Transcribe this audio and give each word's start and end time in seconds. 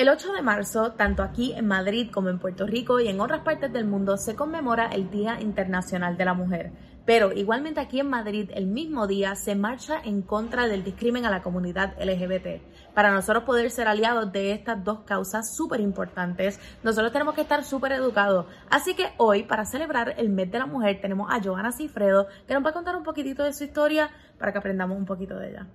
El 0.00 0.08
8 0.08 0.32
de 0.32 0.40
marzo, 0.40 0.92
tanto 0.92 1.22
aquí 1.22 1.52
en 1.52 1.66
Madrid 1.66 2.10
como 2.10 2.30
en 2.30 2.38
Puerto 2.38 2.66
Rico 2.66 3.00
y 3.00 3.08
en 3.08 3.20
otras 3.20 3.40
partes 3.40 3.70
del 3.70 3.84
mundo, 3.84 4.16
se 4.16 4.34
conmemora 4.34 4.86
el 4.86 5.10
Día 5.10 5.38
Internacional 5.42 6.16
de 6.16 6.24
la 6.24 6.32
Mujer. 6.32 6.72
Pero 7.04 7.32
igualmente 7.32 7.80
aquí 7.80 8.00
en 8.00 8.08
Madrid, 8.08 8.50
el 8.54 8.66
mismo 8.66 9.06
día, 9.06 9.34
se 9.34 9.54
marcha 9.54 10.00
en 10.02 10.22
contra 10.22 10.68
del 10.68 10.84
discrimen 10.84 11.26
a 11.26 11.30
la 11.30 11.42
comunidad 11.42 12.02
LGBT. 12.02 12.62
Para 12.94 13.12
nosotros 13.12 13.44
poder 13.44 13.70
ser 13.70 13.88
aliados 13.88 14.32
de 14.32 14.52
estas 14.52 14.82
dos 14.82 15.00
causas 15.00 15.54
súper 15.54 15.80
importantes, 15.80 16.58
nosotros 16.82 17.12
tenemos 17.12 17.34
que 17.34 17.42
estar 17.42 17.62
súper 17.62 17.92
educados. 17.92 18.46
Así 18.70 18.94
que 18.94 19.12
hoy, 19.18 19.42
para 19.42 19.66
celebrar 19.66 20.14
el 20.16 20.30
mes 20.30 20.50
de 20.50 20.60
la 20.60 20.66
mujer, 20.66 20.98
tenemos 21.02 21.30
a 21.30 21.42
Joana 21.42 21.72
Cifredo, 21.72 22.26
que 22.48 22.54
nos 22.54 22.64
va 22.64 22.70
a 22.70 22.72
contar 22.72 22.96
un 22.96 23.02
poquitito 23.02 23.44
de 23.44 23.52
su 23.52 23.64
historia 23.64 24.08
para 24.38 24.50
que 24.50 24.56
aprendamos 24.56 24.96
un 24.96 25.04
poquito 25.04 25.36
de 25.36 25.50
ella. 25.50 25.66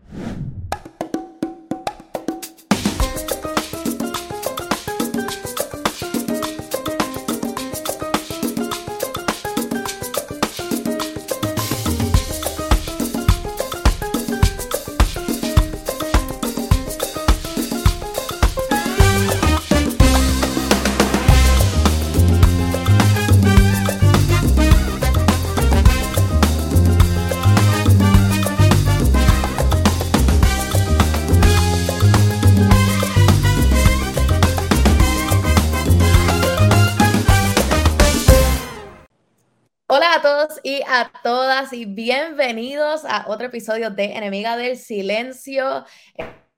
A 40.87 41.11
todas 41.23 41.73
y 41.73 41.85
bienvenidos 41.85 43.05
a 43.05 43.25
otro 43.27 43.47
episodio 43.47 43.89
de 43.89 44.15
Enemiga 44.15 44.55
del 44.55 44.77
Silencio. 44.77 45.85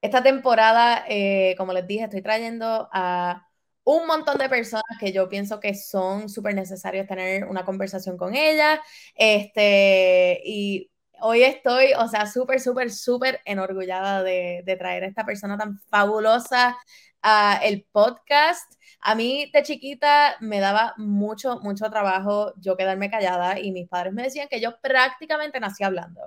Esta 0.02 0.22
temporada, 0.22 1.06
eh, 1.08 1.56
como 1.58 1.72
les 1.74 1.88
dije, 1.88 2.04
estoy 2.04 2.22
trayendo 2.22 2.90
a 2.92 3.48
un 3.84 4.06
montón 4.06 4.38
de 4.38 4.50
personas 4.50 4.84
que 5.00 5.14
yo 5.14 5.30
pienso 5.30 5.60
que 5.60 5.74
son 5.74 6.28
súper 6.30 6.56
necesarios 6.56 7.08
tener 7.08 7.46
una 7.46 7.64
conversación 7.64 8.18
con 8.18 8.36
ellas. 8.36 8.80
Este, 9.16 10.42
y 10.44 10.92
hoy 11.22 11.44
estoy, 11.44 11.94
o 11.98 12.08
sea, 12.10 12.26
súper, 12.28 12.60
súper, 12.60 12.92
súper 12.92 13.40
enorgullada 13.46 14.24
de, 14.24 14.62
de 14.66 14.76
traer 14.76 15.04
a 15.06 15.08
esta 15.08 15.26
persona 15.26 15.58
tan 15.58 15.80
fabulosa 15.90 16.78
a 17.22 17.60
el 17.64 17.86
podcast. 17.92 18.77
A 19.10 19.16
mí 19.16 19.50
de 19.54 19.64
chiquita 19.64 20.36
me 20.42 20.60
daba 20.60 20.94
mucho, 20.98 21.60
mucho 21.62 21.90
trabajo 21.90 22.54
yo 22.58 22.76
quedarme 22.76 23.10
callada 23.10 23.58
y 23.58 23.72
mis 23.72 23.88
padres 23.88 24.14
me 24.14 24.24
decían 24.24 24.50
que 24.50 24.60
yo 24.60 24.78
prácticamente 24.82 25.62
nací 25.62 25.84
hablando. 25.86 26.22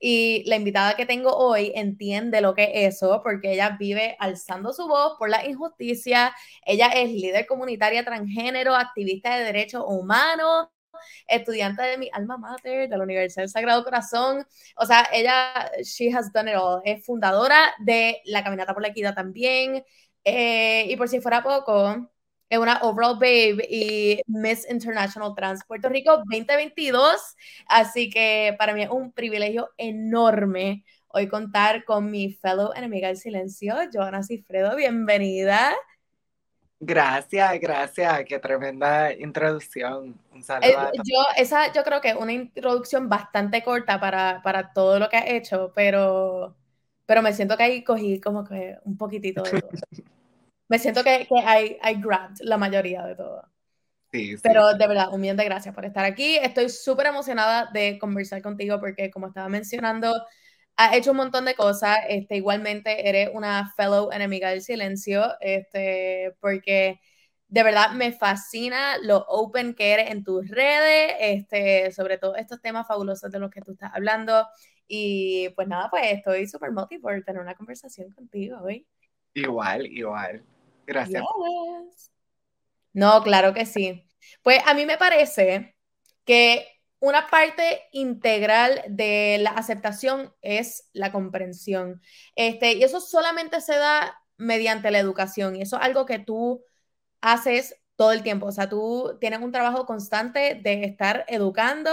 Y 0.00 0.42
la 0.46 0.56
invitada 0.56 0.96
que 0.96 1.06
tengo 1.06 1.36
hoy 1.36 1.70
entiende 1.76 2.40
lo 2.40 2.54
que 2.54 2.64
es 2.86 2.96
eso 2.96 3.20
porque 3.22 3.52
ella 3.52 3.76
vive 3.78 4.16
alzando 4.18 4.72
su 4.72 4.88
voz 4.88 5.14
por 5.16 5.30
la 5.30 5.46
injusticia. 5.46 6.34
Ella 6.66 6.88
es 6.88 7.10
líder 7.12 7.46
comunitaria 7.46 8.04
transgénero, 8.04 8.74
activista 8.74 9.36
de 9.36 9.44
derechos 9.44 9.84
humanos, 9.86 10.66
estudiante 11.28 11.82
de 11.82 11.98
mi 11.98 12.10
alma 12.12 12.36
mater 12.36 12.88
de 12.88 12.96
la 12.96 13.04
Universidad 13.04 13.42
del 13.44 13.50
Sagrado 13.50 13.84
Corazón. 13.84 14.44
O 14.76 14.86
sea, 14.86 15.06
ella, 15.12 15.70
she 15.84 16.12
has 16.12 16.32
done 16.32 16.50
it 16.50 16.56
all. 16.56 16.80
Es 16.84 17.04
fundadora 17.06 17.74
de 17.78 18.20
la 18.24 18.42
Caminata 18.42 18.74
por 18.74 18.82
la 18.82 18.88
Equidad 18.88 19.14
también. 19.14 19.84
Eh, 20.24 20.86
y 20.88 20.96
por 20.96 21.08
si 21.08 21.20
fuera 21.20 21.42
poco, 21.42 22.10
es 22.54 22.60
una 22.60 22.78
Overall 22.82 23.14
Babe 23.14 23.66
y 23.68 24.20
Miss 24.26 24.66
International 24.70 25.34
Trans 25.34 25.64
Puerto 25.64 25.88
Rico 25.88 26.18
2022. 26.18 27.36
Así 27.66 28.08
que 28.08 28.54
para 28.58 28.74
mí 28.74 28.82
es 28.82 28.90
un 28.90 29.12
privilegio 29.12 29.70
enorme 29.76 30.84
hoy 31.08 31.28
contar 31.28 31.84
con 31.84 32.10
mi 32.10 32.32
fellow 32.32 32.72
enemiga 32.74 33.08
del 33.08 33.16
silencio, 33.16 33.74
Joana 33.92 34.22
Cifredo. 34.22 34.76
Bienvenida. 34.76 35.74
Gracias, 36.78 37.58
gracias, 37.60 38.24
qué 38.26 38.38
tremenda 38.38 39.12
introducción. 39.12 40.18
Un 40.32 40.42
saludo. 40.42 40.68
Eh, 40.92 40.98
yo, 41.04 41.24
esa 41.36 41.72
yo 41.72 41.82
creo 41.82 42.00
que 42.00 42.10
es 42.10 42.16
una 42.16 42.32
introducción 42.32 43.08
bastante 43.08 43.62
corta 43.64 43.98
para, 43.98 44.42
para 44.42 44.72
todo 44.72 44.98
lo 44.98 45.08
que 45.08 45.16
has 45.16 45.26
hecho, 45.26 45.72
pero, 45.74 46.54
pero 47.06 47.22
me 47.22 47.32
siento 47.32 47.56
que 47.56 47.62
ahí 47.64 47.84
cogí 47.84 48.20
como 48.20 48.44
que 48.44 48.76
un 48.84 48.96
poquitito 48.96 49.42
de 49.42 49.60
todo. 49.60 49.70
me 50.74 50.80
siento 50.80 51.04
que, 51.04 51.24
que 51.28 51.40
hay, 51.40 51.78
hay 51.82 52.00
grabbed 52.00 52.38
la 52.40 52.58
mayoría 52.58 53.04
de 53.04 53.14
todo. 53.14 53.48
Sí, 54.10 54.34
Pero 54.42 54.74
de 54.74 54.86
verdad, 54.88 55.08
un 55.12 55.20
millón 55.20 55.36
de 55.36 55.44
gracias 55.44 55.72
por 55.72 55.84
estar 55.84 56.04
aquí. 56.04 56.36
Estoy 56.36 56.68
súper 56.68 57.06
emocionada 57.06 57.70
de 57.72 57.96
conversar 57.98 58.42
contigo 58.42 58.80
porque, 58.80 59.08
como 59.10 59.28
estaba 59.28 59.48
mencionando, 59.48 60.12
has 60.76 60.96
hecho 60.96 61.12
un 61.12 61.18
montón 61.18 61.44
de 61.44 61.54
cosas. 61.54 61.98
Este, 62.08 62.36
igualmente, 62.36 63.08
eres 63.08 63.30
una 63.32 63.72
fellow 63.76 64.10
enemiga 64.10 64.50
del 64.50 64.62
silencio, 64.62 65.34
este, 65.40 66.34
porque 66.40 66.98
de 67.46 67.62
verdad 67.62 67.92
me 67.92 68.10
fascina 68.10 68.98
lo 68.98 69.18
open 69.28 69.74
que 69.74 69.92
eres 69.92 70.10
en 70.10 70.24
tus 70.24 70.48
redes, 70.48 71.14
este, 71.20 71.92
sobre 71.92 72.18
todo 72.18 72.34
estos 72.34 72.60
temas 72.60 72.88
fabulosos 72.88 73.30
de 73.30 73.38
los 73.38 73.50
que 73.50 73.60
tú 73.60 73.72
estás 73.72 73.92
hablando. 73.94 74.48
Y 74.88 75.50
pues 75.50 75.68
nada, 75.68 75.88
pues 75.88 76.02
estoy 76.12 76.48
súper 76.48 76.72
motivada 76.72 77.14
por 77.16 77.24
tener 77.24 77.40
una 77.40 77.54
conversación 77.54 78.10
contigo 78.10 78.58
hoy. 78.60 78.88
Igual, 79.34 79.86
igual. 79.86 80.44
Gracias. 80.86 81.22
No, 82.92 83.22
claro 83.22 83.54
que 83.54 83.66
sí. 83.66 84.06
Pues 84.42 84.60
a 84.66 84.74
mí 84.74 84.86
me 84.86 84.96
parece 84.98 85.76
que 86.24 86.66
una 87.00 87.26
parte 87.28 87.82
integral 87.92 88.82
de 88.88 89.38
la 89.40 89.50
aceptación 89.50 90.32
es 90.42 90.88
la 90.92 91.12
comprensión. 91.12 92.00
Este, 92.36 92.74
y 92.74 92.82
eso 92.82 93.00
solamente 93.00 93.60
se 93.60 93.76
da 93.76 94.18
mediante 94.36 94.90
la 94.90 94.98
educación. 94.98 95.56
Y 95.56 95.62
eso 95.62 95.76
es 95.76 95.82
algo 95.82 96.06
que 96.06 96.18
tú 96.18 96.62
haces 97.20 97.76
todo 97.96 98.12
el 98.12 98.22
tiempo. 98.22 98.46
O 98.46 98.52
sea, 98.52 98.68
tú 98.68 99.16
tienes 99.20 99.40
un 99.40 99.52
trabajo 99.52 99.86
constante 99.86 100.60
de 100.62 100.84
estar 100.84 101.24
educando, 101.28 101.90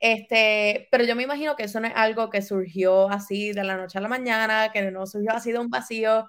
este, 0.00 0.88
pero 0.90 1.04
yo 1.04 1.16
me 1.16 1.22
imagino 1.22 1.56
que 1.56 1.64
eso 1.64 1.80
no 1.80 1.86
es 1.88 1.94
algo 1.96 2.30
que 2.30 2.42
surgió 2.42 3.08
así 3.10 3.52
de 3.52 3.64
la 3.64 3.76
noche 3.76 3.98
a 3.98 4.00
la 4.02 4.08
mañana, 4.08 4.70
que 4.72 4.90
no 4.90 5.06
surgió 5.06 5.32
así 5.32 5.52
de 5.52 5.58
un 5.58 5.70
vacío. 5.70 6.28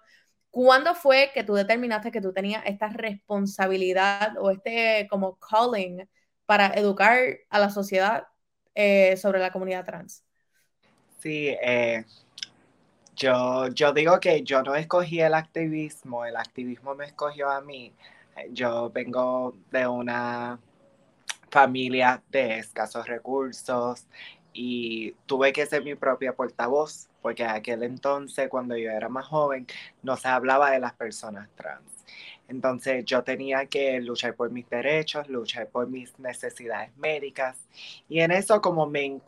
¿Cuándo 0.51 0.95
fue 0.95 1.31
que 1.33 1.43
tú 1.43 1.53
determinaste 1.53 2.11
que 2.11 2.21
tú 2.21 2.33
tenías 2.33 2.63
esta 2.65 2.89
responsabilidad 2.89 4.33
o 4.39 4.49
este 4.51 5.07
como 5.09 5.37
calling 5.39 6.09
para 6.45 6.67
educar 6.73 7.19
a 7.49 7.59
la 7.59 7.69
sociedad 7.69 8.27
eh, 8.75 9.15
sobre 9.17 9.39
la 9.39 9.51
comunidad 9.51 9.85
trans? 9.85 10.25
Sí, 11.19 11.49
eh, 11.61 12.05
yo, 13.15 13.67
yo 13.69 13.93
digo 13.93 14.19
que 14.19 14.43
yo 14.43 14.63
no 14.63 14.75
escogí 14.75 15.19
el 15.21 15.33
activismo, 15.33 16.25
el 16.25 16.35
activismo 16.37 16.95
me 16.95 17.05
escogió 17.05 17.49
a 17.49 17.61
mí. 17.61 17.93
Yo 18.51 18.89
vengo 18.91 19.55
de 19.71 19.87
una 19.87 20.59
familia 21.51 22.23
de 22.29 22.59
escasos 22.59 23.07
recursos 23.07 24.07
y 24.53 25.13
tuve 25.27 25.53
que 25.53 25.65
ser 25.65 25.83
mi 25.83 25.95
propia 25.95 26.33
portavoz 26.35 27.08
porque 27.21 27.43
aquel 27.43 27.83
entonces, 27.83 28.49
cuando 28.49 28.75
yo 28.75 28.91
era 28.91 29.09
más 29.09 29.27
joven, 29.27 29.67
no 30.03 30.17
se 30.17 30.27
hablaba 30.27 30.71
de 30.71 30.79
las 30.79 30.93
personas 30.93 31.49
trans. 31.55 32.05
Entonces 32.47 33.05
yo 33.05 33.23
tenía 33.23 33.67
que 33.67 33.99
luchar 34.01 34.33
por 34.35 34.49
mis 34.51 34.67
derechos, 34.69 35.29
luchar 35.29 35.67
por 35.67 35.87
mis 35.87 36.17
necesidades 36.17 36.95
médicas 36.97 37.57
y 38.07 38.21
en 38.21 38.31
eso 38.31 38.59
como 38.59 38.87
me 38.87 39.19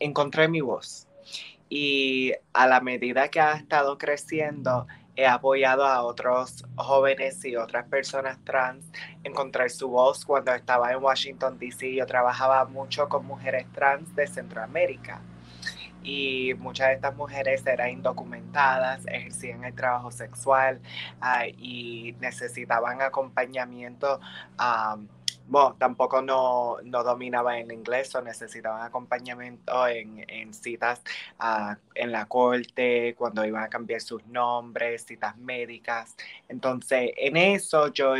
encontré 0.00 0.48
mi 0.48 0.60
voz. 0.60 1.06
Y 1.68 2.32
a 2.52 2.66
la 2.66 2.80
medida 2.80 3.28
que 3.28 3.40
ha 3.40 3.54
estado 3.54 3.98
creciendo, 3.98 4.86
he 5.14 5.26
apoyado 5.26 5.86
a 5.86 6.02
otros 6.02 6.64
jóvenes 6.76 7.44
y 7.44 7.56
otras 7.56 7.86
personas 7.88 8.38
trans 8.44 8.84
encontrar 9.24 9.70
su 9.70 9.88
voz. 9.88 10.24
Cuando 10.24 10.52
estaba 10.52 10.92
en 10.92 11.02
Washington, 11.02 11.58
D.C., 11.58 11.94
yo 11.94 12.06
trabajaba 12.06 12.64
mucho 12.66 13.08
con 13.08 13.24
mujeres 13.26 13.66
trans 13.72 14.14
de 14.14 14.26
Centroamérica 14.26 15.20
y 16.06 16.54
muchas 16.54 16.88
de 16.88 16.94
estas 16.94 17.16
mujeres 17.16 17.66
eran 17.66 17.90
indocumentadas, 17.90 19.04
ejercían 19.08 19.64
el 19.64 19.74
trabajo 19.74 20.12
sexual 20.12 20.80
ah, 21.20 21.46
y 21.48 22.14
necesitaban 22.20 23.02
acompañamiento. 23.02 24.20
bueno, 25.48 25.76
tampoco 25.78 26.22
no, 26.22 26.76
no 26.84 27.02
dominaban 27.02 27.56
el 27.56 27.72
inglés 27.72 28.14
o 28.14 28.22
necesitaban 28.22 28.82
acompañamiento 28.82 29.88
en, 29.88 30.24
en 30.28 30.54
citas 30.54 31.02
ah, 31.40 31.76
en 31.94 32.12
la 32.12 32.26
corte, 32.26 33.16
cuando 33.18 33.44
iban 33.44 33.64
a 33.64 33.68
cambiar 33.68 34.00
sus 34.00 34.24
nombres, 34.26 35.04
citas 35.06 35.36
médicas. 35.36 36.14
Entonces, 36.48 37.10
en 37.16 37.36
eso 37.36 37.88
yo 37.92 38.14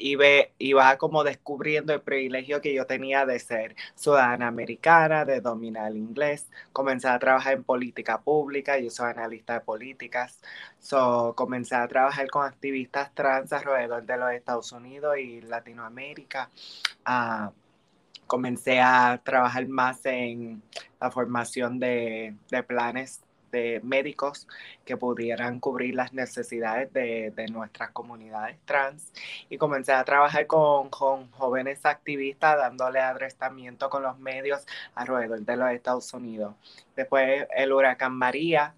iba, 0.00 0.24
iba 0.58 0.96
como 0.98 1.24
descubriendo 1.24 1.92
el 1.92 2.00
privilegio 2.00 2.60
que 2.60 2.74
yo 2.74 2.86
tenía 2.86 3.26
de 3.26 3.38
ser 3.38 3.76
ciudadana 3.94 4.48
americana, 4.48 5.24
de 5.24 5.40
dominar 5.40 5.90
el 5.90 5.98
inglés. 5.98 6.48
Comencé 6.72 7.08
a 7.08 7.18
trabajar 7.18 7.54
en 7.54 7.64
política 7.64 8.20
pública, 8.20 8.78
yo 8.78 8.90
soy 8.90 9.10
analista 9.10 9.54
de 9.54 9.60
políticas. 9.60 10.40
So, 10.78 11.34
comencé 11.36 11.74
a 11.74 11.86
trabajar 11.88 12.28
con 12.30 12.46
activistas 12.46 13.14
trans 13.14 13.52
alrededor 13.52 14.04
de 14.04 14.16
los 14.16 14.32
Estados 14.32 14.72
Unidos 14.72 15.18
y 15.18 15.40
Latinoamérica. 15.42 16.50
Uh, 17.06 17.50
comencé 18.26 18.80
a 18.80 19.20
trabajar 19.24 19.66
más 19.68 20.04
en 20.06 20.62
la 21.00 21.10
formación 21.10 21.78
de, 21.78 22.36
de 22.50 22.62
planes 22.62 23.20
de 23.50 23.80
médicos 23.82 24.46
que 24.84 24.96
pudieran 24.96 25.60
cubrir 25.60 25.94
las 25.94 26.12
necesidades 26.12 26.92
de, 26.92 27.32
de 27.34 27.46
nuestras 27.48 27.90
comunidades 27.90 28.58
trans 28.64 29.12
y 29.48 29.58
comencé 29.58 29.92
a 29.92 30.04
trabajar 30.04 30.46
con, 30.46 30.88
con, 30.90 31.30
jóvenes 31.32 31.84
activistas 31.84 32.56
dándole 32.56 33.00
adresamiento 33.00 33.90
con 33.90 34.02
los 34.02 34.18
medios 34.18 34.66
alrededor 34.94 35.40
de 35.40 35.56
los 35.56 35.70
Estados 35.70 36.12
Unidos. 36.14 36.54
Después 36.96 37.46
el 37.56 37.72
huracán 37.72 38.12
María, 38.12 38.74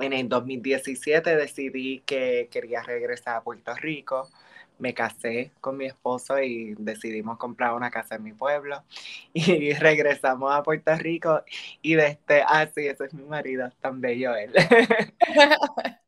en 0.00 0.12
el 0.12 0.28
2017 0.28 1.36
decidí 1.36 2.00
que 2.00 2.48
quería 2.50 2.82
regresar 2.82 3.36
a 3.36 3.42
Puerto 3.42 3.74
Rico 3.74 4.30
me 4.78 4.94
casé 4.94 5.52
con 5.60 5.76
mi 5.76 5.86
esposo 5.86 6.40
y 6.40 6.74
decidimos 6.78 7.38
comprar 7.38 7.74
una 7.74 7.90
casa 7.90 8.16
en 8.16 8.22
mi 8.24 8.32
pueblo 8.32 8.82
y 9.34 9.72
regresamos 9.74 10.52
a 10.54 10.62
Puerto 10.62 10.94
Rico 10.96 11.42
y 11.82 11.94
desde, 11.94 12.42
ah, 12.46 12.66
sí, 12.74 12.86
ese 12.86 13.04
es 13.06 13.14
mi 13.14 13.24
marido, 13.24 13.70
tan 13.80 14.00
bello 14.00 14.34
él. 14.34 14.52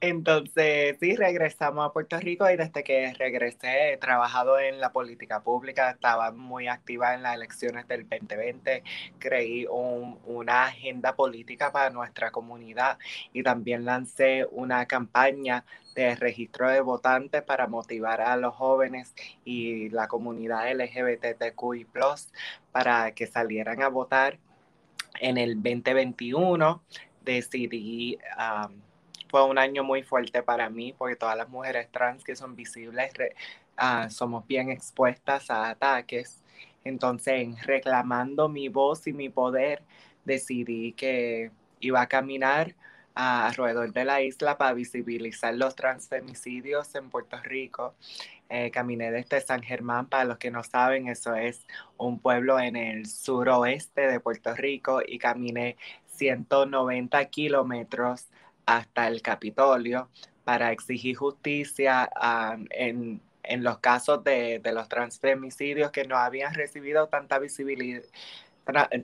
Entonces, 0.00 0.96
sí, 1.00 1.16
regresamos 1.16 1.86
a 1.86 1.92
Puerto 1.92 2.18
Rico 2.18 2.48
y 2.50 2.56
desde 2.56 2.84
que 2.84 3.12
regresé 3.14 3.92
he 3.92 3.96
trabajado 3.96 4.58
en 4.58 4.80
la 4.80 4.92
política 4.92 5.42
pública, 5.42 5.90
estaba 5.90 6.30
muy 6.32 6.68
activa 6.68 7.14
en 7.14 7.22
las 7.22 7.34
elecciones 7.36 7.86
del 7.88 8.08
2020, 8.08 8.82
creí 9.18 9.66
una 9.68 10.66
agenda 10.66 11.14
política 11.16 11.72
para 11.72 11.90
nuestra 11.90 12.30
comunidad 12.30 12.98
y 13.32 13.42
también 13.42 13.84
lancé 13.84 14.46
una 14.50 14.86
campaña 14.86 15.64
de 15.94 16.16
registro 16.16 16.68
de 16.68 16.80
votantes 16.80 17.42
para 17.42 17.66
motivar 17.66 18.20
a 18.20 18.36
los 18.36 18.54
jóvenes 18.54 19.14
y 19.44 19.88
la 19.90 20.08
comunidad 20.08 20.70
LGBTQI 20.72 21.86
para 22.72 23.12
que 23.12 23.26
salieran 23.26 23.82
a 23.82 23.88
votar 23.88 24.38
en 25.20 25.38
el 25.38 25.54
2021. 25.62 26.82
Decidí 27.24 28.18
fue 29.34 29.42
un 29.42 29.58
año 29.58 29.82
muy 29.82 30.04
fuerte 30.04 30.44
para 30.44 30.70
mí 30.70 30.94
porque 30.96 31.16
todas 31.16 31.36
las 31.36 31.48
mujeres 31.48 31.90
trans 31.90 32.22
que 32.22 32.36
son 32.36 32.54
visibles 32.54 33.10
uh, 33.82 34.08
somos 34.08 34.46
bien 34.46 34.70
expuestas 34.70 35.50
a 35.50 35.70
ataques. 35.70 36.40
Entonces, 36.84 37.48
reclamando 37.66 38.48
mi 38.48 38.68
voz 38.68 39.08
y 39.08 39.12
mi 39.12 39.30
poder, 39.30 39.82
decidí 40.24 40.92
que 40.92 41.50
iba 41.80 42.00
a 42.00 42.06
caminar 42.06 42.76
alrededor 43.16 43.92
de 43.92 44.04
la 44.04 44.22
isla 44.22 44.56
para 44.56 44.72
visibilizar 44.72 45.52
los 45.52 45.74
transfemicidios 45.74 46.94
en 46.94 47.10
Puerto 47.10 47.36
Rico. 47.42 47.96
Eh, 48.48 48.70
caminé 48.70 49.10
desde 49.10 49.40
San 49.40 49.62
Germán, 49.64 50.06
para 50.06 50.26
los 50.26 50.38
que 50.38 50.52
no 50.52 50.62
saben, 50.62 51.08
eso 51.08 51.34
es 51.34 51.66
un 51.96 52.20
pueblo 52.20 52.60
en 52.60 52.76
el 52.76 53.06
suroeste 53.06 54.02
de 54.02 54.20
Puerto 54.20 54.54
Rico 54.54 55.02
y 55.04 55.18
caminé 55.18 55.76
190 56.06 57.24
kilómetros 57.30 58.28
hasta 58.66 59.08
el 59.08 59.22
Capitolio 59.22 60.08
para 60.44 60.72
exigir 60.72 61.16
justicia 61.16 62.10
en, 62.70 63.20
los 63.58 63.78
casos 63.78 64.22
de, 64.24 64.60
los 64.72 64.88
transfemicidios 64.88 65.90
que 65.90 66.04
no 66.04 66.16
habían 66.16 66.54
recibido 66.54 67.08
tanta 67.08 67.38
visibilidad, 67.38 68.02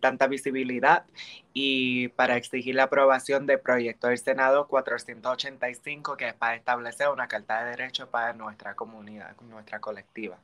tanta 0.01 0.27
visibilidad 0.27 1.05
y 1.53 2.09
para 2.09 2.37
exigir 2.37 2.75
la 2.75 2.85
aprobación 2.85 3.47
del 3.47 3.61
proyecto 3.61 4.09
del 4.09 4.19
Senado 4.19 4.69
485 4.69 6.17
que 6.17 6.29
es 6.29 6.35
para 6.35 6.55
establecer 6.55 7.09
una 7.09 7.29
carta 7.29 7.65
de 7.65 7.71
derechos 7.71 8.09
para 8.09 8.33
nuestra 8.33 8.75
comunidad, 8.75 9.37
nuestra 9.43 9.81
colectiva. 9.81 10.39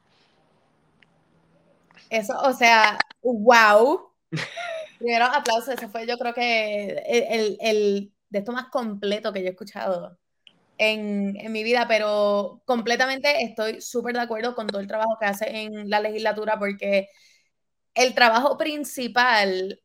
Eso, 2.10 2.38
o 2.40 2.52
sea, 2.52 2.98
wow. 3.22 4.10
Primero 4.98 5.26
aplausos, 5.26 5.74
ese 5.74 5.88
fue 5.88 6.06
yo 6.06 6.16
creo 6.16 6.32
que 6.32 7.02
el, 7.06 7.58
el 7.60 8.12
de 8.36 8.40
esto 8.40 8.52
más 8.52 8.66
completo 8.70 9.32
que 9.32 9.40
yo 9.42 9.48
he 9.48 9.50
escuchado 9.50 10.18
en, 10.78 11.36
en 11.38 11.52
mi 11.52 11.64
vida, 11.64 11.86
pero 11.88 12.62
completamente 12.66 13.42
estoy 13.44 13.80
súper 13.80 14.14
de 14.14 14.22
acuerdo 14.22 14.54
con 14.54 14.66
todo 14.68 14.80
el 14.80 14.88
trabajo 14.88 15.16
que 15.20 15.26
hace 15.26 15.62
en 15.62 15.90
la 15.90 16.00
legislatura 16.00 16.58
porque 16.58 17.08
el 17.94 18.14
trabajo 18.14 18.58
principal 18.58 19.80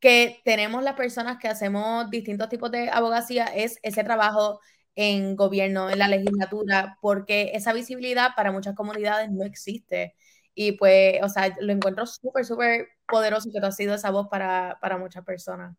que 0.00 0.40
tenemos 0.44 0.82
las 0.84 0.94
personas 0.96 1.38
que 1.38 1.48
hacemos 1.48 2.10
distintos 2.10 2.48
tipos 2.48 2.70
de 2.70 2.90
abogacía 2.90 3.46
es 3.46 3.78
ese 3.82 4.04
trabajo 4.04 4.60
en 4.96 5.34
gobierno, 5.36 5.90
en 5.90 5.98
la 5.98 6.08
legislatura, 6.08 6.98
porque 7.00 7.52
esa 7.54 7.72
visibilidad 7.72 8.30
para 8.36 8.52
muchas 8.52 8.74
comunidades 8.76 9.30
no 9.32 9.44
existe. 9.44 10.14
Y 10.54 10.72
pues, 10.72 11.20
o 11.22 11.28
sea, 11.28 11.54
lo 11.60 11.72
encuentro 11.72 12.06
súper, 12.06 12.44
súper 12.44 12.88
poderoso 13.08 13.50
que 13.52 13.60
tú 13.60 13.66
has 13.66 13.76
sido 13.76 13.94
esa 13.94 14.10
voz 14.10 14.28
para, 14.28 14.78
para 14.80 14.98
muchas 14.98 15.24
personas. 15.24 15.76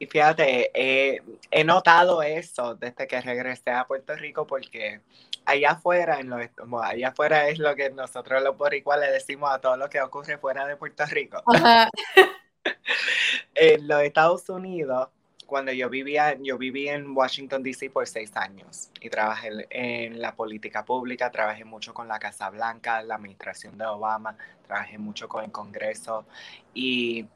Y 0.00 0.06
fíjate, 0.06 0.70
he 0.74 1.64
notado 1.64 2.22
eso 2.22 2.74
desde 2.74 3.06
que 3.06 3.20
regresé 3.20 3.70
a 3.70 3.86
Puerto 3.86 4.16
Rico 4.16 4.46
porque 4.46 5.00
allá 5.44 5.72
afuera, 5.72 6.20
en 6.20 6.32
allá 6.32 7.08
afuera 7.08 7.48
es 7.48 7.58
lo 7.58 7.74
que 7.74 7.90
nosotros 7.90 8.42
los 8.42 8.56
boricuas 8.56 8.98
le 8.98 9.10
decimos 9.10 9.50
a 9.52 9.60
todo 9.60 9.76
lo 9.76 9.90
que 9.90 10.00
ocurre 10.00 10.38
fuera 10.38 10.66
de 10.66 10.76
Puerto 10.76 11.04
Rico. 11.06 11.42
en 13.54 13.88
los 13.88 14.02
Estados 14.02 14.48
Unidos, 14.48 15.08
cuando 15.46 15.72
yo 15.72 15.90
vivía, 15.90 16.36
yo 16.40 16.56
viví 16.56 16.88
en 16.88 17.16
Washington, 17.16 17.62
D.C. 17.62 17.90
por 17.90 18.06
seis 18.06 18.30
años 18.36 18.90
y 19.00 19.10
trabajé 19.10 19.66
en 19.70 20.20
la 20.20 20.34
política 20.34 20.84
pública, 20.84 21.30
trabajé 21.30 21.64
mucho 21.64 21.92
con 21.92 22.06
la 22.06 22.18
Casa 22.18 22.48
Blanca, 22.50 23.02
la 23.02 23.16
administración 23.16 23.76
de 23.76 23.84
Obama, 23.84 24.36
trabajé 24.66 24.96
mucho 24.96 25.28
con 25.28 25.44
el 25.44 25.50
Congreso 25.50 26.24
y 26.72 27.26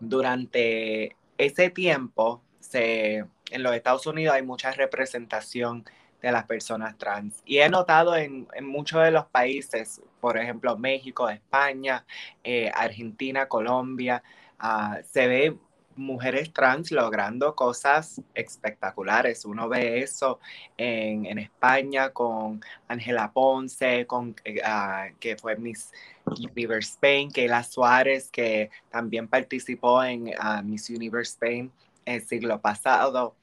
durante 0.00 1.14
ese 1.46 1.70
tiempo 1.70 2.42
se, 2.60 3.24
en 3.50 3.62
los 3.62 3.74
Estados 3.74 4.06
Unidos 4.06 4.34
hay 4.34 4.42
mucha 4.42 4.72
representación 4.72 5.84
de 6.20 6.32
las 6.32 6.44
personas 6.44 6.96
trans. 6.96 7.42
Y 7.44 7.58
he 7.58 7.68
notado 7.68 8.16
en, 8.16 8.46
muchos 8.62 9.02
de 9.02 9.10
los 9.10 9.26
países, 9.26 10.00
por 10.20 10.38
ejemplo, 10.38 10.78
México, 10.78 11.28
España, 11.28 12.06
eh, 12.44 12.70
Argentina, 12.74 13.48
Colombia, 13.48 14.22
ah, 14.58 15.00
se 15.04 15.26
ve 15.26 15.56
mujeres 15.96 16.52
trans 16.52 16.90
logrando 16.90 17.54
cosas 17.54 18.20
espectaculares. 18.34 19.44
Uno 19.44 19.68
ve 19.68 20.02
eso 20.02 20.40
en, 20.76 21.38
España 21.38 22.10
con 22.10 22.62
Ángela 22.88 23.32
Ponce, 23.32 24.06
con, 24.06 24.34
eh, 24.44 24.60
ah, 24.64 25.08
que 25.20 25.36
fue 25.36 25.56
Miss 25.56 25.92
Universe 26.26 26.90
Spain, 26.92 27.30
Keila 27.30 27.62
Suárez, 27.62 28.30
que 28.30 28.70
también 28.90 29.28
participó 29.28 30.02
en 30.04 30.28
uh, 30.28 30.62
Miss 30.62 30.90
Universe 30.90 31.32
Spain 31.32 31.72
el 32.04 32.26
siglo 32.26 32.60
pasado, 32.60 33.34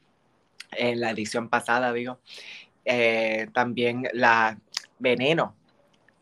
en 0.72 1.00
la 1.00 1.12
edición 1.12 1.50
pasada, 1.50 1.94
digo. 1.94 2.20
Eh, 2.86 3.48
también 3.54 4.08
la 4.14 4.58
Veneno, 4.98 5.56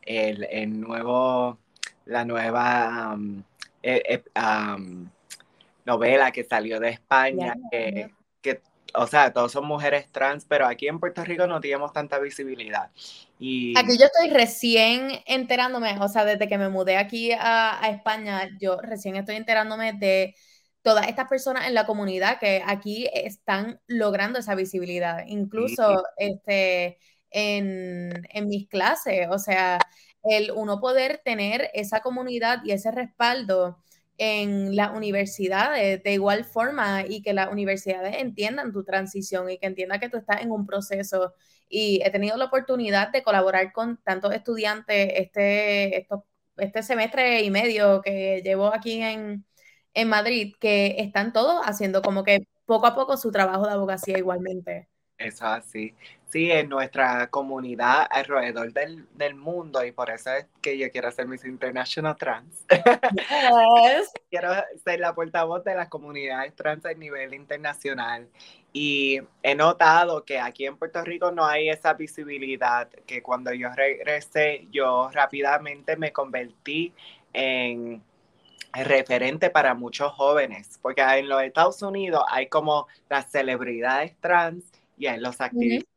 el, 0.01 0.79
nuevo, 0.79 1.57
la 2.05 2.25
nueva 2.25 3.13
um, 3.13 3.43
eh, 3.83 4.23
novela 5.87 6.31
que 6.31 6.43
salió 6.43 6.79
de 6.79 6.89
España, 6.89 7.55
que, 7.71 8.11
que, 8.41 8.61
o 8.93 9.07
sea, 9.07 9.31
todos 9.31 9.53
son 9.53 9.65
mujeres 9.65 10.11
trans, 10.11 10.45
pero 10.45 10.67
aquí 10.67 10.87
en 10.87 10.99
Puerto 10.99 11.23
Rico 11.23 11.47
no 11.47 11.61
tenemos 11.61 11.93
tanta 11.93 12.19
visibilidad. 12.19 12.91
Y... 13.39 13.73
Aquí 13.77 13.97
yo 13.97 14.05
estoy 14.05 14.29
recién 14.29 15.21
enterándome, 15.25 15.97
o 15.99 16.09
sea, 16.09 16.25
desde 16.25 16.47
que 16.47 16.57
me 16.57 16.69
mudé 16.69 16.97
aquí 16.97 17.31
a, 17.31 17.83
a 17.83 17.89
España, 17.89 18.49
yo 18.59 18.77
recién 18.81 19.15
estoy 19.15 19.37
enterándome 19.37 19.93
de 19.93 20.35
todas 20.81 21.07
estas 21.07 21.27
personas 21.27 21.67
en 21.67 21.73
la 21.73 21.85
comunidad 21.85 22.39
que 22.39 22.61
aquí 22.65 23.09
están 23.13 23.79
logrando 23.87 24.39
esa 24.39 24.55
visibilidad, 24.55 25.23
incluso 25.25 26.03
este, 26.17 26.97
en, 27.31 28.27
en, 28.29 28.47
mis 28.47 28.67
clases, 28.67 29.27
o 29.31 29.39
sea, 29.39 29.79
el 30.23 30.51
uno 30.51 30.79
poder 30.79 31.21
tener 31.23 31.69
esa 31.73 32.01
comunidad 32.01 32.59
y 32.65 32.71
ese 32.71 32.91
respaldo 32.91 33.77
en 34.17 34.75
las 34.75 34.95
universidades 34.95 36.01
de 36.03 36.13
igual 36.13 36.45
forma 36.45 37.03
y 37.07 37.21
que 37.21 37.33
las 37.33 37.51
universidades 37.51 38.15
entiendan 38.17 38.73
tu 38.73 38.83
transición 38.83 39.49
y 39.49 39.57
que 39.59 39.67
entiendan 39.67 39.99
que 39.99 40.09
tú 40.09 40.17
estás 40.17 40.41
en 40.41 40.51
un 40.51 40.65
proceso. 40.65 41.33
Y 41.69 42.01
he 42.03 42.09
tenido 42.11 42.37
la 42.37 42.45
oportunidad 42.45 43.11
de 43.11 43.23
colaborar 43.23 43.71
con 43.73 43.97
tantos 44.03 44.33
estudiantes 44.33 45.11
este, 45.15 46.07
este 46.57 46.83
semestre 46.83 47.41
y 47.43 47.51
medio 47.51 48.01
que 48.01 48.41
llevo 48.43 48.73
aquí 48.73 49.01
en, 49.01 49.45
en 49.93 50.09
Madrid, 50.09 50.55
que 50.59 50.95
están 50.99 51.33
todos 51.33 51.61
haciendo 51.65 52.01
como 52.01 52.23
que 52.23 52.39
poco 52.65 52.87
a 52.87 52.95
poco 52.95 53.17
su 53.17 53.31
trabajo 53.31 53.65
de 53.65 53.73
abogacía 53.73 54.17
igualmente. 54.17 54.87
Eso 55.17 55.45
así. 55.47 55.93
Sí, 56.29 56.51
en 56.51 56.67
nuestra 56.67 57.27
comunidad 57.27 58.05
alrededor 58.09 58.73
del, 58.73 59.07
del, 59.13 59.33
mundo 59.33 59.85
y 59.85 59.93
por 59.93 60.09
eso 60.09 60.33
es 60.33 60.45
que 60.61 60.77
yo 60.77 60.91
quiero 60.91 61.09
ser 61.09 61.25
Miss 61.25 61.45
International 61.45 62.17
Trans. 62.17 62.65
quiero 64.29 64.49
ser 64.83 64.99
la 64.99 65.15
portavoz 65.15 65.63
de 65.63 65.73
las 65.73 65.87
comunidades 65.87 66.53
trans 66.53 66.85
a 66.85 66.93
nivel 66.93 67.33
internacional. 67.33 68.27
Y 68.73 69.21
he 69.41 69.55
notado 69.55 70.25
que 70.25 70.37
aquí 70.37 70.65
en 70.65 70.75
Puerto 70.75 71.01
Rico 71.01 71.31
no 71.31 71.45
hay 71.45 71.69
esa 71.69 71.93
visibilidad, 71.93 72.89
que 73.05 73.23
cuando 73.23 73.53
yo 73.53 73.69
regresé 73.73 74.67
yo 74.69 75.09
rápidamente 75.13 75.95
me 75.95 76.11
convertí 76.11 76.93
en 77.31 78.03
referente 78.73 79.49
para 79.49 79.73
muchos 79.75 80.11
jóvenes, 80.11 80.77
porque 80.81 81.01
en 81.01 81.29
los 81.29 81.41
Estados 81.41 81.81
Unidos 81.81 82.23
hay 82.29 82.47
como 82.47 82.87
las 83.09 83.31
celebridades 83.31 84.13
trans 84.19 84.65
y 84.97 85.07
hay 85.07 85.19
los 85.21 85.39
activistas 85.39 85.96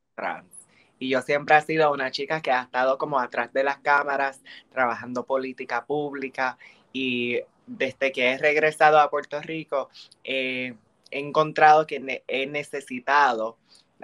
Y 0.99 1.09
yo 1.09 1.23
siempre 1.23 1.57
he 1.57 1.63
sido 1.63 1.93
una 1.93 2.11
chica 2.11 2.43
que 2.43 2.51
ha 2.51 2.63
estado 2.63 2.99
como 2.99 3.19
atrás 3.19 3.53
de 3.53 3.65
las 3.65 3.79
cámaras, 3.79 4.43
trabajando 4.71 5.25
política 5.25 5.87
pública 5.87 6.59
y 6.93 7.41
desde 7.67 8.13
que 8.13 8.33
he 8.33 8.39
regresado 8.39 8.99
a 8.99 9.09
Puerto 9.09 9.41
Rico 9.41 9.89
he 10.25 10.75
encontrado 11.11 11.87
que 11.87 12.23
he 12.29 12.47
necesitado 12.47 13.57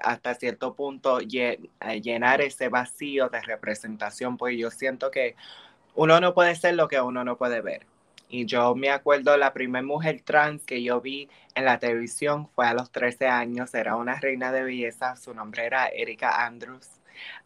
hasta 0.02 0.34
cierto 0.34 0.74
punto 0.74 1.18
llenar 1.20 2.40
ese 2.40 2.68
vacío 2.68 3.28
de 3.28 3.42
representación, 3.42 4.36
porque 4.36 4.56
yo 4.56 4.70
siento 4.70 5.10
que 5.10 5.36
uno 5.94 6.20
no 6.20 6.34
puede 6.34 6.54
ser 6.54 6.74
lo 6.74 6.88
que 6.88 7.00
uno 7.00 7.24
no 7.24 7.36
puede 7.36 7.60
ver. 7.60 7.86
Y 8.28 8.44
yo 8.46 8.74
me 8.74 8.90
acuerdo, 8.90 9.36
la 9.36 9.52
primera 9.52 9.86
mujer 9.86 10.22
trans 10.24 10.64
que 10.64 10.82
yo 10.82 11.00
vi 11.00 11.28
en 11.54 11.64
la 11.64 11.78
televisión 11.78 12.48
fue 12.48 12.66
a 12.66 12.74
los 12.74 12.90
13 12.90 13.28
años, 13.28 13.72
era 13.74 13.94
una 13.96 14.18
reina 14.18 14.50
de 14.50 14.64
belleza, 14.64 15.16
su 15.16 15.32
nombre 15.32 15.64
era 15.64 15.86
Erika 15.86 16.44
Andrews. 16.44 16.90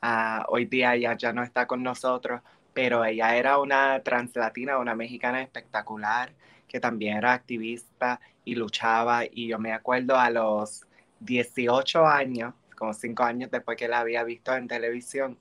Ah, 0.01 0.47
hoy 0.49 0.65
día 0.65 0.95
ella 0.95 1.17
ya 1.17 1.33
no 1.33 1.43
está 1.43 1.67
con 1.67 1.83
nosotros, 1.83 2.41
pero 2.73 3.05
ella 3.05 3.37
era 3.37 3.59
una 3.59 4.01
translatina, 4.03 4.79
una 4.79 4.95
mexicana 4.95 5.43
espectacular, 5.43 6.33
que 6.67 6.81
también 6.81 7.19
era 7.19 7.35
activista 7.35 8.21
y 8.45 8.55
luchaba. 8.55 9.25
Y 9.31 9.49
yo 9.49 9.59
me 9.59 9.73
acuerdo 9.73 10.17
a 10.19 10.31
los 10.31 10.87
18 11.21 12.07
años, 12.07 12.55
como 12.77 12.95
5 12.95 13.23
años 13.23 13.51
después 13.51 13.77
que 13.77 13.89
la 13.89 14.01
había 14.01 14.25
visto 14.25 14.55
en 14.57 14.69
televisión, 14.69 15.39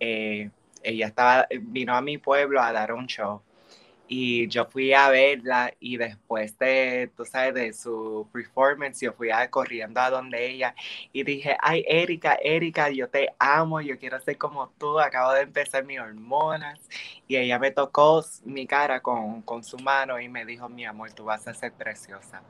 eh, 0.00 0.50
ella 0.82 1.06
estaba, 1.08 1.48
vino 1.60 1.96
a 1.96 2.02
mi 2.02 2.18
pueblo 2.18 2.62
a 2.62 2.72
dar 2.72 2.92
un 2.92 3.06
show 3.06 3.42
y 4.08 4.46
yo 4.48 4.66
fui 4.66 4.92
a 4.92 5.08
verla 5.08 5.72
y 5.80 5.96
después 5.96 6.56
de, 6.58 7.10
tú 7.16 7.24
sabes, 7.24 7.54
de 7.54 7.72
su 7.72 8.28
performance, 8.32 9.00
yo 9.00 9.12
fui 9.12 9.30
a, 9.30 9.50
corriendo 9.50 10.00
a 10.00 10.10
donde 10.10 10.48
ella 10.48 10.74
y 11.12 11.24
dije, 11.24 11.56
ay, 11.60 11.84
Erika, 11.88 12.38
Erika, 12.42 12.90
yo 12.90 13.08
te 13.08 13.34
amo, 13.38 13.80
yo 13.80 13.98
quiero 13.98 14.20
ser 14.20 14.38
como 14.38 14.68
tú, 14.78 15.00
acabo 15.00 15.32
de 15.32 15.42
empezar 15.42 15.84
mis 15.84 15.98
hormonas. 15.98 16.78
Y 17.26 17.36
ella 17.36 17.58
me 17.58 17.72
tocó 17.72 18.24
mi 18.44 18.66
cara 18.66 19.00
con, 19.00 19.42
con 19.42 19.64
su 19.64 19.78
mano 19.78 20.20
y 20.20 20.28
me 20.28 20.44
dijo, 20.44 20.68
mi 20.68 20.84
amor, 20.84 21.12
tú 21.12 21.24
vas 21.24 21.48
a 21.48 21.54
ser 21.54 21.72
preciosa. 21.72 22.42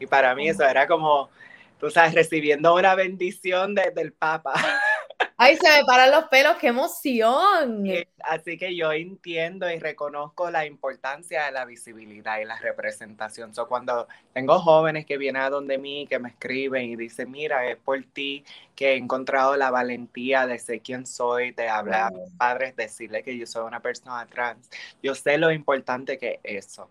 Y 0.00 0.06
para 0.06 0.34
mí 0.34 0.48
eso 0.48 0.64
era 0.64 0.88
como, 0.88 1.30
tú 1.78 1.90
sabes, 1.90 2.14
recibiendo 2.14 2.74
una 2.74 2.94
bendición 2.94 3.74
desde 3.74 4.02
el 4.02 4.12
Papa. 4.12 4.54
Ay, 5.36 5.56
se 5.56 5.68
me 5.68 5.84
paran 5.84 6.12
los 6.12 6.24
pelos, 6.26 6.56
qué 6.60 6.68
emoción. 6.68 7.84
Así 8.20 8.56
que 8.56 8.76
yo 8.76 8.92
entiendo 8.92 9.68
y 9.68 9.80
reconozco 9.80 10.48
la 10.48 10.64
importancia 10.64 11.46
de 11.46 11.52
la 11.52 11.64
visibilidad 11.64 12.38
y 12.38 12.44
la 12.44 12.56
representación. 12.58 13.52
So, 13.52 13.66
cuando 13.66 14.06
tengo 14.32 14.60
jóvenes 14.60 15.06
que 15.06 15.18
vienen 15.18 15.42
a 15.42 15.50
donde 15.50 15.76
mí, 15.76 16.06
que 16.08 16.20
me 16.20 16.28
escriben 16.28 16.84
y 16.84 16.96
dicen, 16.96 17.32
mira, 17.32 17.68
es 17.68 17.76
por 17.78 18.00
ti 18.04 18.44
que 18.76 18.92
he 18.92 18.96
encontrado 18.96 19.56
la 19.56 19.70
valentía 19.70 20.46
de 20.46 20.58
ser 20.58 20.80
quien 20.80 21.04
soy, 21.04 21.50
de 21.50 21.68
hablar 21.68 22.02
a 22.02 22.10
mis 22.10 22.30
padres, 22.36 22.76
decirle 22.76 23.24
que 23.24 23.36
yo 23.36 23.46
soy 23.46 23.66
una 23.66 23.80
persona 23.80 24.26
trans. 24.26 24.70
Yo 25.02 25.16
sé 25.16 25.36
lo 25.36 25.50
importante 25.50 26.16
que 26.16 26.38
es 26.44 26.66
eso. 26.66 26.88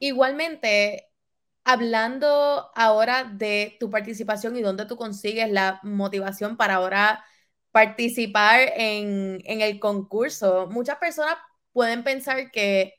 Igualmente, 0.00 1.06
hablando 1.64 2.70
ahora 2.74 3.24
de 3.24 3.76
tu 3.80 3.90
participación 3.90 4.56
y 4.56 4.62
dónde 4.62 4.86
tú 4.86 4.96
consigues 4.96 5.50
la 5.50 5.80
motivación 5.82 6.56
para 6.56 6.76
ahora 6.76 7.24
participar 7.72 8.60
en, 8.76 9.40
el 9.46 9.80
concurso, 9.80 10.68
muchas 10.70 10.98
personas 10.98 11.36
pueden 11.72 12.04
pensar 12.04 12.50
que 12.52 12.94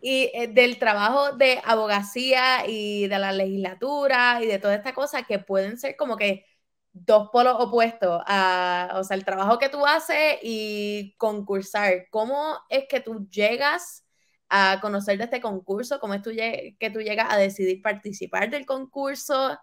y 0.00 0.30
eh, 0.34 0.48
del 0.48 0.78
trabajo 0.78 1.32
de 1.36 1.60
abogacía 1.64 2.66
y 2.66 3.08
de 3.08 3.18
la 3.18 3.32
legislatura 3.32 4.40
y 4.42 4.46
de 4.46 4.58
toda 4.58 4.74
esta 4.74 4.94
cosa 4.94 5.22
que 5.24 5.38
pueden 5.38 5.78
ser 5.78 5.96
como 5.96 6.16
que 6.16 6.44
dos 6.92 7.30
polos 7.32 7.56
opuestos 7.58 8.22
a, 8.26 8.92
o 8.96 9.04
sea, 9.04 9.16
el 9.16 9.24
trabajo 9.24 9.58
que 9.58 9.68
tú 9.68 9.86
haces 9.86 10.38
y 10.42 11.14
concursar. 11.18 12.08
¿Cómo 12.10 12.58
es 12.68 12.84
que 12.88 13.00
tú 13.00 13.28
llegas 13.30 14.05
a 14.48 14.78
conocer 14.80 15.18
de 15.18 15.24
este 15.24 15.40
concurso? 15.40 15.98
¿Cómo 16.00 16.14
es 16.14 16.22
que 16.22 16.90
tú 16.90 17.00
llegas 17.00 17.32
a 17.32 17.36
decidir 17.36 17.82
participar 17.82 18.50
del 18.50 18.66
concurso? 18.66 19.58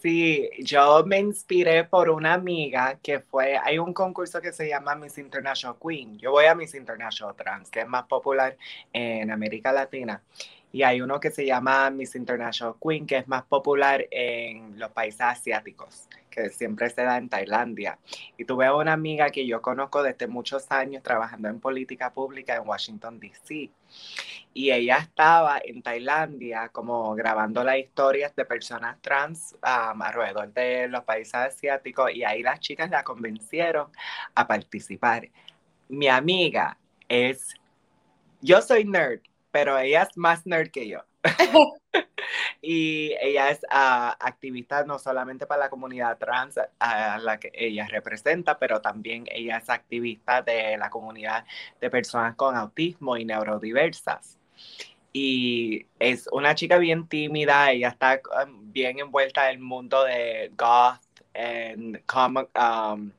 Sí, 0.00 0.48
yo 0.60 1.04
me 1.04 1.18
inspiré 1.18 1.84
por 1.84 2.08
una 2.08 2.32
amiga 2.32 2.98
que 3.02 3.20
fue, 3.20 3.58
hay 3.58 3.78
un 3.78 3.92
concurso 3.92 4.40
que 4.40 4.50
se 4.50 4.66
llama 4.66 4.94
Miss 4.94 5.18
International 5.18 5.76
Queen. 5.78 6.18
Yo 6.18 6.30
voy 6.30 6.46
a 6.46 6.54
Miss 6.54 6.74
International 6.74 7.36
Trans, 7.36 7.70
que 7.70 7.80
es 7.80 7.86
más 7.86 8.04
popular 8.04 8.56
en 8.94 9.30
América 9.30 9.72
Latina. 9.72 10.22
Y 10.72 10.82
hay 10.82 11.00
uno 11.00 11.18
que 11.18 11.30
se 11.30 11.44
llama 11.44 11.90
Miss 11.90 12.14
International 12.14 12.74
Queen, 12.80 13.06
que 13.06 13.18
es 13.18 13.28
más 13.28 13.44
popular 13.44 14.06
en 14.10 14.78
los 14.78 14.90
países 14.92 15.20
asiáticos 15.20 16.08
que 16.30 16.48
siempre 16.48 16.88
se 16.88 17.02
da 17.02 17.18
en 17.18 17.28
Tailandia. 17.28 17.98
Y 18.38 18.44
tuve 18.44 18.72
una 18.72 18.92
amiga 18.92 19.30
que 19.30 19.46
yo 19.46 19.60
conozco 19.60 20.02
desde 20.02 20.28
muchos 20.28 20.70
años 20.70 21.02
trabajando 21.02 21.48
en 21.48 21.60
política 21.60 22.12
pública 22.12 22.56
en 22.56 22.66
Washington, 22.66 23.18
D.C. 23.18 23.70
Y 24.54 24.70
ella 24.70 24.98
estaba 24.98 25.60
en 25.62 25.82
Tailandia 25.82 26.68
como 26.70 27.14
grabando 27.14 27.62
las 27.62 27.78
historias 27.78 28.34
de 28.34 28.44
personas 28.44 29.00
trans 29.00 29.56
um, 29.62 30.00
alrededor 30.00 30.52
de 30.52 30.88
los 30.88 31.04
países 31.04 31.34
asiáticos 31.34 32.12
y 32.14 32.24
ahí 32.24 32.42
las 32.42 32.60
chicas 32.60 32.90
la 32.90 33.04
convencieron 33.04 33.88
a 34.34 34.46
participar. 34.46 35.28
Mi 35.88 36.08
amiga 36.08 36.78
es, 37.08 37.54
yo 38.40 38.62
soy 38.62 38.84
nerd, 38.84 39.20
pero 39.50 39.78
ella 39.78 40.02
es 40.02 40.16
más 40.16 40.46
nerd 40.46 40.70
que 40.70 40.88
yo. 40.88 41.04
y 42.62 43.14
ella 43.20 43.50
es 43.50 43.60
ah, 43.70 44.16
activista 44.20 44.84
no 44.84 44.98
solamente 44.98 45.46
para 45.46 45.62
la 45.62 45.70
comunidad 45.70 46.18
trans 46.18 46.58
a 46.78 47.18
la 47.18 47.38
que 47.38 47.50
ella 47.54 47.86
representa, 47.88 48.58
pero 48.58 48.80
también 48.80 49.24
ella 49.30 49.58
es 49.58 49.68
activista 49.68 50.42
de 50.42 50.76
la 50.78 50.90
comunidad 50.90 51.44
de 51.80 51.90
personas 51.90 52.34
con 52.36 52.56
autismo 52.56 53.16
y 53.16 53.24
neurodiversas. 53.24 54.38
Y 55.12 55.86
es 55.98 56.28
una 56.30 56.54
chica 56.54 56.78
bien 56.78 57.08
tímida, 57.08 57.72
ella 57.72 57.88
está 57.88 58.20
um, 58.44 58.72
bien 58.72 59.00
envuelta 59.00 59.50
en 59.50 59.56
el 59.56 59.62
mundo 59.62 60.04
de 60.04 60.52
goth 60.56 61.00
and 61.34 62.04
comic, 62.06 62.48
um, 62.56 63.12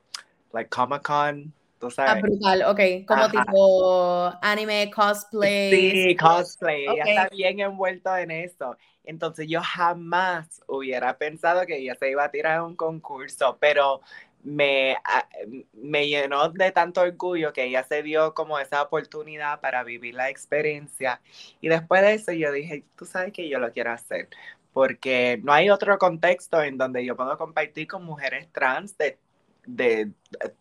like 0.54 0.70
Comic 0.70 1.02
Con 1.02 1.54
Ah, 1.98 2.16
brutal, 2.22 2.64
ok. 2.64 3.06
Como 3.08 3.30
tipo 3.30 4.34
anime, 4.42 4.92
cosplay. 4.94 5.92
Sí, 5.92 6.16
cosplay. 6.16 6.86
Ella 6.86 7.04
está 7.06 7.30
bien 7.30 7.60
envuelta 7.60 8.22
en 8.22 8.32
eso. 8.32 8.78
Entonces 9.04 9.48
yo 9.50 9.62
jamás 9.62 10.62
hubiera 10.68 11.18
pensado 11.18 11.66
que 11.66 11.78
ella 11.78 11.96
se 11.96 12.12
iba 12.12 12.24
a 12.24 12.32
tirar 12.32 12.58
a 12.58 12.64
un 12.64 12.76
concurso, 12.76 13.58
pero 13.60 14.02
me, 14.44 14.96
ah, 15.04 15.28
me 15.74 16.08
llenó 16.08 16.50
de 16.50 16.72
tanto 16.72 17.02
orgullo 17.02 17.54
que 17.54 17.66
ella 17.66 17.84
se 17.84 18.04
dio 18.04 18.34
como 18.34 18.60
esa 18.60 18.82
oportunidad 18.82 19.60
para 19.60 19.84
vivir 19.84 20.16
la 20.16 20.30
experiencia. 20.30 21.22
Y 21.62 21.70
después 21.70 22.02
de 22.02 22.14
eso 22.14 22.32
yo 22.32 22.52
dije, 22.52 22.84
tú 22.96 23.06
sabes 23.06 23.34
que 23.34 23.50
yo 23.50 23.60
lo 23.60 23.72
quiero 23.72 23.92
hacer, 23.92 24.30
porque 24.74 25.40
no 25.44 25.54
hay 25.54 25.70
otro 25.70 25.98
contexto 25.98 26.62
en 26.62 26.78
donde 26.78 27.06
yo 27.06 27.16
puedo 27.16 27.38
compartir 27.38 27.88
con 27.88 28.04
mujeres 28.04 28.52
trans 28.52 28.98
de 28.98 29.18
de 29.66 30.12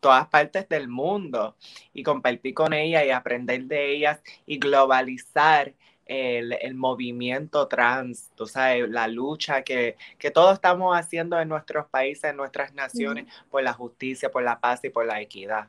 todas 0.00 0.28
partes 0.28 0.68
del 0.68 0.88
mundo 0.88 1.56
y 1.92 2.02
compartir 2.02 2.54
con 2.54 2.72
ellas 2.72 3.04
y 3.04 3.10
aprender 3.10 3.64
de 3.64 3.92
ellas 3.94 4.20
y 4.46 4.58
globalizar 4.58 5.74
el, 6.06 6.74
movimiento 6.74 7.68
trans, 7.68 8.30
tú 8.34 8.46
sabes, 8.46 8.88
la 8.90 9.06
lucha 9.06 9.62
que, 9.62 9.96
que, 10.18 10.32
todos 10.32 10.54
estamos 10.54 10.96
haciendo 10.96 11.38
en 11.38 11.48
nuestros 11.48 11.86
países, 11.86 12.24
en 12.24 12.36
nuestras 12.36 12.74
naciones, 12.74 13.26
por 13.48 13.62
la 13.62 13.72
justicia, 13.72 14.28
por 14.28 14.42
la 14.42 14.58
paz 14.58 14.80
y 14.82 14.90
por 14.90 15.06
la 15.06 15.20
equidad. 15.20 15.68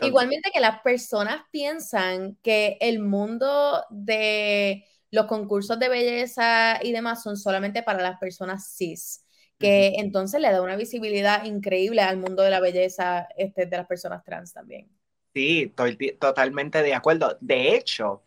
Igualmente 0.00 0.50
que 0.52 0.58
las 0.58 0.80
personas 0.80 1.42
piensan 1.52 2.36
que 2.42 2.76
el 2.80 2.98
mundo 2.98 3.84
de 3.90 4.84
los 5.12 5.26
concursos 5.26 5.78
de 5.78 5.88
belleza 5.88 6.80
y 6.82 6.90
demás 6.90 7.22
son 7.22 7.36
solamente 7.36 7.84
para 7.84 8.02
las 8.02 8.18
personas 8.18 8.74
cis 8.76 9.22
que 9.58 9.94
entonces 9.96 10.40
le 10.40 10.50
da 10.50 10.62
una 10.62 10.76
visibilidad 10.76 11.44
increíble 11.44 12.00
al 12.02 12.16
mundo 12.16 12.42
de 12.42 12.50
la 12.50 12.60
belleza 12.60 13.28
este, 13.36 13.66
de 13.66 13.76
las 13.76 13.86
personas 13.86 14.24
trans 14.24 14.52
también. 14.52 14.88
Sí, 15.34 15.64
estoy 15.76 16.16
totalmente 16.18 16.82
de 16.82 16.94
acuerdo. 16.94 17.36
De 17.40 17.74
hecho, 17.74 18.22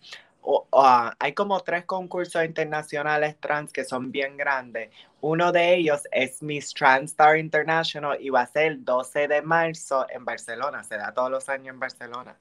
hay 1.19 1.33
como 1.33 1.59
tres 1.61 1.85
concursos 1.85 2.43
internacionales 2.43 3.37
trans 3.39 3.71
que 3.71 3.83
son 3.83 4.11
bien 4.11 4.37
grandes. 4.37 4.89
Uno 5.21 5.51
de 5.51 5.75
ellos 5.75 6.01
es 6.11 6.41
Miss 6.41 6.73
Trans 6.73 7.11
Star 7.11 7.37
International 7.37 8.17
y 8.19 8.29
va 8.29 8.41
a 8.41 8.47
ser 8.47 8.67
el 8.67 8.85
12 8.85 9.27
de 9.27 9.41
marzo 9.41 10.05
en 10.09 10.25
Barcelona. 10.25 10.83
Se 10.83 10.97
da 10.97 11.13
todos 11.13 11.31
los 11.31 11.47
años 11.49 11.73
en 11.73 11.79
Barcelona. 11.79 12.35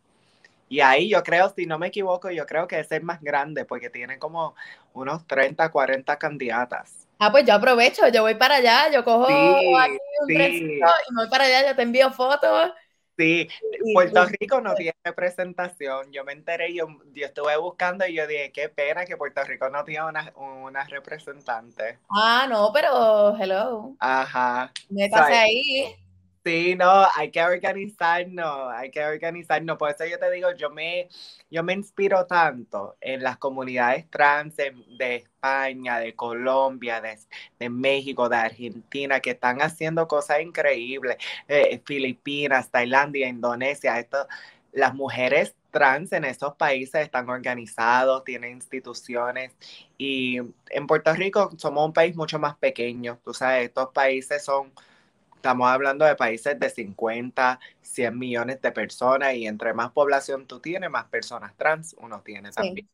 Y 0.68 0.80
ahí 0.80 1.11
yo 1.11 1.23
creo, 1.23 1.50
si 1.50 1.66
no 1.66 1.78
me 1.78 1.88
equivoco, 1.88 2.30
yo 2.30 2.47
creo 2.47 2.68
que 2.68 2.78
es 2.78 2.90
el 2.92 3.02
más 3.02 3.20
grande 3.20 3.64
porque 3.64 3.90
tiene 3.90 4.18
como 4.18 4.54
unos 4.92 5.26
30, 5.26 5.68
40 5.70 6.16
candidatas. 6.18 7.09
Ah, 7.21 7.31
pues 7.31 7.45
yo 7.45 7.53
aprovecho, 7.55 8.09
yo 8.09 8.23
voy 8.23 8.35
para 8.35 8.57
allá, 8.57 8.91
yo 8.91 9.05
cojo 9.05 9.27
aquí 9.27 9.97
un 10.23 10.33
y 10.33 10.81
voy 11.15 11.29
para 11.31 11.45
allá, 11.45 11.69
yo 11.69 11.77
te 11.77 11.83
envío 11.83 12.11
fotos. 12.11 12.73
Sí, 13.19 13.47
Puerto 13.93 14.25
Rico 14.25 14.62
no 14.62 14.75
tiene 14.75 14.95
representación. 15.05 16.11
Yo 16.11 16.25
me 16.25 16.33
enteré, 16.33 16.73
yo, 16.73 16.87
yo 17.12 17.27
estuve 17.27 17.55
buscando 17.59 18.07
y 18.07 18.15
yo 18.15 18.27
dije, 18.27 18.50
qué 18.50 18.71
pena 18.71 19.05
que 19.05 19.19
Puerto 19.19 19.45
Rico 19.45 19.69
no 19.69 19.85
tiene 19.85 20.07
una, 20.07 20.33
una 20.37 20.85
representante. 20.85 21.99
Ah, 22.09 22.47
no, 22.49 22.71
pero 22.73 23.37
hello. 23.37 23.95
Ajá. 24.00 24.73
Métase 24.89 25.35
ahí. 25.35 25.97
Sí, 26.42 26.75
no, 26.75 27.06
hay 27.16 27.30
que 27.30 27.42
organizarnos, 27.42 28.73
hay 28.73 28.90
que 28.90 29.04
organizarnos. 29.04 29.76
Por 29.76 29.90
eso 29.90 30.06
yo 30.06 30.18
te 30.18 30.30
digo, 30.30 30.52
yo 30.52 30.70
me, 30.70 31.09
yo 31.50 31.62
me 31.62 31.75
inspiro 31.75 32.26
tanto 32.26 32.97
en 33.02 33.23
las 33.23 33.37
comunidades 33.37 34.09
trans 34.09 34.56
de, 34.56 35.16
España, 35.16 35.99
de 35.99 36.14
Colombia, 36.14 37.02
de, 37.02 37.68
México, 37.68 38.30
de 38.30 38.37
Argentina, 38.37 39.20
que 39.20 39.32
están 39.32 39.61
haciendo 39.61 40.09
cosas 40.09 40.40
increíbles. 40.40 41.18
Eh, 41.47 41.82
Filipinas, 41.85 42.70
Tailandia, 42.70 43.28
Indonesia, 43.28 43.99
esto, 43.99 44.26
las 44.73 44.94
mujeres 44.94 45.54
trans 45.70 46.12
en 46.12 46.25
esos 46.25 46.54
países 46.56 47.02
están 47.02 47.28
organizados, 47.28 48.25
tienen 48.25 48.52
instituciones 48.52 49.52
y 49.99 50.38
en 50.70 50.87
Puerto 50.87 51.12
Rico 51.14 51.50
somos 51.59 51.87
un 51.87 51.92
país 51.92 52.16
mucho 52.16 52.38
más 52.38 52.56
pequeño. 52.56 53.18
Tú 53.25 53.35
sabes, 53.35 53.66
estos 53.66 53.90
países 53.92 54.44
son 54.44 54.73
Estamos 55.40 55.68
hablando 55.68 56.04
de 56.04 56.16
países 56.16 56.61
de 56.61 56.68
50, 56.68 57.59
100 57.80 58.18
millones 58.18 58.61
de 58.61 58.73
personas 58.73 59.32
y 59.32 59.47
entre 59.47 59.73
más 59.73 59.90
población 59.90 60.47
tú 60.47 60.61
tienes, 60.61 60.90
más 60.90 61.06
personas 61.06 61.56
trans 61.56 61.97
uno 61.99 62.20
tiene 62.20 62.50
también. 62.52 62.87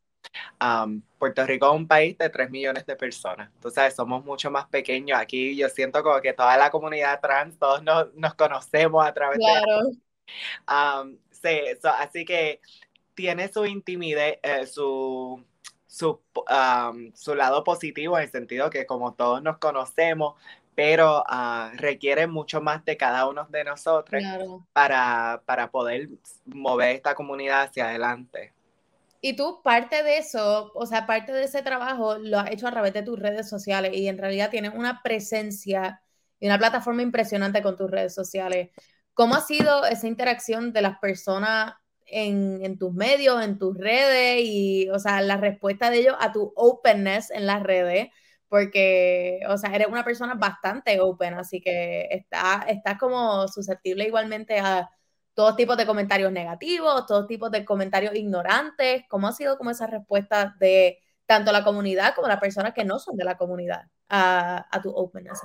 Puerto 1.17 1.45
Rico 1.45 1.67
es 1.67 1.73
un 1.73 1.89
país 1.89 2.17
de 2.17 2.29
3 2.29 2.49
millones 2.49 2.85
de 2.85 2.95
personas. 2.95 3.49
Entonces, 3.53 3.93
somos 3.93 4.23
mucho 4.23 4.49
más 4.49 4.65
pequeños. 4.67 5.19
Aquí 5.19 5.57
yo 5.57 5.67
siento 5.67 6.01
como 6.01 6.21
que 6.21 6.31
toda 6.31 6.55
la 6.55 6.69
comunidad 6.69 7.19
trans, 7.19 7.59
todos 7.59 7.83
nos, 7.83 8.13
nos 8.13 8.33
conocemos 8.35 9.05
a 9.05 9.13
través 9.13 9.39
de... 9.39 9.97
sí, 11.31 11.77
así 11.99 12.23
que 12.23 12.61
tiene 13.13 13.49
su 13.49 13.65
intimidad, 13.65 14.35
eh, 14.41 14.65
su, 14.67 15.43
su, 15.85 16.21
su 17.13 17.35
lado 17.35 17.65
positivo 17.65 18.17
en 18.17 18.23
el 18.23 18.31
sentido 18.31 18.69
que 18.69 18.85
como 18.85 19.15
todos 19.15 19.43
nos 19.43 19.57
conocemos, 19.57 20.35
pero 20.77 21.23
uh, 21.27 21.75
requiere 21.75 22.27
mucho 22.27 22.61
más 22.61 22.85
de 22.85 22.97
cada 22.97 23.27
uno 23.27 23.47
de 23.49 23.63
nosotros 23.63 24.23
para, 24.73 25.41
para 25.43 25.71
poder 25.71 26.07
mover 26.45 26.97
esta 26.97 27.15
comunidad 27.15 27.63
hacia 27.63 27.89
adelante. 27.89 28.53
Y 29.19 29.35
tú 29.35 29.63
parte 29.63 30.03
de 30.03 30.19
eso, 30.19 30.71
o 30.75 30.85
sea, 30.85 31.07
parte 31.07 31.31
de 31.31 31.45
ese 31.45 31.63
trabajo 31.63 32.19
lo 32.19 32.37
has 32.37 32.51
hecho 32.51 32.67
a 32.67 32.71
través 32.71 32.93
de 32.93 33.01
tus 33.01 33.17
redes 33.17 33.49
sociales 33.49 33.91
y 33.95 34.07
en 34.07 34.19
realidad 34.19 34.51
tienes 34.51 34.71
una 34.75 35.01
presencia 35.01 35.99
y 36.39 36.45
una 36.45 36.59
plataforma 36.59 37.01
impresionante 37.01 37.63
con 37.63 37.75
tus 37.75 37.89
redes 37.89 38.13
sociales. 38.13 38.69
¿Cómo 39.15 39.33
ha 39.33 39.41
sido 39.41 39.83
esa 39.83 40.05
interacción 40.05 40.73
de 40.73 40.83
las 40.83 40.99
personas 40.99 41.73
en, 42.05 42.63
en, 42.63 42.77
tus 42.77 42.93
medios, 42.93 43.43
en 43.43 43.57
tus 43.57 43.75
redes 43.75 44.41
y, 44.43 44.91
o 44.91 44.99
sea, 44.99 45.21
la 45.21 45.37
respuesta 45.37 45.89
de 45.89 46.01
ellos 46.01 46.15
a 46.19 46.31
tu 46.31 46.53
openness 46.55 47.31
en 47.31 47.47
las 47.47 47.63
redes? 47.63 48.09
Porque, 48.49 49.39
o 49.49 49.57
sea, 49.57 49.73
eres 49.75 49.87
una 49.87 50.03
persona 50.03 50.35
bastante 50.35 50.99
open, 50.99 51.33
así 51.35 51.61
que 51.61 52.07
estás 52.11 52.65
está 52.67 52.97
como 52.97 53.47
susceptible 53.47 54.05
igualmente 54.05 54.59
a 54.59 54.89
todos 55.33 55.55
tipos 55.55 55.77
de 55.77 55.85
comentarios 55.85 56.31
negativos, 56.31 57.05
todos 57.05 57.27
tipos 57.27 57.51
de 57.51 57.63
comentarios 57.65 58.15
ignorantes. 58.15 59.03
¿Cómo 59.09 59.27
ha 59.27 59.33
sido 59.33 59.57
como 59.57 59.69
esa 59.69 59.87
respuesta 59.87 60.55
de 60.59 60.99
tanto 61.25 61.51
la 61.51 61.63
comunidad 61.63 62.15
como 62.15 62.27
las 62.27 62.39
personas 62.39 62.73
que 62.73 62.85
no 62.85 62.99
son 62.99 63.17
de 63.17 63.25
la 63.25 63.37
comunidad 63.37 63.83
a, 64.09 64.65
a 64.71 64.81
tu 64.81 64.89
openness? 64.89 65.41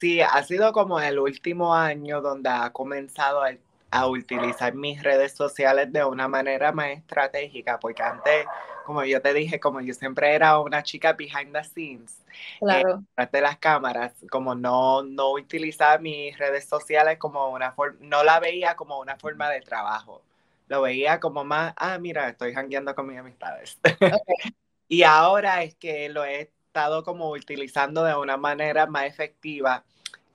Sí, 0.00 0.20
ha 0.20 0.42
sido 0.44 0.72
como 0.72 1.00
el 1.00 1.18
último 1.18 1.74
año 1.74 2.22
donde 2.22 2.48
ha 2.48 2.72
comenzado 2.72 3.44
el 3.44 3.60
a 3.90 4.06
utilizar 4.06 4.74
mis 4.74 5.02
redes 5.02 5.32
sociales 5.32 5.92
de 5.92 6.04
una 6.04 6.28
manera 6.28 6.72
más 6.72 6.90
estratégica, 6.90 7.78
porque 7.78 8.02
antes, 8.02 8.46
como 8.84 9.02
yo 9.04 9.22
te 9.22 9.32
dije, 9.32 9.58
como 9.58 9.80
yo 9.80 9.94
siempre 9.94 10.34
era 10.34 10.58
una 10.58 10.82
chica 10.82 11.14
behind 11.14 11.52
the 11.52 11.64
scenes, 11.64 12.18
eh, 12.28 12.58
claro. 12.60 13.02
de 13.32 13.40
las 13.40 13.58
cámaras, 13.58 14.12
como 14.30 14.54
no, 14.54 15.02
no 15.02 15.32
utilizaba 15.32 15.98
mis 15.98 16.36
redes 16.38 16.66
sociales 16.66 17.18
como 17.18 17.48
una 17.48 17.72
forma, 17.72 17.98
no 18.02 18.22
la 18.24 18.40
veía 18.40 18.76
como 18.76 18.98
una 19.00 19.16
forma 19.16 19.48
de 19.50 19.60
trabajo, 19.62 20.22
lo 20.68 20.82
veía 20.82 21.18
como 21.18 21.44
más, 21.44 21.72
ah, 21.76 21.98
mira, 21.98 22.28
estoy 22.28 22.52
jangueando 22.52 22.94
con 22.94 23.06
mis 23.06 23.18
amistades. 23.18 23.78
y 24.88 25.02
ahora 25.02 25.62
es 25.62 25.74
que 25.76 26.10
lo 26.10 26.24
he 26.24 26.42
estado 26.42 27.02
como 27.04 27.30
utilizando 27.30 28.04
de 28.04 28.14
una 28.14 28.36
manera 28.36 28.86
más 28.86 29.04
efectiva. 29.04 29.84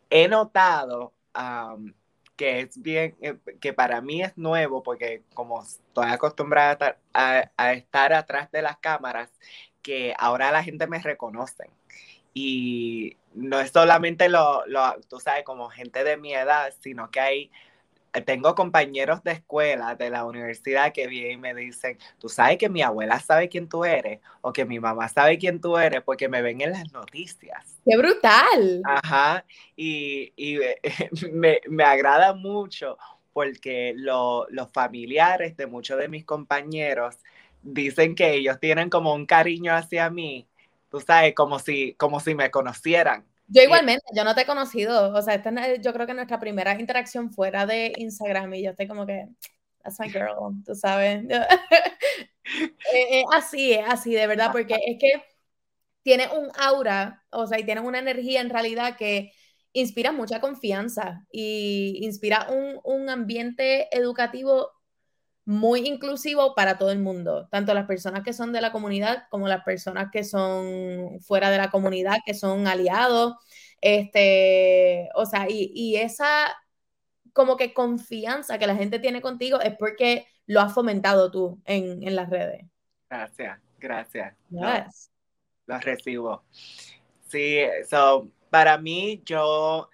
He 0.09 0.27
notado 0.27 1.13
que 2.35 2.61
es 2.61 2.81
bien, 2.81 3.15
eh, 3.21 3.37
que 3.61 3.73
para 3.73 4.01
mí 4.01 4.21
es 4.21 4.37
nuevo, 4.37 4.83
porque 4.83 5.23
como 5.33 5.61
estoy 5.61 6.09
acostumbrada 6.09 6.97
a, 7.13 7.73
estar 7.73 8.13
atrás 8.13 8.51
de 8.51 8.61
las 8.61 8.77
cámaras, 8.77 9.31
que 9.81 10.13
ahora 10.17 10.51
la 10.51 10.63
gente 10.63 10.87
me 10.87 10.99
reconoce. 10.99 11.69
Y 12.33 13.17
no 13.33 13.59
es 13.59 13.71
solamente 13.71 14.29
lo, 14.29 14.65
lo, 14.65 14.99
tú 15.07 15.19
sabes, 15.19 15.43
como 15.43 15.69
gente 15.69 16.03
de 16.03 16.17
mi 16.17 16.33
edad, 16.33 16.73
sino 16.81 17.11
que 17.11 17.19
hay 17.19 17.51
tengo 18.21 18.53
compañeros 18.55 19.23
de 19.23 19.31
escuela, 19.31 19.95
de 19.95 20.09
la 20.09 20.25
universidad, 20.25 20.93
que 20.93 21.07
vienen 21.07 21.31
y 21.31 21.37
me 21.37 21.53
dicen, 21.55 21.97
tú 22.19 22.29
sabes 22.29 22.57
que 22.57 22.69
mi 22.69 22.81
abuela 22.81 23.19
sabe 23.19 23.49
quién 23.49 23.67
tú 23.67 23.85
eres, 23.85 24.19
o 24.41 24.53
que 24.53 24.65
mi 24.65 24.79
mamá 24.79 25.09
sabe 25.09 25.37
quién 25.37 25.59
tú 25.59 25.77
eres, 25.77 26.01
porque 26.03 26.29
me 26.29 26.41
ven 26.41 26.61
en 26.61 26.71
las 26.71 26.91
noticias. 26.91 27.79
¡Qué 27.85 27.97
brutal! 27.97 28.81
Ajá, 28.85 29.45
y, 29.75 30.31
me, 31.31 31.83
agrada 31.83 32.33
mucho 32.33 32.97
porque 33.33 33.93
los 33.95 34.71
familiares 34.71 35.57
de 35.57 35.65
muchos 35.65 35.97
de 35.97 36.07
mis 36.07 36.23
compañeros 36.23 37.17
dicen 37.63 38.13
que 38.13 38.35
ellos 38.35 38.59
tienen 38.59 38.89
como 38.89 39.13
un 39.13 39.25
cariño 39.25 39.73
hacia 39.73 40.09
mí, 40.09 40.47
tú 40.89 40.99
sabes, 40.99 41.33
como 41.33 41.57
si, 41.57 41.95
como 41.95 42.19
si 42.19 42.35
me 42.35 42.51
conocieran. 42.51 43.25
Yo 43.53 43.61
igualmente, 43.61 44.03
yo 44.15 44.23
no 44.23 44.33
te 44.33 44.41
he 44.41 44.45
conocido, 44.47 45.13
o 45.13 45.21
sea, 45.21 45.35
esta 45.35 45.49
es, 45.67 45.79
yo 45.81 45.93
creo 45.93 46.07
que 46.07 46.13
nuestra 46.15 46.39
primera 46.39 46.79
interacción 46.79 47.31
fuera 47.31 47.65
de 47.67 47.93
Instagram 47.97 48.51
y 48.55 48.63
yo 48.63 48.71
estoy 48.71 48.87
como 48.87 49.05
que, 49.05 49.27
that's 49.83 49.99
my 49.99 50.09
girl, 50.09 50.53
tú 50.65 50.75
sabes. 50.75 51.23
Eh, 52.93 53.19
eh, 53.21 53.23
así, 53.33 53.71
es 53.73 53.85
así, 53.87 54.13
de 54.13 54.27
verdad, 54.27 54.51
porque 54.51 54.75
es 54.85 54.97
que 54.99 55.23
tiene 56.03 56.27
un 56.29 56.49
aura, 56.59 57.23
o 57.31 57.47
sea, 57.47 57.59
y 57.59 57.65
tiene 57.65 57.81
una 57.81 57.99
energía 57.99 58.41
en 58.41 58.49
realidad 58.49 58.97
que 58.97 59.31
inspira 59.73 60.11
mucha 60.11 60.41
confianza 60.41 61.25
y 61.31 61.99
inspira 62.01 62.47
un, 62.49 62.79
un 62.83 63.09
ambiente 63.09 63.87
educativo 63.97 64.71
muy 65.45 65.87
inclusivo 65.87 66.55
para 66.55 66.77
todo 66.77 66.91
el 66.91 66.99
mundo, 66.99 67.47
tanto 67.49 67.73
las 67.73 67.85
personas 67.85 68.23
que 68.23 68.33
son 68.33 68.53
de 68.53 68.61
la 68.61 68.71
comunidad 68.71 69.23
como 69.29 69.47
las 69.47 69.63
personas 69.63 70.09
que 70.11 70.23
son 70.23 71.19
fuera 71.21 71.49
de 71.49 71.57
la 71.57 71.69
comunidad, 71.69 72.17
que 72.25 72.33
son 72.33 72.67
aliados, 72.67 73.35
este, 73.81 75.09
o 75.15 75.25
sea, 75.25 75.47
y, 75.49 75.97
esa 75.97 76.55
como 77.33 77.57
que 77.57 77.73
confianza 77.73 78.57
que 78.57 78.67
la 78.67 78.75
gente 78.75 78.99
tiene 78.99 79.21
contigo 79.21 79.59
es 79.59 79.75
porque 79.77 80.25
lo 80.45 80.61
has 80.61 80.73
fomentado 80.73 81.31
tú 81.31 81.61
en, 81.65 82.15
las 82.15 82.29
redes. 82.29 82.65
Gracias, 83.09 83.59
gracias. 83.79 84.35
Lo, 85.65 85.79
recibo. 85.79 86.43
Sí, 87.27 87.59
so, 87.89 88.29
para 88.49 88.77
mí 88.77 89.21
yo 89.25 89.89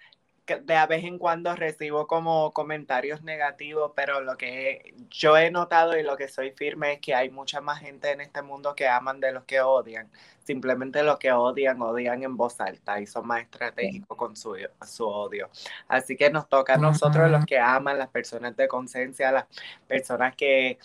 de 0.56 0.86
vez 0.86 1.04
en 1.04 1.18
cuando 1.18 1.54
recibo 1.54 2.06
como 2.06 2.52
comentarios 2.52 3.22
negativos, 3.22 3.92
pero 3.94 4.20
lo 4.20 4.36
que 4.36 4.94
yo 5.10 5.36
he 5.36 5.50
notado 5.50 5.98
y 5.98 6.02
lo 6.02 6.16
que 6.16 6.28
soy 6.28 6.50
firme 6.52 6.94
es 6.94 7.00
que 7.00 7.14
hay 7.14 7.30
mucha 7.30 7.60
más 7.60 7.80
gente 7.80 8.10
en 8.10 8.20
este 8.20 8.42
mundo 8.42 8.74
que 8.74 8.88
aman 8.88 9.20
de 9.20 9.32
los 9.32 9.44
que 9.44 9.60
odian. 9.60 10.10
Simplemente 10.44 11.02
los 11.02 11.18
que 11.18 11.32
odian, 11.32 11.80
odian 11.80 12.22
en 12.22 12.36
voz 12.36 12.60
alta 12.60 13.00
y 13.00 13.06
son 13.06 13.26
más 13.26 13.42
estratégicos 13.42 14.16
con 14.16 14.36
su, 14.36 14.56
su 14.86 15.06
odio. 15.06 15.50
Así 15.88 16.16
que 16.16 16.30
nos 16.30 16.48
toca 16.48 16.74
a 16.74 16.78
nosotros 16.78 17.30
los 17.30 17.44
que 17.46 17.58
aman, 17.58 17.98
las 17.98 18.08
personas 18.08 18.56
de 18.56 18.66
conciencia, 18.66 19.30
las 19.30 19.46
personas 19.86 20.34
que, 20.34 20.78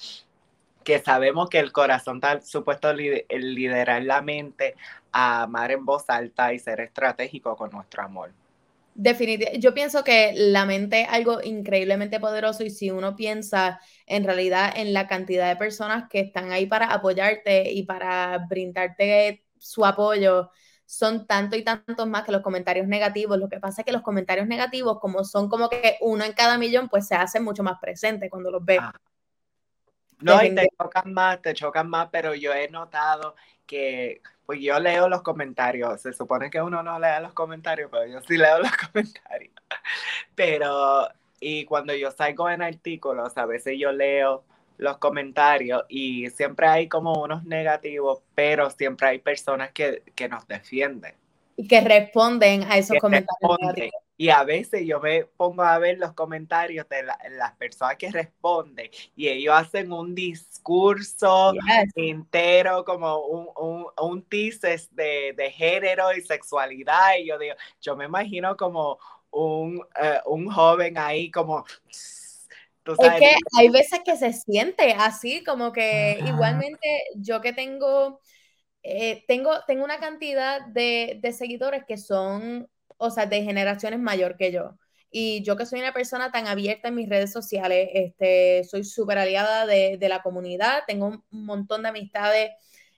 que 0.83 0.99
sabemos 0.99 1.49
que 1.49 1.59
el 1.59 1.71
corazón 1.71 2.17
está 2.17 2.41
supuesto 2.41 2.93
liderar 2.93 4.03
la 4.03 4.21
mente 4.21 4.75
a 5.11 5.43
amar 5.43 5.71
en 5.71 5.85
voz 5.85 6.09
alta 6.09 6.53
y 6.53 6.59
ser 6.59 6.81
estratégico 6.81 7.55
con 7.55 7.71
nuestro 7.71 8.03
amor. 8.03 8.31
Definitivamente, 8.97 9.59
yo 9.59 9.73
pienso 9.73 10.05
que 10.05 10.31
la 10.37 10.65
mente 10.65 11.01
es 11.01 11.09
algo 11.09 11.41
increíblemente 11.43 12.17
poderoso 12.21 12.63
y 12.63 12.69
si 12.69 12.91
uno 12.91 13.13
piensa 13.17 13.81
en 14.05 14.23
realidad 14.23 14.71
en 14.77 14.93
la 14.93 15.05
cantidad 15.05 15.49
de 15.49 15.57
personas 15.57 16.07
que 16.09 16.21
están 16.21 16.53
ahí 16.53 16.65
para 16.65 16.93
apoyarte 16.93 17.69
y 17.73 17.83
para 17.83 18.37
brindarte 18.49 19.43
su 19.59 19.85
apoyo, 19.85 20.49
son 20.85 21.27
tanto 21.27 21.57
y 21.57 21.63
tantos 21.65 22.07
más 22.07 22.23
que 22.23 22.31
los 22.31 22.41
comentarios 22.41 22.87
negativos. 22.87 23.37
Lo 23.37 23.49
que 23.49 23.59
pasa 23.59 23.81
es 23.81 23.85
que 23.85 23.91
los 23.91 24.01
comentarios 24.01 24.47
negativos, 24.47 24.99
como 25.01 25.25
son 25.25 25.49
como 25.49 25.67
que 25.69 25.97
uno 25.99 26.23
en 26.23 26.31
cada 26.31 26.57
millón, 26.57 26.87
pues 26.87 27.05
se 27.05 27.15
hacen 27.15 27.43
mucho 27.43 27.63
más 27.63 27.79
presentes 27.81 28.29
cuando 28.29 28.49
los 28.49 28.63
ves. 28.63 28.79
Ah. 28.81 28.93
No, 30.19 30.41
y 30.43 30.53
te 30.55 30.67
chocan 30.77 31.13
más, 31.13 31.41
te 31.41 31.53
chocan 31.53 31.89
más, 31.89 32.09
pero 32.11 32.33
yo 32.35 32.53
he 32.53 32.69
notado 32.69 33.35
que 33.65 34.21
pues 34.45 34.59
yo 34.61 34.79
leo 34.79 35.09
los 35.09 35.21
comentarios. 35.21 36.01
Se 36.01 36.13
supone 36.13 36.49
que 36.49 36.61
uno 36.61 36.83
no 36.83 36.99
lea 36.99 37.19
los 37.19 37.33
comentarios, 37.33 37.89
pero 37.91 38.05
yo 38.05 38.21
sí 38.21 38.37
leo 38.37 38.59
los 38.59 38.71
comentarios. 38.91 39.53
Pero, 40.35 41.07
y 41.39 41.65
cuando 41.65 41.93
yo 41.95 42.11
salgo 42.11 42.49
en 42.49 42.61
artículos, 42.61 43.37
a 43.37 43.45
veces 43.45 43.75
yo 43.79 43.91
leo 43.91 44.43
los 44.77 44.97
comentarios 44.97 45.83
y 45.87 46.29
siempre 46.29 46.67
hay 46.67 46.89
como 46.89 47.21
unos 47.21 47.45
negativos, 47.45 48.21
pero 48.35 48.69
siempre 48.69 49.07
hay 49.07 49.19
personas 49.19 49.71
que, 49.71 50.03
que 50.15 50.27
nos 50.27 50.47
defienden. 50.47 51.15
Y 51.57 51.67
que 51.67 51.81
responden 51.81 52.63
a 52.63 52.77
esos 52.77 52.97
comentarios. 52.99 53.91
Y 54.17 54.29
a 54.29 54.43
veces 54.43 54.85
yo 54.85 54.99
me 55.01 55.25
pongo 55.25 55.63
a 55.63 55.77
ver 55.77 55.97
los 55.97 56.13
comentarios 56.13 56.87
de 56.87 57.03
las 57.03 57.51
personas 57.57 57.97
que 57.97 58.09
responden 58.11 58.89
y 59.15 59.27
ellos 59.27 59.53
hacen 59.55 59.91
un 59.91 60.15
discurso 60.15 61.53
entero, 61.95 62.85
como 62.85 63.19
un, 63.25 63.49
un, 63.57 63.87
un 64.01 64.23
teaser 64.23 64.79
de, 64.91 65.33
de, 65.35 65.51
género 65.51 66.15
y 66.15 66.21
sexualidad. 66.21 67.17
Y 67.19 67.27
yo 67.27 67.37
digo, 67.37 67.55
yo 67.81 67.97
me 67.97 68.05
imagino 68.05 68.55
como 68.55 68.99
un, 69.31 69.85
eh, 70.01 70.19
un 70.25 70.49
joven 70.49 70.97
ahí 70.97 71.29
como... 71.29 71.65
Es 72.87 73.13
que 73.19 73.35
hay 73.57 73.69
veces 73.69 73.99
que 74.05 74.15
se 74.15 74.31
siente 74.31 74.93
así, 74.93 75.43
como 75.43 75.71
que 75.73 76.19
igualmente 76.23 77.03
yo 77.15 77.41
que 77.41 77.51
tengo, 77.51 78.21
eh, 78.83 79.25
tengo, 79.27 79.51
tengo 79.65 79.83
una 79.83 79.99
cantidad 79.99 80.61
de, 80.67 81.17
de 81.19 81.33
seguidores 81.33 81.83
que 81.85 81.97
son 81.97 82.69
o 82.97 83.09
sea, 83.11 83.25
de 83.25 83.43
generaciones 83.43 83.99
mayor 83.99 84.37
que 84.37 84.51
yo. 84.51 84.77
Y 85.11 85.43
yo 85.43 85.55
que 85.55 85.65
soy 85.65 85.79
una 85.79 85.93
persona 85.93 86.31
tan 86.31 86.47
abierta 86.47 86.89
en 86.89 86.95
mis 86.95 87.09
redes 87.09 87.31
sociales, 87.31 87.89
este, 87.93 88.63
soy 88.65 88.83
súper 88.83 89.17
aliada 89.17 89.65
de, 89.65 89.97
la 90.09 90.21
comunidad, 90.21 90.83
tengo 90.87 91.07
un 91.07 91.23
montón 91.31 91.83
de 91.83 91.89
amistades 91.89 92.51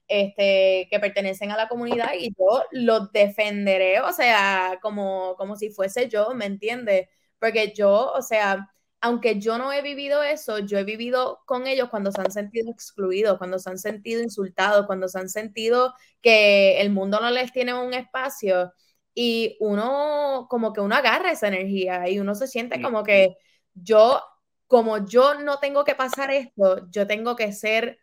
este, 0.07 0.87
que 0.89 0.99
pertenecen 0.99 1.51
a 1.51 1.57
la 1.57 1.67
comunidad 1.67 2.13
y 2.17 2.29
yo 2.37 2.63
los 2.71 3.11
defenderé, 3.11 4.01
o 4.01 4.11
sea, 4.13 4.79
como, 4.81 5.35
como 5.37 5.55
si 5.57 5.69
fuese 5.69 6.09
yo, 6.09 6.33
¿me 6.33 6.45
entiendes? 6.45 7.07
Porque 7.39 7.73
yo, 7.75 8.11
o 8.13 8.21
sea, 8.21 8.67
aunque 9.01 9.39
yo 9.39 9.57
no 9.57 9.71
he 9.71 9.81
vivido 9.81 10.23
eso, 10.23 10.59
yo 10.59 10.79
he 10.79 10.83
vivido 10.83 11.41
con 11.45 11.67
ellos 11.67 11.89
cuando 11.89 12.11
se 12.11 12.21
han 12.21 12.31
sentido 12.31 12.71
excluidos, 12.71 13.37
cuando 13.37 13.59
se 13.59 13.69
han 13.69 13.77
sentido 13.77 14.21
insultados, 14.21 14.87
cuando 14.87 15.07
se 15.07 15.19
han 15.19 15.29
sentido 15.29 15.93
que 16.21 16.81
el 16.81 16.89
mundo 16.89 17.19
no 17.19 17.29
les 17.29 17.51
tiene 17.51 17.73
un 17.73 17.93
espacio 17.93 18.73
y 19.19 19.57
uno 19.61 20.45
como 20.47 20.73
que 20.73 20.79
uno 20.79 20.93
agarra 20.95 21.31
esa 21.31 21.47
energía 21.47 22.07
y 22.07 22.19
uno 22.19 22.35
se 22.35 22.45
siente 22.45 22.79
como 22.79 23.01
que 23.03 23.35
yo, 23.73 24.21
como 24.67 25.07
yo 25.07 25.33
no 25.33 25.57
tengo 25.57 25.83
que 25.83 25.95
pasar 25.95 26.29
esto, 26.29 26.87
yo 26.91 27.07
tengo 27.07 27.35
que 27.35 27.51
ser 27.51 27.99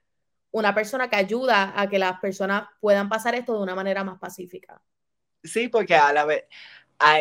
una 0.51 0.75
persona 0.75 1.09
que 1.09 1.15
ayuda 1.15 1.73
a 1.81 1.89
que 1.89 2.01
las 2.01 2.19
personas 2.19 2.67
puedan 2.81 3.09
pasar 3.09 3.37
esto 3.37 3.57
de 3.57 3.63
una 3.63 3.77
manera 3.77 4.03
más 4.03 4.19
pacífica. 4.19 4.83
Sí, 5.45 5.69
porque 5.69 5.95
a 5.95 6.13
la 6.13 6.25
vez, 6.25 6.47
a, 6.99 7.19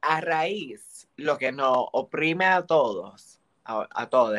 a 0.00 0.20
raíz, 0.20 1.08
lo 1.16 1.38
que 1.38 1.50
nos 1.52 1.88
oprime 1.92 2.44
a 2.44 2.64
todos, 2.66 3.40
a, 3.64 3.88
a 3.90 4.08
todos, 4.08 4.38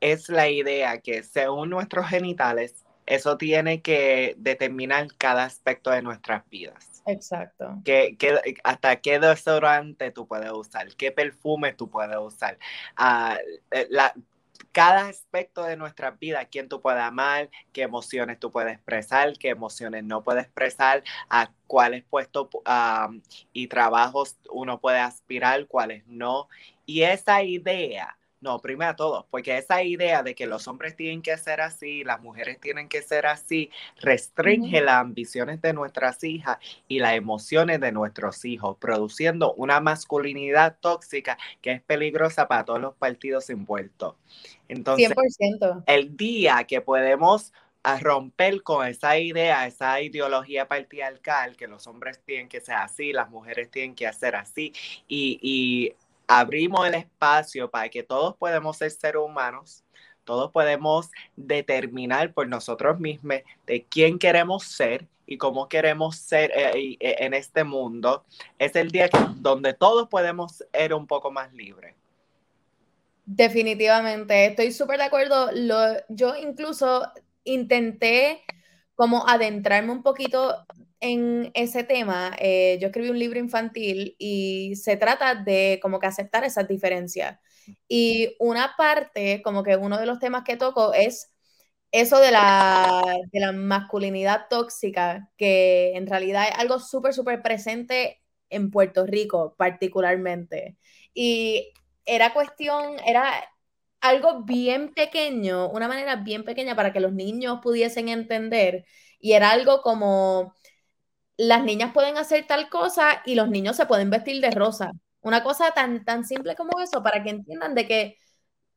es 0.00 0.28
la 0.28 0.48
idea 0.48 1.00
que 1.00 1.22
según 1.22 1.70
nuestros 1.70 2.06
genitales, 2.08 2.84
eso 3.06 3.36
tiene 3.38 3.82
que 3.82 4.34
determinar 4.38 5.08
cada 5.18 5.44
aspecto 5.44 5.90
de 5.90 6.02
nuestras 6.02 6.48
vidas. 6.48 6.89
Exacto. 7.06 7.80
Que, 7.84 8.16
hasta 8.64 8.96
qué 8.96 9.18
desodorante 9.18 10.10
tú 10.10 10.26
puedes 10.26 10.50
usar, 10.52 10.94
qué 10.96 11.10
perfume 11.12 11.72
tú 11.72 11.88
puedes 11.88 12.16
usar. 12.18 12.58
Ah, 12.96 13.38
eh, 13.70 13.88
cada 14.72 15.08
aspecto 15.08 15.64
de 15.64 15.76
nuestra 15.76 16.12
vida, 16.12 16.44
quién 16.44 16.68
tú 16.68 16.80
puedes 16.80 17.02
amar, 17.02 17.50
qué 17.72 17.82
emociones 17.82 18.38
tú 18.38 18.52
puedes 18.52 18.74
expresar, 18.74 19.36
qué 19.38 19.48
emociones 19.48 20.04
no 20.04 20.22
puedes 20.22 20.44
expresar, 20.44 21.02
a 21.28 21.50
cuáles 21.66 22.04
puestos 22.04 22.48
y 23.52 23.66
trabajos 23.66 24.38
uno 24.50 24.80
puede 24.80 25.00
aspirar, 25.00 25.66
cuáles 25.66 26.06
no. 26.06 26.48
Y 26.86 27.02
esa 27.02 27.42
idea 27.42 28.16
no, 28.40 28.58
primero 28.60 28.96
todo, 28.96 29.26
porque 29.30 29.58
esa 29.58 29.82
idea 29.82 30.22
de 30.22 30.34
que 30.34 30.46
los 30.46 30.66
hombres 30.66 30.96
tienen 30.96 31.20
que 31.20 31.36
ser 31.36 31.60
así, 31.60 32.04
las 32.04 32.22
mujeres 32.22 32.58
tienen 32.58 32.88
que 32.88 33.02
ser 33.02 33.26
así, 33.26 33.70
restringe 34.00 34.80
las 34.80 34.96
ambiciones 34.96 35.60
de 35.60 35.74
nuestras 35.74 36.24
hijas 36.24 36.58
y 36.88 37.00
las 37.00 37.14
emociones 37.14 37.80
de 37.80 37.92
nuestros 37.92 38.44
hijos, 38.46 38.78
produciendo 38.78 39.52
una 39.54 39.80
masculinidad 39.80 40.78
tóxica 40.80 41.36
que 41.60 41.72
es 41.72 41.82
peligrosa 41.82 42.48
para 42.48 42.64
todos 42.64 42.80
los 42.80 42.94
partidos 42.94 43.50
envueltos. 43.50 44.14
Entonces, 44.68 45.10
100%. 45.10 45.84
el 45.86 46.16
día 46.16 46.64
que 46.64 46.80
podemos 46.80 47.52
romper 48.00 48.62
con 48.62 48.86
esa 48.86 49.18
idea, 49.18 49.66
esa 49.66 50.00
ideología 50.00 50.68
patriarcal, 50.68 51.56
que 51.56 51.66
los 51.66 51.86
hombres 51.86 52.20
tienen 52.24 52.48
que 52.48 52.60
ser 52.60 52.76
así, 52.76 53.12
las 53.12 53.30
mujeres 53.30 53.70
tienen 53.70 53.94
que 53.94 54.06
hacer 54.06 54.36
así, 54.36 54.72
y, 55.08 55.38
y 55.42 55.94
abrimos 56.30 56.86
el 56.86 56.94
espacio 56.94 57.68
para 57.68 57.88
que 57.88 58.04
todos 58.04 58.36
podemos 58.36 58.76
ser 58.76 58.92
seres 58.92 59.20
humanos, 59.20 59.82
todos 60.22 60.52
podemos 60.52 61.10
determinar 61.34 62.32
por 62.32 62.46
nosotros 62.46 63.00
mismos 63.00 63.38
de 63.66 63.84
quién 63.90 64.16
queremos 64.16 64.62
ser 64.62 65.08
y 65.26 65.38
cómo 65.38 65.68
queremos 65.68 66.16
ser 66.16 66.52
eh, 66.54 66.96
eh, 67.00 67.16
en 67.18 67.34
este 67.34 67.64
mundo, 67.64 68.24
es 68.60 68.76
el 68.76 68.92
día 68.92 69.10
donde 69.36 69.74
todos 69.74 70.08
podemos 70.08 70.64
ser 70.72 70.94
un 70.94 71.08
poco 71.08 71.32
más 71.32 71.52
libres. 71.52 71.96
Definitivamente, 73.26 74.46
estoy 74.46 74.70
súper 74.70 74.98
de 74.98 75.04
acuerdo. 75.04 75.50
yo 76.08 76.36
incluso 76.36 77.10
intenté 77.42 78.44
como 78.94 79.26
adentrarme 79.26 79.90
un 79.90 80.04
poquito 80.04 80.64
en 81.00 81.50
ese 81.54 81.84
tema, 81.84 82.32
eh, 82.38 82.78
yo 82.80 82.88
escribí 82.88 83.10
un 83.10 83.18
libro 83.18 83.38
infantil 83.38 84.16
y 84.18 84.74
se 84.76 84.96
trata 84.96 85.34
de 85.34 85.78
como 85.82 85.98
que 85.98 86.06
aceptar 86.06 86.44
esas 86.44 86.68
diferencias. 86.68 87.38
Y 87.88 88.36
una 88.38 88.74
parte, 88.76 89.42
como 89.42 89.62
que 89.62 89.76
uno 89.76 89.98
de 89.98 90.06
los 90.06 90.18
temas 90.18 90.44
que 90.44 90.56
toco 90.56 90.92
es 90.94 91.32
eso 91.92 92.20
de 92.20 92.30
la, 92.32 93.02
de 93.32 93.40
la 93.40 93.52
masculinidad 93.52 94.46
tóxica, 94.48 95.28
que 95.36 95.92
en 95.96 96.06
realidad 96.06 96.48
es 96.48 96.54
algo 96.58 96.78
súper, 96.78 97.14
súper 97.14 97.42
presente 97.42 98.20
en 98.50 98.70
Puerto 98.70 99.06
Rico 99.06 99.54
particularmente. 99.58 100.76
Y 101.14 101.72
era 102.04 102.32
cuestión, 102.34 102.96
era 103.06 103.32
algo 104.00 104.42
bien 104.44 104.92
pequeño, 104.94 105.68
una 105.70 105.88
manera 105.88 106.16
bien 106.16 106.44
pequeña 106.44 106.74
para 106.76 106.92
que 106.92 107.00
los 107.00 107.12
niños 107.12 107.60
pudiesen 107.62 108.08
entender. 108.08 108.86
Y 109.18 109.32
era 109.32 109.50
algo 109.50 109.82
como 109.82 110.54
las 111.40 111.64
niñas 111.64 111.92
pueden 111.94 112.18
hacer 112.18 112.46
tal 112.46 112.68
cosa 112.68 113.22
y 113.24 113.34
los 113.34 113.48
niños 113.48 113.74
se 113.74 113.86
pueden 113.86 114.10
vestir 114.10 114.42
de 114.42 114.50
rosa. 114.50 114.92
Una 115.22 115.42
cosa 115.42 115.72
tan, 115.72 116.04
tan 116.04 116.26
simple 116.26 116.54
como 116.54 116.80
eso, 116.80 117.02
para 117.02 117.22
que 117.22 117.30
entiendan 117.30 117.74
de 117.74 117.86
que 117.86 118.18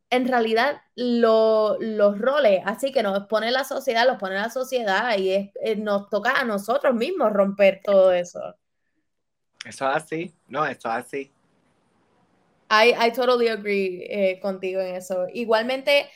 en 0.09 0.25
realidad 0.25 0.81
los 0.95 2.17
roles, 2.17 2.61
así 2.65 2.93
que 2.93 3.03
nos 3.03 3.27
pone 3.27 3.51
la 3.51 3.65
sociedad, 3.65 4.07
los 4.07 4.17
pone 4.17 4.35
la 4.35 4.49
sociedad 4.49 5.17
y 5.17 5.31
es, 5.31 5.49
eh, 5.61 5.75
nos 5.75 6.09
toca 6.09 6.39
a 6.39 6.45
nosotros 6.45 6.95
mismos 6.95 7.33
romper 7.33 7.81
todo 7.83 8.13
eso. 8.13 8.39
Eso 9.65 9.89
es 9.89 9.95
así, 9.97 10.33
no, 10.47 10.65
eso 10.65 10.87
es 10.87 10.95
así. 10.95 11.31
I, 12.71 12.93
I 13.07 13.11
totally 13.11 13.49
agree 13.49 14.05
eh, 14.09 14.39
contigo 14.39 14.79
en 14.79 14.95
eso. 14.95 15.27
Igualmente, 15.33 16.09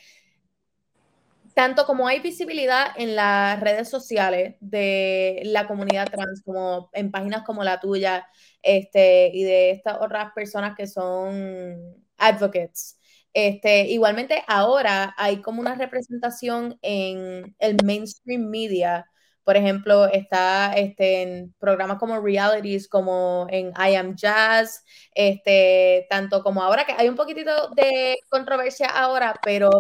tanto 1.58 1.88
como 1.88 2.08
hay 2.08 2.20
visibilidad 2.20 2.90
en 2.98 3.16
las 3.16 3.60
redes 3.60 3.90
sociales 3.90 4.58
de 4.60 5.42
la 5.44 5.66
comunidad 5.66 6.08
trans, 6.08 6.44
como 6.46 6.92
en 6.94 7.10
páginas 7.10 7.42
como 7.42 7.64
la 7.64 7.80
tuya, 7.80 8.28
este, 8.62 9.32
y 9.34 9.44
de 9.44 9.72
estas 9.72 9.98
otras 10.00 10.34
personas 10.36 10.76
que 10.78 10.86
son 10.86 11.96
advocates. 12.16 13.00
Este, 13.34 13.88
igualmente 13.88 14.44
ahora 14.48 15.16
hay 15.18 15.42
como 15.42 15.60
una 15.60 15.74
representación 15.74 16.78
en 16.84 17.56
el 17.58 17.78
mainstream 17.84 18.50
media. 18.52 19.08
Por 19.44 19.58
ejemplo, 19.58 20.06
está 20.06 20.74
este, 20.76 21.24
en 21.24 21.56
programas 21.58 21.98
como 21.98 22.20
realities, 22.20 22.88
como 22.88 23.48
en 23.50 23.70
I 23.70 23.96
Am 23.96 24.16
Jazz, 24.16 24.84
este, 25.16 26.06
tanto 26.08 26.44
como 26.44 26.62
ahora 26.62 26.86
que 26.86 26.94
hay 26.96 27.10
un 27.10 27.16
poquitito 27.16 27.72
de 27.76 28.16
controversia 28.30 28.90
ahora, 28.90 29.34
pero 29.44 29.72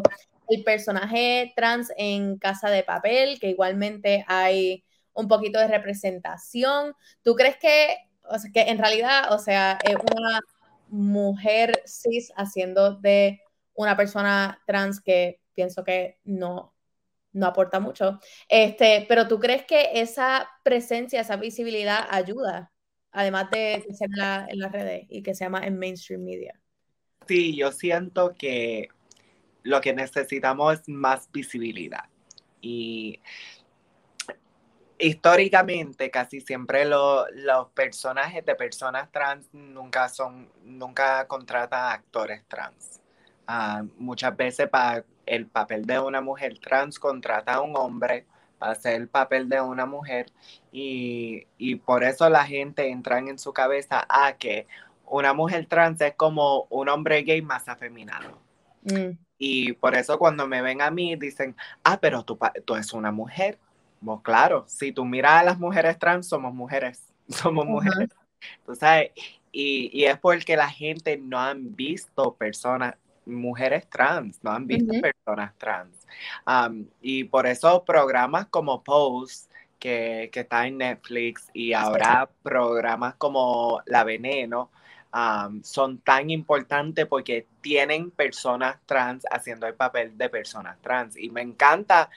el 0.50 0.64
personaje 0.64 1.54
trans 1.56 1.92
en 1.98 2.38
Casa 2.38 2.70
de 2.70 2.84
Papel, 2.84 3.40
que 3.40 3.50
igualmente 3.50 4.24
hay 4.28 4.84
un 5.14 5.28
poquito 5.28 5.60
de 5.60 5.68
representación. 5.68 6.94
¿Tú 7.24 7.36
crees 7.36 7.58
que, 7.58 7.98
o 8.24 8.38
sea, 8.38 8.52
que 8.52 8.62
en 8.62 8.78
realidad, 8.78 9.34
o 9.34 9.40
sea, 9.40 9.80
es 9.84 9.96
una 9.96 10.40
mujer 10.90 11.82
cis 11.86 12.32
haciendo 12.36 12.96
de 12.96 13.42
una 13.74 13.98
persona 13.98 14.62
trans 14.66 15.02
que 15.02 15.40
pienso 15.54 15.84
que 15.84 16.20
no, 16.24 16.74
no 17.34 17.48
aporta 17.48 17.80
mucho. 17.80 18.20
Este, 18.48 19.06
pero 19.08 19.28
tú 19.28 19.40
crees 19.40 19.66
que 19.66 19.92
esa 19.94 20.50
presencia, 20.64 21.22
esa 21.22 21.36
visibilidad 21.38 22.06
ayuda, 22.10 22.72
además 23.12 23.50
de 23.52 23.86
ser 23.92 24.10
en, 24.12 24.18
la, 24.18 24.48
en 24.50 24.60
las 24.60 24.72
redes 24.72 25.06
y 25.10 25.24
que 25.24 25.36
sea 25.36 25.50
más 25.50 25.66
en 25.66 25.78
mainstream 25.78 26.24
media. 26.24 26.60
Sí, 27.28 27.56
yo 27.56 27.72
siento 27.72 28.36
que 28.36 28.90
lo 29.67 29.82
que 29.82 29.93
necesitamos 29.93 30.80
es 30.80 30.89
más 30.89 31.30
visibilidad. 31.32 32.06
Y 32.62 33.21
históricamente 34.97 36.10
casi 36.10 36.39
siempre 36.39 36.86
los 36.86 37.69
personajes 37.73 38.45
de 38.45 38.56
personas 38.56 39.12
trans 39.12 39.47
nunca 39.53 40.08
son, 40.08 40.49
nunca 40.63 41.27
contratan 41.27 41.91
actores 41.91 42.45
trans. 42.47 43.01
Ah, 43.45 43.84
muchas 43.97 44.36
veces 44.36 44.69
para 44.69 45.03
el 45.25 45.47
papel 45.47 45.86
de 45.86 45.99
una 45.99 46.21
mujer 46.21 46.58
trans 46.60 46.97
contrata 46.97 47.56
a 47.56 47.62
un 47.62 47.75
hombre 47.75 48.25
para 48.58 48.71
hacer 48.71 48.95
el 48.95 49.10
papel 49.10 49.49
de 49.49 49.60
una 49.62 49.86
mujer 49.86 50.32
y, 50.71 51.45
por 51.86 52.03
eso 52.03 52.30
la 52.30 52.45
gente 52.45 52.89
entra 52.89 53.19
en 53.19 53.38
su 53.38 53.51
cabeza 53.51 54.06
a 54.08 54.38
que 54.38 54.65
una 55.06 55.34
mujer 55.34 55.67
trans 55.67 55.99
es 56.01 56.15
como 56.15 56.67
un 56.69 56.88
hombre 56.88 57.21
gay 57.23 57.41
más 57.41 57.67
afeminado. 57.67 58.39
Mm. 58.84 59.27
Y 59.38 59.73
por 59.73 59.95
eso 59.95 60.17
cuando 60.17 60.47
me 60.47 60.62
ven 60.62 60.82
a 60.82 60.91
mí 60.91 61.15
dicen, 61.15 61.56
ah, 61.84 62.00
pero 62.00 62.23
tú, 62.23 62.38
tú 62.65 62.76
eres 62.76 62.93
una 62.93 63.12
mujer. 63.12 63.60
Bueno, 64.00 64.21
claro, 64.21 64.65
si 64.67 64.91
tú 64.91 65.06
miras 65.06 65.41
a 65.41 65.43
las 65.43 65.60
mujeres 65.60 65.97
trans, 66.00 66.28
somos 66.28 66.54
mujeres, 66.54 67.04
somos 67.30 67.65
mujeres. 67.65 68.10
Tú 68.65 68.76
sabes, 68.76 69.12
y, 69.52 69.89
y, 69.91 70.06
es 70.06 70.17
porque 70.19 70.56
la 70.56 70.69
gente 70.69 71.17
no 71.17 71.39
han 71.39 71.76
visto 71.76 72.36
personas, 72.36 72.95
mujeres 73.26 73.89
trans, 73.89 74.43
no 74.43 74.52
han 74.52 74.67
visto 74.67 74.93
personas 75.02 75.54
trans. 75.58 76.08
y 77.02 77.23
por 77.26 77.47
eso 77.47 77.84
programas 77.84 78.47
como 78.47 78.84
Pose, 78.84 79.47
que, 79.80 80.30
que 80.32 80.41
está 80.41 80.67
en 80.67 80.78
Netflix, 80.78 81.50
y 81.54 81.73
ahora 81.73 82.30
programas 82.43 83.15
como 83.15 83.82
La 83.86 84.04
Veneno, 84.04 84.71
son 85.63 85.99
tan 85.99 86.30
importantes 86.30 87.06
porque 87.06 87.47
tienen 87.62 88.12
personas 88.12 88.77
trans 88.86 89.25
haciendo 89.32 89.67
el 89.67 89.73
papel 89.73 90.17
de 90.17 90.30
personas 90.30 90.77
trans. 90.82 91.17
Y 91.17 91.30
me 91.30 91.41
encanta 91.41 92.10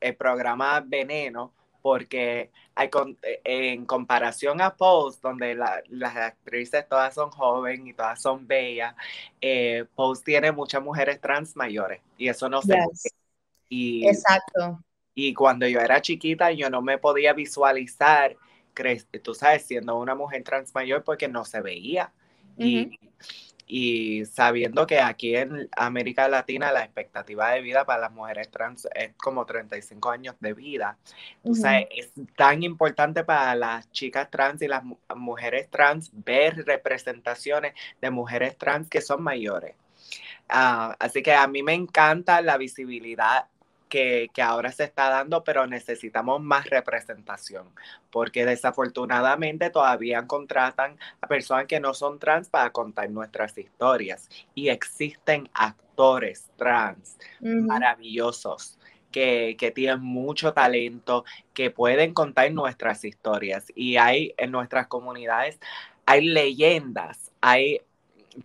el 0.00 0.16
programa 0.16 0.80
Veneno 0.80 1.52
porque 1.82 2.50
hay 2.74 2.88
en 3.44 3.84
comparación 3.86 4.60
a 4.60 4.74
Pose, 4.74 5.18
donde 5.20 5.54
las 5.54 6.16
actrices 6.16 6.88
todas 6.88 7.12
son 7.14 7.30
jóvenes 7.30 7.86
y 7.86 7.92
todas 7.92 8.22
son 8.22 8.46
bellas, 8.46 8.94
eh, 9.40 9.84
Pose 9.94 10.22
tiene 10.24 10.52
muchas 10.52 10.82
mujeres 10.82 11.20
trans 11.20 11.56
mayores 11.56 12.00
y 12.16 12.28
eso 12.28 12.48
no 12.48 12.62
sé. 12.62 12.78
Y, 13.68 14.06
Exacto. 14.06 14.80
Y 15.14 15.34
cuando 15.34 15.66
yo 15.66 15.80
era 15.80 16.00
chiquita, 16.00 16.52
yo 16.52 16.70
no 16.70 16.80
me 16.80 16.98
podía 16.98 17.32
visualizar 17.32 18.36
tú 19.22 19.34
sabes, 19.34 19.64
siendo 19.66 19.98
una 19.98 20.14
mujer 20.14 20.42
trans 20.42 20.74
mayor 20.74 21.04
porque 21.04 21.28
no 21.28 21.44
se 21.44 21.60
veía. 21.60 22.12
y, 22.58 22.98
y, 23.66 24.26
sabiendo 24.26 24.86
que 24.86 25.00
aquí 25.00 25.34
en 25.34 25.68
América 25.76 26.28
Latina 26.28 26.70
la 26.72 26.84
expectativa 26.84 27.50
de 27.52 27.62
vida 27.62 27.86
para 27.86 28.02
las 28.02 28.12
mujeres 28.12 28.50
trans 28.50 28.86
es 28.94 29.14
como 29.16 29.46
35 29.46 30.10
años 30.10 30.36
de 30.40 30.52
vida. 30.52 30.98
Tú 31.42 31.54
sabes, 31.54 31.86
es 31.96 32.10
tan 32.36 32.62
importante 32.62 33.24
para 33.24 33.54
las 33.54 33.90
chicas 33.90 34.30
trans 34.30 34.60
y 34.60 34.68
las 34.68 34.82
mujeres 35.16 35.70
trans 35.70 36.10
ver 36.12 36.66
representaciones 36.66 37.72
de 38.00 38.10
mujeres 38.10 38.58
trans 38.58 38.90
que 38.90 39.00
son 39.00 39.22
mayores. 39.22 39.74
Ah, 40.48 40.94
así 40.98 41.22
que 41.22 41.32
a 41.32 41.46
mí 41.46 41.62
me 41.62 41.72
encanta 41.72 42.42
la 42.42 42.58
visibilidad 42.58 43.46
que, 43.92 44.30
ahora 44.42 44.72
se 44.72 44.84
está 44.84 45.10
dando, 45.10 45.44
pero 45.44 45.66
necesitamos 45.66 46.40
más 46.40 46.70
representación, 46.70 47.68
porque 48.10 48.46
desafortunadamente 48.46 49.68
todavía 49.68 50.26
contratan 50.26 50.96
a 51.20 51.26
personas 51.26 51.66
que 51.66 51.78
no 51.78 51.92
son 51.92 52.18
trans 52.18 52.48
para 52.48 52.70
contar 52.70 53.10
nuestras 53.10 53.58
historias. 53.58 54.30
Y 54.54 54.70
existen 54.70 55.50
actores 55.52 56.50
trans 56.56 57.18
maravillosos. 57.40 58.78
Que, 59.10 59.56
que, 59.58 59.70
tienen 59.70 60.00
mucho 60.00 60.54
talento, 60.54 61.26
que 61.52 61.70
pueden 61.70 62.14
contar 62.14 62.50
nuestras 62.50 63.04
historias. 63.04 63.66
Y 63.74 63.98
hay 63.98 64.32
en 64.38 64.50
nuestras 64.50 64.86
comunidades, 64.86 65.60
hay 66.06 66.28
leyendas, 66.28 67.30
hay 67.42 67.82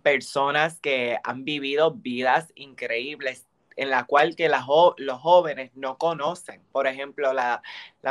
personas 0.02 0.78
que 0.78 1.16
han 1.24 1.46
vivido 1.46 1.92
vidas 1.92 2.52
increíbles 2.54 3.47
en 3.78 3.90
la 3.90 4.04
cual 4.04 4.34
que 4.34 4.48
los 4.48 5.20
jóvenes 5.20 5.70
no 5.76 5.98
conocen. 5.98 6.60
Por 6.72 6.88
ejemplo, 6.88 7.32
la, 7.32 7.62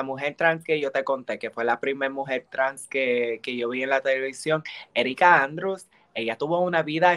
mujer 0.04 0.36
trans 0.36 0.64
que 0.64 0.80
yo 0.80 0.92
te 0.92 1.04
conté, 1.04 1.38
que 1.38 1.52
fue 1.52 1.66
la 1.66 1.82
primera 1.82 2.12
mujer 2.12 2.48
trans 2.50 2.88
que, 2.88 3.42
yo 3.44 3.70
vi 3.70 3.84
en 3.84 3.90
la 3.90 4.00
televisión, 4.00 4.64
Erika 4.94 5.44
Andrews, 5.44 5.88
ella 6.14 6.38
tuvo 6.38 6.62
una 6.62 6.84
vida 6.84 7.16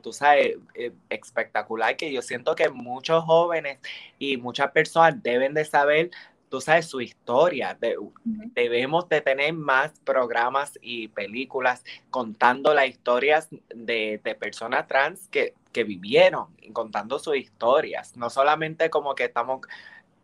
tú 0.00 0.12
sabes, 0.12 0.56
eh, 0.74 0.92
espectacular 1.10 1.96
que 1.96 2.12
yo 2.12 2.22
siento 2.22 2.54
que 2.54 2.70
muchos 2.70 3.24
jóvenes 3.24 3.78
y 4.18 4.36
muchas 4.36 4.70
personas 4.70 5.20
deben 5.22 5.52
de 5.52 5.64
saber 5.64 6.10
tú 6.48 6.60
sabes 6.60 6.86
su 6.86 7.00
historia. 7.00 7.76
Debemos 8.54 9.08
de 9.08 9.20
tener 9.20 9.52
más 9.52 9.98
programas 10.00 10.78
y 10.80 11.08
películas 11.08 11.84
contando 12.10 12.74
las 12.74 12.88
historias 12.88 13.48
de, 13.74 14.20
personas 14.38 14.86
trans 14.86 15.28
que, 15.28 15.54
que, 15.72 15.84
vivieron, 15.84 16.48
contando 16.72 17.18
sus 17.18 17.36
historias. 17.36 18.16
No 18.16 18.30
solamente 18.30 18.90
como 18.90 19.14
que 19.14 19.24
estamos 19.24 19.60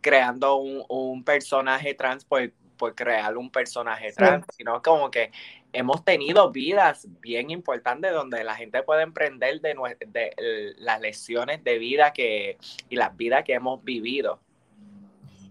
creando 0.01 0.57
un, 0.57 1.25
personaje 1.25 1.95
trans 1.95 2.25
por, 2.25 2.53
por, 2.77 2.95
crear 2.95 3.37
un 3.37 3.51
personaje 3.51 4.13
trans, 4.13 4.45
sino 4.57 4.83
como 4.83 5.11
que 5.11 5.31
hemos 5.73 6.05
tenido 6.05 6.51
vidas 6.51 7.09
bien 7.21 7.51
importantes 7.51 8.13
donde 8.13 8.45
la 8.45 8.55
gente 8.55 8.83
puede 8.83 9.03
emprender 9.03 9.61
de, 9.61 9.75
de 10.07 10.75
las 10.79 11.01
lecciones 11.01 11.65
de 11.65 11.79
vida 11.79 12.13
que, 12.13 12.59
y 12.89 12.97
las 12.97 13.17
vidas 13.17 13.45
que 13.45 13.55
hemos 13.55 13.83
vivido. 13.83 14.41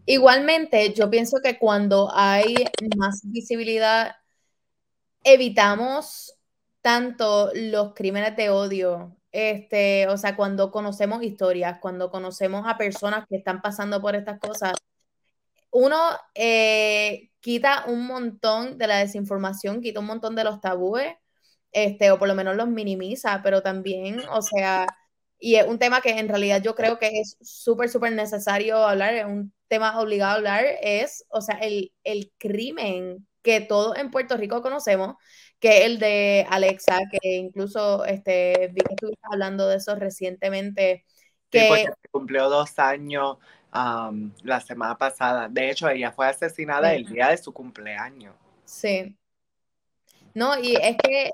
Igualmente, 0.05 0.93
yo 0.93 1.09
pienso 1.09 1.37
que 1.41 1.57
cuando 1.57 2.09
hay 2.13 2.55
más 2.97 3.21
visibilidad, 3.23 4.15
evitamos 5.23 6.35
tanto 6.81 7.51
los 7.55 7.93
crímenes 7.93 8.35
de 8.35 8.49
odio, 8.49 9.15
este, 9.31 10.07
o 10.09 10.17
sea, 10.17 10.35
cuando 10.35 10.71
conocemos 10.71 11.23
historias, 11.23 11.79
cuando 11.79 12.11
conocemos 12.11 12.65
a 12.67 12.77
personas 12.77 13.25
que 13.27 13.37
están 13.37 13.61
pasando 13.61 14.01
por 14.01 14.15
estas 14.15 14.39
cosas, 14.39 14.73
uno 15.71 15.97
eh, 16.35 17.31
quita 17.41 17.85
un 17.87 18.05
montón 18.07 18.77
de 18.77 18.87
la 18.87 18.97
desinformación, 18.99 19.81
quita 19.81 19.99
un 19.99 20.05
montón 20.07 20.35
de 20.35 20.43
los 20.43 20.61
tabúes, 20.61 21.15
este, 21.71 22.11
o 22.11 22.19
por 22.19 22.27
lo 22.27 22.35
menos 22.35 22.55
los 22.55 22.67
minimiza, 22.69 23.41
pero 23.43 23.61
también, 23.63 24.21
o 24.31 24.41
sea, 24.41 24.87
y 25.39 25.55
es 25.55 25.67
un 25.67 25.79
tema 25.79 26.01
que 26.01 26.11
en 26.11 26.29
realidad 26.29 26.61
yo 26.61 26.75
creo 26.75 26.99
que 26.99 27.09
es 27.19 27.37
súper, 27.41 27.89
súper 27.89 28.13
necesario 28.13 28.77
hablar, 28.77 29.13
es 29.15 29.25
un 29.25 29.53
tema 29.73 29.99
obligado 29.99 30.33
a 30.33 30.35
hablar, 30.35 30.65
es, 30.81 31.25
o 31.29 31.41
sea, 31.41 31.55
el, 31.55 31.91
el 32.03 32.31
crimen 32.37 33.27
que 33.41 33.59
todos 33.59 33.97
en 33.97 34.11
Puerto 34.11 34.37
Rico 34.37 34.61
conocemos, 34.61 35.15
que 35.59 35.79
es 35.79 35.85
el 35.85 35.97
de 35.97 36.45
Alexa, 36.47 36.99
que 37.11 37.37
incluso 37.37 38.05
este, 38.05 38.69
vi 38.71 38.81
que 38.81 38.93
estuviste 38.93 39.27
hablando 39.31 39.67
de 39.67 39.77
eso 39.77 39.95
recientemente. 39.95 41.05
Que 41.49 41.87
cumplió 42.11 42.49
dos 42.49 42.77
años 42.77 43.37
la 43.73 44.61
semana 44.61 44.95
pasada. 44.95 45.49
De 45.49 45.71
hecho, 45.71 45.89
ella 45.89 46.11
fue 46.11 46.27
asesinada 46.27 46.93
el 46.93 47.05
día 47.07 47.29
de 47.29 47.37
su 47.37 47.51
cumpleaños. 47.51 48.35
Sí. 48.65 49.17
No, 50.35 50.55
y 50.59 50.75
es 50.75 50.97
que 50.97 51.31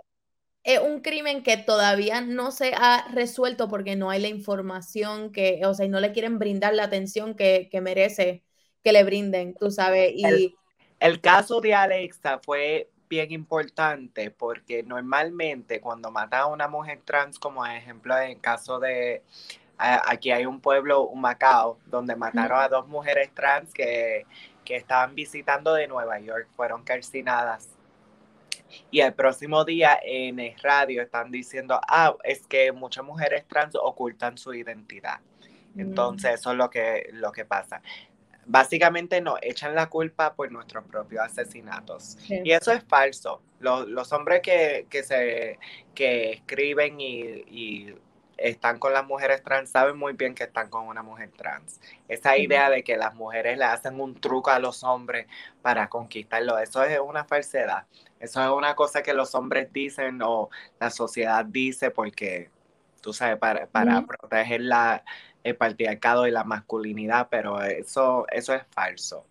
es 0.70 0.80
un 0.80 1.02
crimen 1.02 1.42
que 1.42 1.58
todavía 1.58 2.22
no 2.22 2.52
se 2.52 2.74
ha 2.76 3.08
resuelto 3.12 3.68
porque 3.70 3.96
no 3.96 4.12
hay 4.12 4.22
la 4.22 4.28
información 4.28 5.32
que, 5.32 5.62
o 5.66 5.74
sea, 5.74 5.88
y 5.88 5.90
no 5.90 6.00
le 6.00 6.12
quieren 6.12 6.38
brindar 6.38 6.76
la 6.76 6.84
atención 6.84 7.34
que, 7.34 7.68
merece 7.82 8.44
que 8.84 8.92
le 8.92 9.04
brinden, 9.04 9.56
tú 9.56 9.72
sabes. 9.72 10.12
Y... 10.14 10.56
El, 11.00 11.22
caso 11.22 11.60
de 11.60 11.74
Alexa 11.74 12.40
fue 12.44 12.88
bien 13.10 13.32
importante 13.32 14.30
porque 14.30 14.84
normalmente 14.84 15.82
cuando 15.82 16.12
matan 16.12 16.42
a 16.42 16.46
una 16.46 16.68
mujer 16.68 17.02
trans, 17.04 17.40
como 17.40 17.66
ejemplo 17.66 18.16
en 18.16 18.32
el 18.32 18.40
caso 18.40 18.80
de, 18.80 19.24
aquí 19.80 20.30
hay 20.30 20.46
un 20.46 20.62
pueblo, 20.62 21.08
un 21.08 21.22
Macao, 21.22 21.80
donde 21.88 22.16
mataron 22.16 22.60
a 22.60 22.70
dos 22.70 22.88
mujeres 22.88 23.34
trans 23.34 23.74
que, 23.74 24.28
que 24.64 24.76
estaban 24.76 25.16
visitando 25.16 25.74
de 25.74 25.88
Nueva 25.88 26.20
York, 26.20 26.48
fueron 26.56 26.84
calcinadas 26.84 27.79
y 28.92 29.02
el 29.02 29.14
próximo 29.14 29.66
día 29.66 30.00
en 30.04 30.40
el 30.40 30.58
radio 30.60 31.02
están 31.02 31.32
diciendo, 31.32 31.80
ah, 31.88 32.16
es 32.24 32.46
que 32.48 32.72
muchas 32.72 33.04
mujeres 33.04 33.46
trans 33.48 33.76
ocultan 33.76 34.38
su 34.38 34.54
identidad. 34.54 35.20
Entonces, 35.78 36.32
mm. 36.32 36.36
eso 36.36 36.52
es 36.52 36.58
lo 36.58 36.70
que, 36.70 37.10
lo 37.14 37.32
que 37.32 37.46
pasa. 37.46 37.82
básicamente 38.46 39.22
nos 39.22 39.38
echan 39.44 39.76
la 39.76 39.90
culpa 39.90 40.34
por 40.34 40.52
nuestros 40.52 40.84
propios 40.86 41.24
asesinatos. 41.24 42.18
Y 42.28 42.52
eso 42.52 42.72
es 42.72 42.84
falso. 42.84 43.42
Los, 43.60 44.12
hombres 44.12 44.42
que, 44.42 45.04
se, 45.04 45.60
que 45.94 46.32
escriben 46.32 47.00
y, 47.00 47.94
están 48.38 48.80
con 48.80 48.94
las 48.94 49.06
mujeres 49.06 49.44
trans 49.44 49.70
saben 49.70 49.98
muy 49.98 50.14
bien 50.14 50.34
que 50.34 50.46
están 50.46 50.70
con 50.70 50.88
una 50.88 51.04
mujer 51.04 51.30
trans. 51.36 51.82
Esa 52.08 52.38
idea 52.38 52.70
de 52.70 52.84
que 52.84 52.96
las 52.96 53.14
mujeres 53.14 53.58
le 53.58 53.66
hacen 53.66 54.00
un 54.00 54.16
truco 54.16 54.50
a 54.50 54.60
los 54.60 54.84
hombres 54.84 55.28
para 55.62 55.90
conquistarlo, 55.90 56.58
eso 56.58 56.84
es 56.84 57.00
una 57.00 57.26
falsedad. 57.26 57.86
Eso 58.20 58.44
es 58.44 58.50
una 58.50 58.76
cosa 58.76 59.02
que 59.02 59.14
los 59.14 59.34
hombres 59.36 59.72
dicen 59.72 60.22
o 60.24 60.50
la 60.80 60.90
sociedad 60.90 61.46
dice 61.46 61.92
porque, 61.92 62.50
tú 63.02 63.14
sabes, 63.14 63.38
para, 63.38 63.68
para 63.68 64.06
proteger 64.06 64.62
la, 64.62 65.04
el 65.44 65.56
patriarcado 65.56 66.28
y 66.28 66.32
la 66.32 66.44
masculinidad, 66.44 67.28
pero 67.30 67.62
eso, 67.64 68.26
eso 68.32 68.54
es 68.54 68.64
falso. 68.72 69.26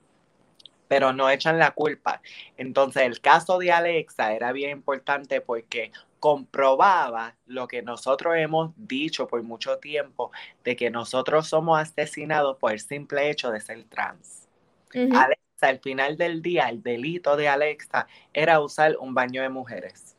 Pero 0.88 1.12
no 1.12 1.28
echan 1.28 1.58
la 1.58 1.72
culpa. 1.72 2.22
Entonces 2.56 3.02
el 3.02 3.20
caso 3.20 3.58
de 3.58 3.72
Alexa 3.72 4.32
era 4.32 4.52
bien 4.52 4.70
importante 4.70 5.42
porque 5.42 5.92
comprobaba 6.18 7.36
lo 7.46 7.68
que 7.68 7.82
nosotros 7.82 8.34
hemos 8.36 8.72
dicho 8.76 9.28
por 9.28 9.42
mucho 9.42 9.78
tiempo, 9.78 10.32
de 10.64 10.76
que 10.76 10.90
nosotros 10.90 11.48
somos 11.48 11.78
asesinados 11.78 12.56
por 12.58 12.72
el 12.72 12.80
simple 12.80 13.30
hecho 13.30 13.50
de 13.50 13.60
ser 13.60 13.84
trans. 13.84 14.48
Alexa, 14.94 15.47
al 15.66 15.80
final 15.80 16.16
del 16.16 16.42
día, 16.42 16.68
el 16.68 16.82
delito 16.82 17.36
de 17.36 17.48
Alexa 17.48 18.06
era 18.32 18.60
usar 18.60 18.96
un 18.98 19.14
baño 19.14 19.42
de 19.42 19.48
mujeres. 19.48 20.16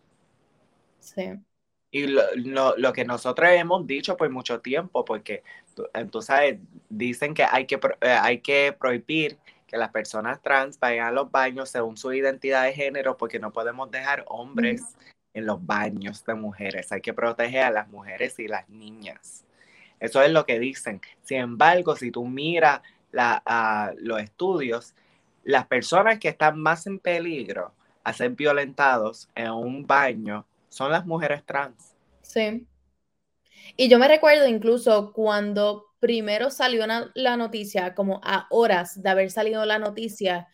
Sí. 0.99 1.39
Y 1.91 2.08
lo, 2.08 2.78
lo, 2.78 2.93
que 2.93 3.04
nosotros 3.04 3.49
hemos 3.52 3.88
dicho 3.88 4.15
por 4.15 4.30
mucho 4.30 4.62
tiempo, 4.62 5.04
porque 5.06 5.43
tú, 6.12 6.21
sabes, 6.21 6.60
dicen 6.89 7.34
que 7.34 7.43
hay 7.43 7.65
que, 7.65 7.80
eh, 8.02 8.10
hay 8.10 8.41
que 8.41 8.75
prohibir 8.80 9.39
que 9.65 9.78
las 9.78 9.89
personas 9.89 10.41
trans 10.41 10.80
vayan 10.80 11.08
a 11.08 11.12
los 11.12 11.32
baños 11.32 11.69
según 11.69 11.97
su 11.97 12.13
identidad 12.13 12.63
de 12.63 12.73
género, 12.73 13.17
porque 13.17 13.39
no 13.39 13.52
podemos 13.52 13.89
dejar 13.89 14.23
hombres 14.28 14.84
en 15.34 15.45
los 15.45 15.65
baños 15.65 16.23
de 16.25 16.34
mujeres. 16.36 16.91
Hay 16.91 17.02
que 17.02 17.13
proteger 17.13 17.63
a 17.63 17.71
las 17.71 17.88
mujeres 17.88 18.38
y 18.39 18.47
las 18.47 18.67
niñas. 18.69 19.45
Eso 19.99 20.21
es 20.21 20.32
lo 20.32 20.45
que 20.45 20.60
dicen. 20.60 21.02
Sin 21.21 21.38
embargo, 21.38 21.95
si 21.95 22.12
tú 22.12 22.25
miras 22.25 22.82
la, 23.12 23.93
los 23.97 24.21
estudios, 24.21 24.95
las 25.43 25.67
personas 25.67 26.19
que 26.19 26.30
están 26.30 26.60
más 26.60 26.88
en 26.88 26.99
peligro 26.99 27.73
a 28.04 28.13
ser 28.13 28.32
violentados 28.32 29.30
en 29.36 29.52
un 29.52 29.86
baño 29.86 30.45
son 30.69 30.91
las 30.91 31.06
mujeres 31.06 31.43
trans. 31.45 31.95
Sí. 32.21 32.67
Y 33.75 33.89
yo 33.89 33.99
me 33.99 34.08
recuerdo 34.08 34.47
incluso 34.47 35.13
cuando 35.13 35.86
primero 35.99 36.49
salió 36.49 36.86
la 37.13 37.38
noticia, 37.38 37.93
como 37.95 38.21
a 38.23 38.47
horas 38.49 39.02
de 39.02 39.10
haber 39.10 39.32
salido 39.32 39.65
la 39.65 39.80
noticia, 39.80 40.47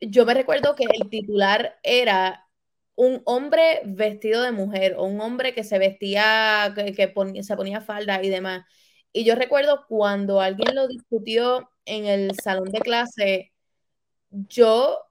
yo 0.00 0.26
me 0.26 0.34
recuerdo 0.34 0.74
que 0.74 0.84
el 0.84 1.08
titular 1.08 1.78
era 1.82 2.46
un 2.94 3.22
hombre 3.26 3.82
vestido 3.84 4.42
de 4.42 4.52
mujer 4.52 4.94
o 4.96 5.04
un 5.04 5.20
hombre 5.20 5.54
que 5.54 5.64
se 5.64 5.78
vestía, 5.78 6.72
que, 6.74 6.94
se 7.42 7.56
ponía 7.56 7.80
falda 7.80 8.22
y 8.22 8.28
demás. 8.30 8.64
Y 9.12 9.24
yo 9.24 9.34
recuerdo 9.34 9.86
cuando 9.88 10.40
alguien 10.40 10.74
lo 10.74 10.88
discutió 10.88 11.70
en 11.84 12.06
el 12.06 12.32
salón 12.42 12.70
de 12.70 12.80
clase, 12.80 13.52
yo 14.30 15.06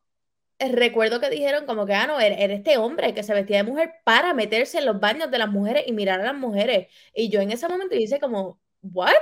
recuerdo 0.60 1.20
que 1.20 1.30
dijeron 1.30 1.66
como 1.66 1.86
que, 1.86 1.94
ah, 1.94 2.08
no, 2.08 2.20
era, 2.20 2.36
este 2.54 2.78
hombre 2.78 3.14
que 3.14 3.24
se 3.24 3.34
vestía 3.34 3.58
de 3.58 3.64
mujer 3.64 3.94
para 4.04 4.34
meterse 4.34 4.80
en 4.80 4.86
los 4.86 5.00
baños 5.00 5.32
de 5.32 5.40
las 5.40 5.50
mujeres 5.50 5.84
y 5.88 5.94
mirar 5.94 6.22
a 6.22 6.26
las 6.26 6.36
mujeres. 6.36 6.88
Y 7.14 7.30
yo 7.30 7.42
en 7.42 7.52
ese 7.52 7.68
momento 7.68 7.96
hice 7.96 8.20
como, 8.20 8.60
¿what? 8.82 9.14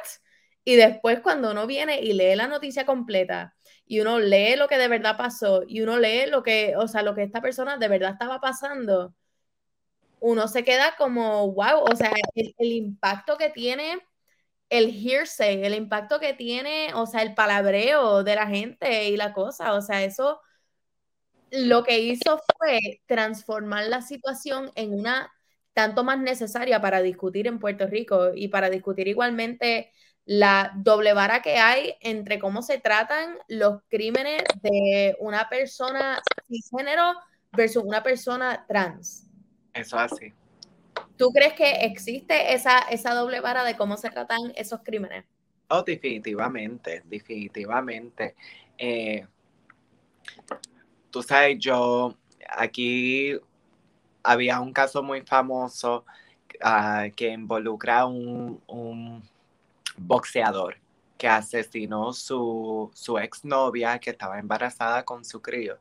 Y 0.63 0.75
después 0.75 1.21
cuando 1.21 1.51
uno 1.51 1.67
viene 1.67 2.01
y 2.01 2.13
lee 2.13 2.35
la 2.35 2.47
noticia 2.47 2.85
completa 2.85 3.55
y 3.85 3.99
uno 3.99 4.19
lee 4.19 4.55
lo 4.55 4.67
que 4.67 4.77
de 4.77 4.87
verdad 4.87 5.17
pasó 5.17 5.63
y 5.67 5.81
uno 5.81 5.97
lee 5.99 6.27
lo 6.27 6.43
que, 6.43 6.75
o 6.77 6.87
sea, 6.87 7.03
lo 7.03 7.15
que 7.15 7.23
esta 7.23 7.41
persona 7.41 7.77
de 7.77 7.87
verdad 7.89 8.11
estaba 8.13 8.39
pasando, 8.39 9.13
uno 10.19 10.47
se 10.47 10.63
queda 10.63 10.95
como, 10.97 11.51
wow, 11.53 11.83
o 11.83 11.95
sea, 11.95 12.11
el 12.35 12.71
impacto 12.71 13.37
que 13.37 13.49
tiene 13.49 13.99
el 14.69 14.89
hearsay, 14.89 15.63
el 15.63 15.75
impacto 15.75 16.19
que 16.19 16.33
tiene, 16.33 16.93
o 16.95 17.05
sea, 17.05 17.21
el 17.21 17.33
palabreo 17.33 18.23
de 18.23 18.35
la 18.35 18.47
gente 18.47 19.09
y 19.09 19.17
la 19.17 19.33
cosa, 19.33 19.73
o 19.73 19.81
sea, 19.81 20.03
eso 20.03 20.41
lo 21.51 21.83
que 21.83 21.99
hizo 21.99 22.41
fue 22.57 23.01
transformar 23.05 23.85
la 23.85 24.01
situación 24.01 24.71
en 24.75 24.93
una 24.93 25.31
tanto 25.73 26.03
más 26.03 26.19
necesaria 26.19 26.81
para 26.81 27.01
discutir 27.01 27.47
en 27.47 27.59
Puerto 27.59 27.87
Rico 27.87 28.31
y 28.33 28.47
para 28.47 28.69
discutir 28.69 29.07
igualmente 29.07 29.91
la 30.25 30.71
doble 30.75 31.13
vara 31.13 31.41
que 31.41 31.57
hay 31.57 31.95
entre 31.99 32.39
cómo 32.39 32.61
se 32.61 32.79
tratan 32.79 33.37
los 33.47 33.81
crímenes 33.89 34.43
de 34.61 35.15
una 35.19 35.49
persona 35.49 36.21
cisgénero 36.47 37.13
versus 37.51 37.83
una 37.83 38.01
persona 38.01 38.65
trans. 38.67 39.27
Eso 39.73 39.97
así. 39.97 40.33
¿Tú 41.17 41.29
crees 41.31 41.53
que 41.53 41.85
existe 41.85 42.53
esa, 42.53 42.79
esa 42.79 43.13
doble 43.13 43.39
vara 43.39 43.63
de 43.63 43.77
cómo 43.77 43.97
se 43.97 44.09
tratan 44.09 44.51
esos 44.55 44.81
crímenes? 44.83 45.25
Oh, 45.69 45.83
definitivamente, 45.83 47.03
definitivamente. 47.05 48.35
Eh, 48.77 49.25
tú 51.09 51.21
sabes, 51.21 51.57
yo 51.59 52.15
aquí 52.49 53.37
había 54.23 54.59
un 54.59 54.73
caso 54.73 55.03
muy 55.03 55.21
famoso 55.21 56.05
ah, 56.61 57.07
que 57.15 57.29
involucra 57.29 58.01
a 58.01 58.05
un, 58.05 59.23
boxeador 59.95 60.77
que 61.17 61.27
asesinó 61.27 62.13
su, 62.13 62.89
su 62.95 63.19
exnovia 63.19 63.99
que 63.99 64.09
estaba 64.09 64.39
embarazada 64.39 65.03
con 65.03 65.23
su 65.23 65.39
crío 65.39 65.77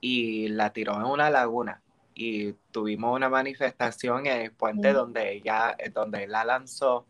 y 0.00 0.48
la 0.48 0.72
tiró 0.72 0.96
en 0.96 1.06
una 1.06 1.30
laguna 1.30 1.82
y 2.18 2.52
tuvimos 2.72 3.14
una 3.14 3.28
manifestación 3.28 4.26
en 4.26 4.40
el 4.42 4.52
puente 4.52 4.92
donde 4.92 5.34
ella 5.34 5.76
donde 5.94 6.26
la 6.26 6.44
lanzó 6.44 7.06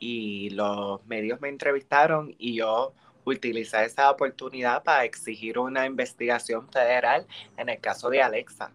y 0.00 0.48
los 0.50 1.04
medios 1.06 1.38
me 1.42 1.50
entrevistaron 1.50 2.34
y 2.38 2.54
yo 2.54 2.94
utilizar 3.24 3.84
esa 3.84 4.10
oportunidad 4.10 4.82
para 4.82 5.04
exigir 5.04 5.58
una 5.58 5.84
investigación 5.84 6.66
federal 6.70 7.26
en 7.58 7.68
el 7.68 7.78
caso 7.78 8.08
de 8.08 8.22
Alexa, 8.22 8.72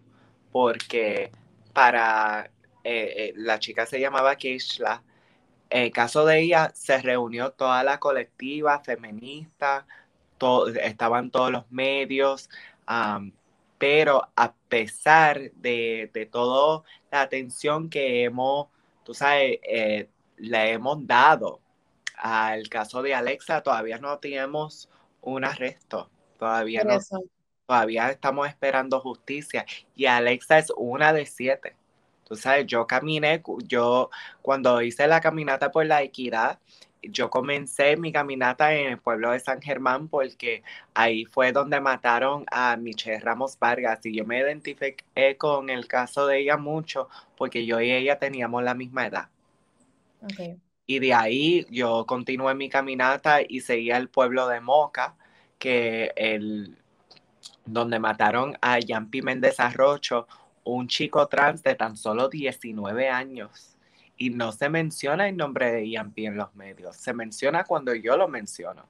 porque 0.52 1.32
para 1.72 2.50
eh, 2.84 3.14
eh, 3.16 3.32
la 3.36 3.58
chica 3.58 3.84
se 3.84 3.98
llamaba 3.98 4.36
Keishla, 4.36 5.02
en 5.70 5.82
el 5.84 5.90
caso 5.90 6.24
de 6.24 6.38
ella 6.38 6.70
se 6.74 6.98
reunió 7.02 7.50
toda 7.50 7.82
la 7.82 7.98
colectiva 7.98 8.78
feminista, 8.78 9.86
estaban 10.80 11.32
todos 11.32 11.50
los 11.50 11.68
medios, 11.72 12.48
pero 13.84 14.26
a 14.34 14.54
pesar 14.54 15.52
de, 15.56 16.10
de 16.14 16.24
toda 16.24 16.82
la 17.12 17.20
atención 17.20 17.90
que 17.90 18.24
hemos, 18.24 18.68
tú 19.04 19.12
sabes, 19.12 19.58
eh, 19.62 20.08
le 20.38 20.72
hemos 20.72 21.06
dado 21.06 21.60
al 22.16 22.66
caso 22.70 23.02
de 23.02 23.14
Alexa 23.14 23.62
todavía 23.62 23.98
no 23.98 24.18
tenemos 24.20 24.88
un 25.20 25.44
arresto, 25.44 26.08
todavía 26.38 26.82
no, 26.82 26.98
todavía 27.66 28.08
estamos 28.08 28.48
esperando 28.48 29.00
justicia 29.00 29.66
y 29.94 30.06
Alexa 30.06 30.60
es 30.60 30.72
una 30.74 31.12
de 31.12 31.26
siete. 31.26 31.76
Tú 32.26 32.36
sabes, 32.36 32.66
yo 32.66 32.86
caminé, 32.86 33.42
yo 33.66 34.08
cuando 34.40 34.80
hice 34.80 35.06
la 35.06 35.20
caminata 35.20 35.70
por 35.70 35.84
la 35.84 36.02
equidad, 36.02 36.58
yo 37.10 37.30
comencé 37.30 37.96
mi 37.96 38.12
caminata 38.12 38.74
en 38.74 38.92
el 38.92 38.98
pueblo 38.98 39.30
de 39.32 39.40
San 39.40 39.60
Germán 39.60 40.08
porque 40.08 40.62
ahí 40.94 41.24
fue 41.24 41.52
donde 41.52 41.80
mataron 41.80 42.44
a 42.50 42.76
Michelle 42.76 43.20
Ramos 43.20 43.58
Vargas 43.58 44.04
y 44.04 44.14
yo 44.16 44.24
me 44.24 44.38
identifiqué 44.40 45.36
con 45.38 45.70
el 45.70 45.86
caso 45.86 46.26
de 46.26 46.40
ella 46.40 46.56
mucho 46.56 47.08
porque 47.36 47.66
yo 47.66 47.80
y 47.80 47.90
ella 47.92 48.18
teníamos 48.18 48.62
la 48.62 48.74
misma 48.74 49.06
edad. 49.06 49.28
Okay. 50.22 50.58
Y 50.86 50.98
de 50.98 51.14
ahí 51.14 51.66
yo 51.70 52.04
continué 52.06 52.54
mi 52.54 52.68
caminata 52.68 53.40
y 53.46 53.60
seguía 53.60 53.96
el 53.96 54.08
pueblo 54.08 54.48
de 54.48 54.60
Moca, 54.60 55.16
que 55.58 56.12
el, 56.16 56.76
donde 57.64 57.98
mataron 57.98 58.56
a 58.60 58.78
Yampi 58.78 59.22
Méndez 59.22 59.60
Arrocho, 59.60 60.26
un 60.64 60.88
chico 60.88 61.26
trans 61.28 61.62
de 61.62 61.74
tan 61.74 61.96
solo 61.96 62.28
19 62.28 63.08
años. 63.08 63.73
Y 64.16 64.30
no 64.30 64.52
se 64.52 64.68
menciona 64.68 65.28
el 65.28 65.36
nombre 65.36 65.72
de 65.72 65.90
Yampi 65.90 66.26
en 66.26 66.36
los 66.36 66.54
medios, 66.54 66.96
se 66.96 67.12
menciona 67.12 67.64
cuando 67.64 67.94
yo 67.94 68.16
lo 68.16 68.28
menciono. 68.28 68.86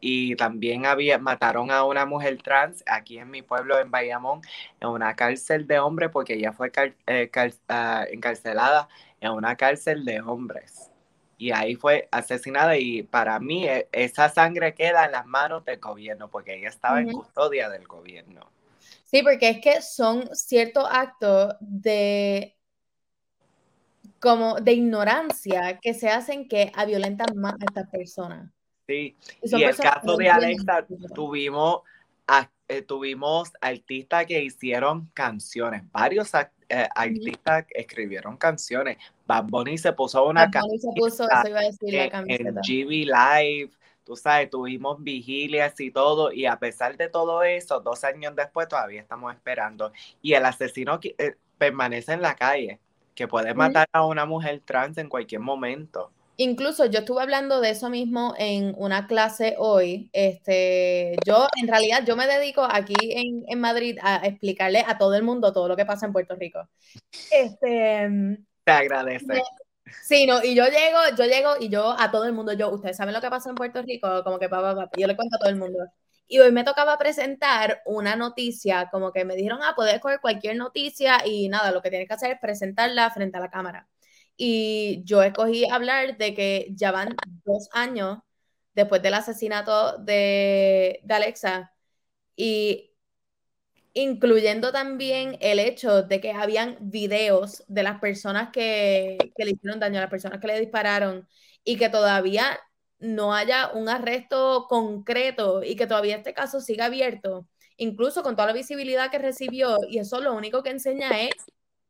Y 0.00 0.36
también 0.36 0.86
había, 0.86 1.18
mataron 1.18 1.70
a 1.70 1.84
una 1.84 2.04
mujer 2.06 2.38
trans 2.42 2.84
aquí 2.86 3.18
en 3.18 3.30
mi 3.30 3.42
pueblo, 3.42 3.78
en 3.78 3.90
Bayamón, 3.90 4.40
en 4.80 4.88
una 4.88 5.16
cárcel 5.16 5.66
de 5.66 5.78
hombres, 5.78 6.10
porque 6.12 6.34
ella 6.34 6.52
fue 6.52 6.70
eh, 7.06 7.30
ah, 7.68 8.04
encarcelada 8.10 8.88
en 9.20 9.32
una 9.32 9.56
cárcel 9.56 10.04
de 10.04 10.20
hombres. 10.20 10.90
Y 11.38 11.50
ahí 11.52 11.74
fue 11.74 12.08
asesinada 12.10 12.76
y 12.78 13.02
para 13.02 13.38
mí 13.40 13.66
e, 13.66 13.88
esa 13.92 14.28
sangre 14.28 14.74
queda 14.74 15.04
en 15.04 15.12
las 15.12 15.26
manos 15.26 15.64
del 15.64 15.78
gobierno 15.78 16.28
porque 16.28 16.54
ella 16.54 16.68
estaba 16.68 17.00
en 17.00 17.12
custodia 17.12 17.68
del 17.68 17.86
gobierno. 17.86 18.50
Sí, 19.04 19.22
porque 19.22 19.50
es 19.50 19.60
que 19.60 19.82
son 19.82 20.34
ciertos 20.34 20.86
actos 20.90 21.54
de 21.60 22.55
como 24.20 24.56
de 24.56 24.72
ignorancia 24.72 25.78
que 25.80 25.94
se 25.94 26.08
hacen 26.08 26.48
que 26.48 26.72
violentan 26.86 27.36
más 27.36 27.54
a 27.54 27.64
estas 27.64 27.88
personas. 27.90 28.50
Sí, 28.86 29.16
y, 29.42 29.62
el 29.62 29.76
caso 29.76 30.16
de 30.16 30.30
Alexa, 30.30 30.86
tuvimos, 31.14 31.80
eh, 32.68 32.82
tuvimos 32.82 33.52
artistas 33.60 34.26
que 34.26 34.42
hicieron 34.42 35.10
canciones, 35.12 35.82
varios 35.90 36.32
eh, 36.68 36.88
artistas 36.94 37.66
escribieron 37.70 38.36
canciones. 38.36 38.98
Bad 39.26 39.44
Bunny 39.44 39.76
se 39.76 39.92
puso 39.92 40.24
una 40.26 40.50
canción 40.50 40.94
en 42.28 42.54
GB 42.54 43.06
Live, 43.06 43.70
tú 44.04 44.14
sabes, 44.14 44.50
tuvimos 44.50 45.02
vigilias 45.02 45.78
y 45.80 45.90
todo, 45.90 46.32
y 46.32 46.46
a 46.46 46.58
pesar 46.58 46.96
de 46.96 47.08
todo 47.08 47.42
eso, 47.42 47.80
dos 47.80 48.04
años 48.04 48.36
después 48.36 48.68
todavía 48.68 49.00
estamos 49.00 49.34
esperando. 49.34 49.92
Y 50.22 50.34
el 50.34 50.44
asesino 50.44 51.00
eh, 51.02 51.34
permanece 51.58 52.12
en 52.12 52.22
la 52.22 52.36
calle, 52.36 52.78
que 53.16 53.26
puede 53.26 53.54
matar 53.54 53.88
a 53.92 54.06
una 54.06 54.26
mujer 54.26 54.62
trans 54.64 54.98
en 54.98 55.08
cualquier 55.08 55.40
momento. 55.40 56.12
Incluso 56.36 56.84
yo 56.84 56.98
estuve 56.98 57.22
hablando 57.22 57.62
de 57.62 57.70
eso 57.70 57.88
mismo 57.88 58.34
en 58.38 58.74
una 58.76 59.06
clase 59.06 59.56
hoy. 59.58 60.10
Este, 60.12 61.16
yo, 61.24 61.48
en 61.60 61.66
realidad, 61.66 62.04
yo 62.06 62.14
me 62.14 62.26
dedico 62.26 62.62
aquí 62.70 62.94
en, 63.00 63.44
en 63.48 63.58
Madrid 63.58 63.98
a 64.02 64.16
explicarle 64.26 64.84
a 64.86 64.98
todo 64.98 65.14
el 65.14 65.22
mundo 65.22 65.52
todo 65.54 65.66
lo 65.66 65.76
que 65.76 65.86
pasa 65.86 66.04
en 66.04 66.12
Puerto 66.12 66.36
Rico. 66.36 66.68
Este, 67.30 68.38
Te 68.64 68.70
agradece. 68.70 69.42
Sí, 70.02 70.26
no, 70.26 70.42
y 70.44 70.54
yo 70.54 70.64
llego, 70.66 70.98
yo 71.16 71.24
llego 71.24 71.50
y 71.58 71.70
yo 71.70 71.96
a 71.98 72.10
todo 72.10 72.24
el 72.24 72.32
mundo, 72.32 72.52
yo, 72.52 72.70
ustedes 72.70 72.98
saben 72.98 73.14
lo 73.14 73.20
que 73.20 73.30
pasa 73.30 73.48
en 73.48 73.54
Puerto 73.56 73.80
Rico, 73.82 74.22
como 74.22 74.38
que 74.38 74.48
papá, 74.48 74.74
papá, 74.74 74.90
yo 74.98 75.06
le 75.06 75.16
cuento 75.16 75.36
a 75.36 75.38
todo 75.38 75.48
el 75.48 75.56
mundo. 75.56 75.78
Y 76.28 76.38
hoy 76.40 76.52
me 76.52 76.64
tocaba 76.64 76.98
presentar 76.98 77.82
una 77.86 78.16
noticia, 78.16 78.88
como 78.90 79.12
que 79.12 79.24
me 79.24 79.36
dijeron, 79.36 79.60
ah, 79.62 79.74
puedes 79.76 79.94
escoger 79.94 80.20
cualquier 80.20 80.56
noticia 80.56 81.18
y 81.24 81.48
nada, 81.48 81.70
lo 81.72 81.82
que 81.82 81.90
tienes 81.90 82.08
que 82.08 82.14
hacer 82.14 82.32
es 82.32 82.40
presentarla 82.40 83.10
frente 83.10 83.36
a 83.36 83.40
la 83.40 83.50
cámara. 83.50 83.88
Y 84.36 85.02
yo 85.04 85.22
escogí 85.22 85.68
hablar 85.70 86.16
de 86.18 86.34
que 86.34 86.68
ya 86.72 86.92
van 86.92 87.16
dos 87.44 87.68
años 87.72 88.18
después 88.74 89.02
del 89.02 89.14
asesinato 89.14 89.98
de, 89.98 91.02
Alexa 91.08 91.72
y 92.36 92.92
incluyendo 93.94 94.72
también 94.72 95.38
el 95.40 95.58
hecho 95.58 96.02
de 96.02 96.20
que 96.20 96.32
habían 96.32 96.76
videos 96.80 97.64
de 97.68 97.82
las 97.82 98.00
personas 98.00 98.50
que, 98.52 99.16
le 99.36 99.50
hicieron 99.50 99.80
daño, 99.80 99.98
a 99.98 100.02
las 100.02 100.10
personas 100.10 100.40
que 100.40 100.46
le 100.48 100.60
dispararon, 100.60 101.28
y 101.64 101.76
que 101.78 101.88
todavía 101.88 102.58
no 102.98 103.34
haya 103.34 103.70
un 103.72 103.88
arresto 103.88 104.66
concreto 104.68 105.62
y 105.62 105.76
que 105.76 105.86
todavía 105.86 106.16
este 106.16 106.34
caso 106.34 106.60
siga 106.60 106.86
abierto, 106.86 107.46
incluso 107.76 108.22
con 108.22 108.36
toda 108.36 108.48
la 108.48 108.52
visibilidad 108.54 109.10
que 109.10 109.18
recibió, 109.18 109.78
y 109.88 109.98
eso 109.98 110.20
lo 110.20 110.34
único 110.34 110.62
que 110.62 110.70
enseña 110.70 111.10
es 111.20 111.34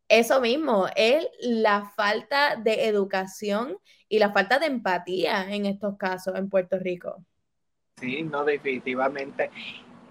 eso 0.08 0.40
mismo, 0.40 0.86
es 0.94 1.26
la 1.40 1.92
falta 1.96 2.56
de 2.56 2.86
educación 2.86 3.78
y 4.08 4.18
la 4.18 4.32
falta 4.32 4.58
de 4.58 4.66
empatía 4.66 5.52
en 5.52 5.66
estos 5.66 5.96
casos 5.96 6.34
en 6.36 6.48
Puerto 6.48 6.78
Rico. 6.78 7.24
Sí, 7.98 8.22
no, 8.22 8.44
definitivamente. 8.44 9.50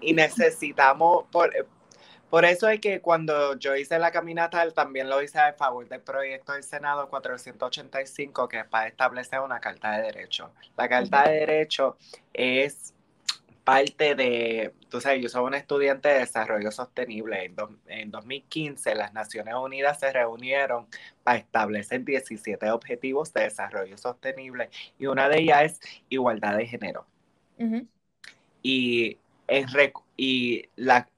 Y 0.00 0.12
necesitamos, 0.12 1.24
por, 1.30 1.50
por 2.30 2.44
eso 2.44 2.68
es 2.68 2.80
que 2.80 3.00
cuando 3.00 3.56
yo 3.58 3.76
hice 3.76 3.98
la 3.98 4.10
caminata, 4.10 4.68
también 4.72 5.08
lo 5.08 5.22
hice 5.22 5.38
a 5.38 5.52
favor 5.52 5.88
del 5.88 6.00
proyecto 6.00 6.52
del 6.52 6.64
Senado 6.64 7.08
485, 7.08 8.48
que 8.48 8.60
es 8.60 8.66
para 8.66 8.88
establecer 8.88 9.40
una 9.40 9.60
carta 9.60 9.92
de 9.92 10.02
derecho. 10.02 10.50
La 10.76 10.88
carta 10.88 11.28
de 11.28 11.40
derecho 11.40 11.96
es 12.32 12.94
parte 13.66 14.14
de, 14.14 14.74
tú 14.88 15.00
sabes, 15.00 15.20
yo 15.20 15.28
soy 15.28 15.42
un 15.42 15.54
estudiante 15.54 16.08
de 16.08 16.20
desarrollo 16.20 16.70
sostenible. 16.70 17.44
En, 17.44 17.56
en 17.88 18.10
2015 18.12 18.94
las 18.94 19.12
Naciones 19.12 19.54
Unidas 19.54 19.98
se 19.98 20.12
reunieron 20.12 20.86
para 21.24 21.38
establecer 21.38 22.04
17 22.04 22.70
objetivos 22.70 23.32
de 23.34 23.42
desarrollo 23.42 23.98
sostenible 23.98 24.70
y 25.00 25.06
una 25.06 25.28
de 25.28 25.40
ellas 25.40 25.62
es 25.64 25.80
igualdad 26.08 26.56
de 26.56 26.66
género. 26.68 27.06
Y, 28.62 29.18
en, 29.48 29.66
y 30.16 30.68
la, 30.76 31.08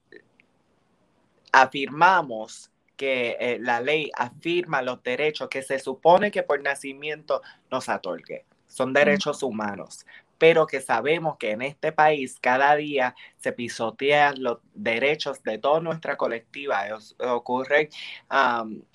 afirmamos 1.51 2.71
que 2.99 3.37
eh, 3.39 3.59
la 3.61 3.79
ley 3.79 4.11
afirma 4.17 4.81
los 4.81 5.01
derechos 5.03 5.47
que 5.47 5.61
se 5.61 5.79
supone 5.79 6.31
que 6.31 6.43
por 6.43 6.61
nacimiento 6.61 7.41
nos 7.71 7.87
otorgue. 7.87 8.45
Son 8.67 8.91
derechos 8.91 9.41
humanos, 9.41 10.05
pero 10.37 10.67
que 10.67 10.81
sabemos 10.81 11.37
que 11.37 11.51
en 11.51 11.61
este 11.61 11.91
país 11.91 12.37
cada 12.41 12.75
día 12.75 13.15
se 13.37 13.51
pisotean 13.51 14.43
los 14.43 14.59
derechos 14.73 15.41
de 15.43 15.57
toda 15.57 15.79
nuestra 15.79 16.17
colectiva. 16.17 16.85
ocurren 17.19 17.89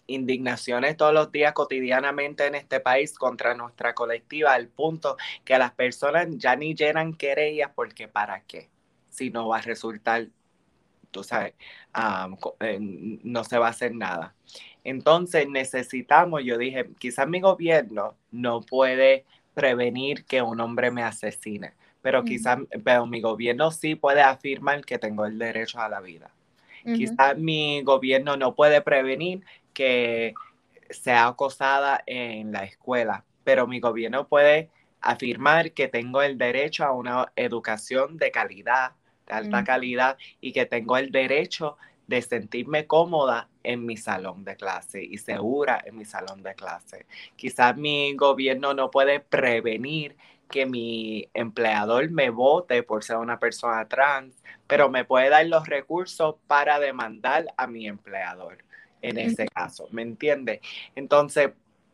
indignaciones 0.07 0.97
todos 0.97 1.15
los 1.15 1.33
días 1.33 1.55
cotidianamente 1.55 2.47
en 2.47 2.57
este 2.57 2.81
país 2.81 3.17
contra 3.17 3.55
nuestra 3.55 3.95
colectiva 3.95 4.53
al 4.53 4.69
punto 4.69 5.17
que 5.45 5.57
las 5.57 5.73
personas 5.73 6.29
ya 6.33 6.57
ni 6.57 6.75
llenan 6.75 7.15
querellas 7.15 7.71
porque 7.75 8.07
para 8.07 8.43
qué, 8.43 8.69
si 9.09 9.31
no 9.31 9.49
va 9.49 9.59
a 9.59 9.63
resultar 9.63 10.29
tú 11.15 11.23
sabes, 11.23 11.55
eh, 12.61 12.79
no 12.81 13.45
se 13.45 13.57
va 13.57 13.69
a 13.69 13.71
hacer 13.71 13.95
nada. 13.95 14.35
Entonces 14.83 15.49
necesitamos, 15.49 16.43
yo 16.45 16.59
dije, 16.59 16.91
quizás 16.99 17.29
mi 17.29 17.41
gobierno 17.41 18.17
no 18.33 18.61
puede 18.61 19.25
prevenir 19.55 20.25
que 20.25 20.43
un 20.43 20.61
hombre 20.61 20.91
me 20.91 21.05
asesine, 21.05 21.73
pero 22.03 22.25
quizás, 22.25 22.59
pero 22.83 23.07
mi 23.07 23.21
gobierno 23.21 23.71
sí 23.71 23.95
puede 23.95 24.23
afirmar 24.23 24.85
que 24.85 24.99
tengo 24.99 25.25
el 25.25 25.39
derecho 25.39 25.81
a 25.81 25.89
la 25.89 26.01
vida. 26.01 26.31
Quizás 26.85 27.39
mi 27.39 27.83
gobierno 27.83 28.37
no 28.37 28.55
puede 28.55 28.83
prevenir 28.83 29.43
que 29.73 30.35
sea 30.91 31.29
acosada 31.29 32.03
en 32.05 32.53
la 32.53 32.65
escuela, 32.65 33.25
pero 33.43 33.67
mi 33.67 33.81
gobierno 33.81 34.27
puede 34.27 34.69
afirmar 35.01 35.73
que 35.73 35.89
tengo 35.89 36.21
el 36.21 36.37
derecho 36.37 36.85
a 36.85 36.93
una 36.93 37.33
educación 37.37 38.19
de 38.19 38.31
calidad 38.31 38.93
de 39.27 39.33
alta 39.33 39.65
calidad 39.65 40.17
y 40.41 40.53
que 40.53 40.67
tengo 40.67 40.97
el 40.97 41.11
derecho 41.11 41.77
de 42.07 42.21
sentirme 42.21 42.87
cómoda 42.87 43.49
en 43.63 43.87
mi 43.87 43.97
salón 43.97 44.45
de 44.45 44.57
clase 44.57 45.03
y 45.03 45.19
segura 45.19 45.83
en 45.85 45.97
mi 45.97 46.05
salón 46.05 46.43
de 46.43 46.55
clase. 46.55 47.07
Quizás 47.37 47.77
mi 47.77 48.15
gobierno 48.15 48.75
no 48.75 48.91
puede 48.91 49.21
prevenir 49.21 50.17
que 50.51 50.67
mi 50.67 51.29
empleador 51.33 52.11
me 52.11 52.29
vote 52.31 52.83
por 52.83 53.03
ser 53.03 53.17
una 53.17 53.39
persona 53.39 53.89
trans, 53.89 54.35
pero 54.67 54.91
me 54.91 55.05
puede 55.05 55.31
dar 55.31 55.47
los 55.47 55.67
recursos 55.67 56.37
para 56.47 56.79
demandar 56.79 57.47
a 57.57 57.67
mi 57.67 57.87
empleador 57.87 58.59
en 59.05 59.19
ese 59.19 59.47
caso, 59.47 59.87
¿me 59.91 60.03
entiende? 60.03 60.61
Entonces, 60.95 61.51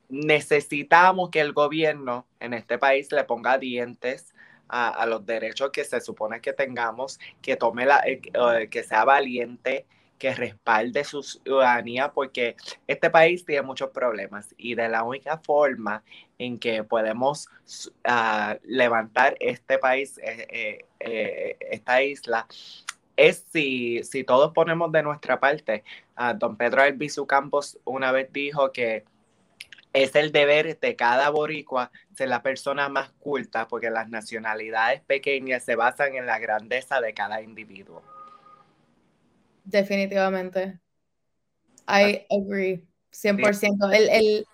necesitamos 0.08 1.30
que 1.30 1.40
el 1.40 1.52
gobierno 1.52 2.26
en 2.38 2.54
este 2.54 2.78
país 2.78 3.10
le 3.12 3.24
ponga 3.24 3.58
dientes 3.58 4.32
a, 4.70 5.06
los 5.06 5.24
derechos 5.26 5.70
que 5.70 5.84
se 5.84 6.00
supone 6.00 6.40
que 6.40 6.52
tengamos, 6.52 7.18
que 7.42 7.56
tome 7.56 7.86
la, 7.86 8.00
eh, 8.00 8.20
eh, 8.32 8.68
que 8.68 8.82
sea 8.82 9.04
valiente, 9.04 9.86
que 10.18 10.34
respalde 10.34 11.02
su 11.04 11.22
ciudadanía, 11.22 12.12
porque 12.12 12.56
este 12.86 13.10
país 13.10 13.44
tiene 13.44 13.62
muchos 13.62 13.90
problemas 13.90 14.54
y 14.58 14.74
de 14.74 14.88
la 14.88 15.02
única 15.02 15.38
forma 15.38 16.02
en 16.38 16.58
que 16.58 16.84
podemos 16.84 17.48
ah, 18.04 18.58
levantar 18.64 19.36
este 19.40 19.78
país, 19.78 20.20
eh, 20.22 20.84
esta 21.60 22.02
isla, 22.02 22.46
es 23.20 23.44
si, 23.52 24.02
si 24.02 24.24
todos 24.24 24.52
ponemos 24.52 24.90
de 24.92 25.02
nuestra 25.02 25.38
parte. 25.38 25.84
Uh, 26.18 26.36
don 26.36 26.56
Pedro 26.56 26.82
Albizu 26.82 27.26
Campos 27.26 27.78
una 27.84 28.12
vez 28.12 28.32
dijo 28.32 28.72
que 28.72 29.04
es 29.92 30.14
el 30.14 30.32
deber 30.32 30.78
de 30.78 30.96
cada 30.96 31.30
boricua 31.30 31.90
ser 32.14 32.28
la 32.28 32.42
persona 32.42 32.88
más 32.88 33.10
culta 33.12 33.66
porque 33.68 33.90
las 33.90 34.08
nacionalidades 34.08 35.00
pequeñas 35.02 35.64
se 35.64 35.74
basan 35.74 36.14
en 36.14 36.26
la 36.26 36.38
grandeza 36.38 37.00
de 37.00 37.12
cada 37.12 37.42
individuo. 37.42 38.02
Definitivamente. 39.64 40.78
I 41.88 42.26
agree, 42.30 42.84
100%. 43.12 43.92
El, 43.92 44.08
el... 44.08 44.46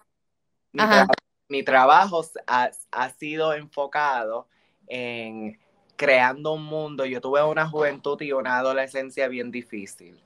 Mi, 1.49 1.63
trabajo 1.63 2.25
ha, 2.47 3.11
sido 3.11 3.55
enfocado 3.55 4.49
en 4.89 5.59
creando 5.97 6.55
un 6.55 6.65
mundo. 6.65 7.05
Yo 7.07 7.21
tuve 7.21 7.43
una 7.43 7.69
juventud 7.69 8.21
y 8.21 8.33
una 8.33 8.59
adolescencia 8.59 9.29
bien 9.29 9.51
difícil. 9.51 10.21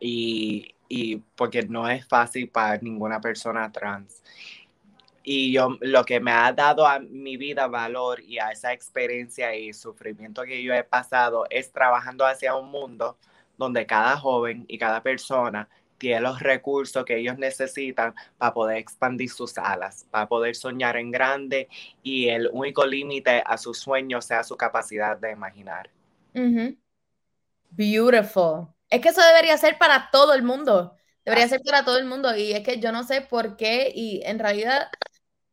y, 0.00 0.73
y 0.88 1.16
porque 1.36 1.62
no 1.62 1.88
es 1.88 2.06
fácil 2.06 2.48
para 2.48 2.78
ninguna 2.78 3.20
persona 3.20 3.70
trans. 3.72 4.22
Y 5.22 5.52
yo 5.52 5.78
lo 5.80 6.04
que 6.04 6.20
me 6.20 6.30
ha 6.30 6.52
dado 6.52 6.86
a 6.86 6.98
mi 6.98 7.36
vida 7.38 7.66
valor 7.66 8.20
y 8.20 8.38
a 8.38 8.50
esa 8.50 8.72
experiencia 8.72 9.54
y 9.56 9.72
sufrimiento 9.72 10.42
que 10.42 10.62
yo 10.62 10.74
he 10.74 10.84
pasado 10.84 11.46
es 11.48 11.72
trabajando 11.72 12.26
hacia 12.26 12.54
un 12.54 12.70
mundo 12.70 13.16
donde 13.56 13.86
cada 13.86 14.18
joven 14.18 14.64
y 14.68 14.76
cada 14.76 15.02
persona 15.02 15.68
tiene 15.96 16.20
los 16.20 16.40
recursos 16.40 17.04
que 17.04 17.16
ellos 17.16 17.38
necesitan 17.38 18.14
para 18.36 18.52
poder 18.52 18.76
expandir 18.76 19.30
sus 19.30 19.56
alas, 19.56 20.06
para 20.10 20.28
poder 20.28 20.54
soñar 20.54 20.96
en 20.98 21.10
grande 21.10 21.68
y 22.02 22.28
el 22.28 22.50
único 22.52 22.84
límite 22.84 23.42
a 23.46 23.56
sus 23.56 23.78
sueños 23.78 24.26
sea 24.26 24.44
su 24.44 24.56
capacidad 24.56 25.16
de 25.16 25.32
imaginar. 25.32 25.88
Beautiful. 27.70 28.73
Es 28.94 29.00
que 29.00 29.08
eso 29.08 29.22
debería 29.22 29.58
ser 29.58 29.76
para 29.76 30.08
todo 30.12 30.34
el 30.34 30.44
mundo. 30.44 30.96
Debería 31.24 31.48
ser 31.48 31.60
para 31.62 31.84
todo 31.84 31.98
el 31.98 32.04
mundo. 32.04 32.36
Y 32.36 32.52
es 32.52 32.60
que 32.60 32.78
yo 32.78 32.92
no 32.92 33.02
sé 33.02 33.22
por 33.22 33.56
qué. 33.56 33.90
Y 33.92 34.22
en 34.24 34.38
realidad, 34.38 34.88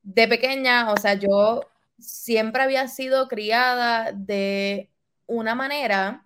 de 0.04 0.28
pequeña, 0.28 0.92
o 0.92 0.98
sea, 0.98 1.16
yo 1.16 1.62
siempre 1.98 2.62
había 2.62 2.88
sido 2.88 3.28
criada 3.28 4.12
de 4.14 4.92
una 5.26 5.56
manera 5.56 6.24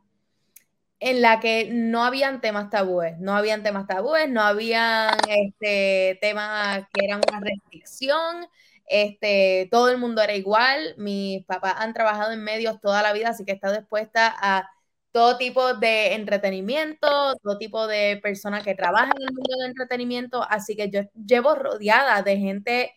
en 0.99 1.21
la 1.21 1.39
que 1.39 1.69
no 1.71 2.03
habían 2.03 2.41
temas 2.41 2.69
tabúes, 2.69 3.17
no 3.19 3.33
habían 3.33 3.63
temas 3.63 3.87
tabúes, 3.87 4.29
no 4.29 4.41
habían 4.41 5.15
este, 5.29 6.17
temas 6.21 6.85
que 6.93 7.05
eran 7.05 7.21
una 7.29 7.39
restricción, 7.39 8.47
este, 8.87 9.69
todo 9.71 9.89
el 9.89 9.97
mundo 9.99 10.21
era 10.21 10.35
igual, 10.35 10.95
mis 10.97 11.45
papás 11.45 11.75
han 11.77 11.93
trabajado 11.93 12.31
en 12.33 12.43
medios 12.43 12.81
toda 12.81 13.01
la 13.03 13.13
vida, 13.13 13.29
así 13.29 13.45
que 13.45 13.51
he 13.53 13.55
estado 13.55 13.77
dispuesta 13.77 14.35
a 14.37 14.69
todo 15.15 15.37
tipo 15.37 15.73
de 15.75 16.13
entretenimiento, 16.13 17.37
todo 17.41 17.57
tipo 17.57 17.87
de 17.87 18.19
personas 18.21 18.65
que 18.65 18.75
trabajan 18.75 19.13
en 19.15 19.23
el 19.29 19.33
mundo 19.33 19.55
del 19.57 19.69
entretenimiento, 19.69 20.43
así 20.43 20.75
que 20.75 20.89
yo 20.91 21.03
llevo 21.25 21.55
rodeada 21.55 22.21
de 22.21 22.37
gente 22.37 22.93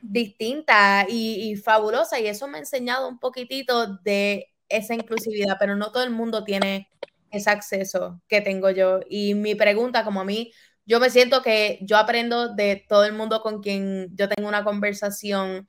distinta 0.00 1.04
y, 1.06 1.56
fabulosa 1.56 2.18
y 2.18 2.28
eso 2.28 2.48
me 2.48 2.56
ha 2.56 2.60
enseñado 2.60 3.08
un 3.08 3.18
poquitito 3.18 3.98
de 3.98 4.54
esa 4.70 4.94
inclusividad, 4.94 5.58
pero 5.60 5.76
no 5.76 5.92
todo 5.92 6.02
el 6.02 6.10
mundo 6.12 6.44
tiene 6.44 6.88
ese 7.30 7.50
acceso 7.50 8.22
que 8.26 8.40
tengo 8.40 8.70
yo. 8.70 9.00
Y 9.06 9.34
mi 9.34 9.54
pregunta, 9.54 10.04
como 10.04 10.22
a 10.22 10.24
mí, 10.24 10.50
yo 10.86 10.98
me 10.98 11.10
siento 11.10 11.42
que 11.42 11.78
yo 11.82 11.98
aprendo 11.98 12.54
de 12.54 12.86
todo 12.88 13.04
el 13.04 13.12
mundo 13.12 13.42
con 13.42 13.60
quien 13.60 14.08
yo 14.16 14.30
tengo 14.30 14.48
una 14.48 14.64
conversación, 14.64 15.68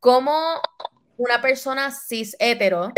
cómo 0.00 0.60
una 1.16 1.40
persona 1.40 1.92
cis 1.92 2.34
hetero 2.40 2.92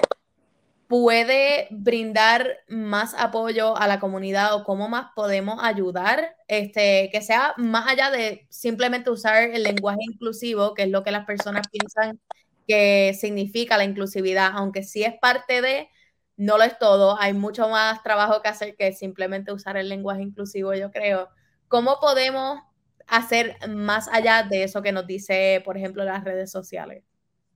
puede 0.93 1.69
brindar 1.71 2.59
más 2.69 3.15
apoyo 3.15 3.79
a 3.79 3.87
la 3.87 3.99
comunidad 3.99 4.55
o 4.55 4.63
cómo 4.63 4.91
más 4.91 5.07
podemos 5.17 5.59
ayudar, 5.63 6.37
este, 6.49 7.09
que 7.11 7.23
sea 7.23 7.55
más 7.57 7.89
allá 7.89 8.11
de 8.11 8.47
simplemente 8.51 9.09
usar 9.09 9.43
el 9.43 9.63
lenguaje 9.63 10.01
inclusivo, 10.03 10.75
que 10.75 10.83
es 10.83 10.91
lo 10.91 11.03
que 11.03 11.11
las 11.11 11.25
personas 11.25 11.67
piensan 11.69 12.21
que 12.69 13.17
significa 13.19 13.79
la 13.79 13.85
inclusividad, 13.85 14.51
aunque 14.53 14.83
sí 14.83 15.03
es 15.03 15.15
parte 15.19 15.63
de, 15.63 15.89
no 16.37 16.59
lo 16.59 16.65
es 16.65 16.79
todo, 16.79 17.19
hay 17.19 17.33
mucho 17.33 17.71
más 17.71 18.03
trabajo 18.03 18.43
que 18.43 18.51
hacer 18.51 18.77
que 18.77 18.93
simplemente 18.93 19.51
usar 19.51 19.79
el 19.79 19.89
lenguaje 19.89 20.21
inclusivo, 20.21 20.75
yo 20.75 20.91
creo. 20.91 21.31
¿Cómo 21.69 22.01
podemos 22.03 22.61
hacer 23.07 23.57
más 23.67 24.09
allá 24.09 24.43
de 24.43 24.65
eso 24.65 24.83
que 24.83 24.93
nos 24.93 25.07
dice, 25.07 25.63
por 25.65 25.79
ejemplo, 25.79 26.05
las 26.05 26.23
redes 26.23 26.51
sociales? 26.51 27.03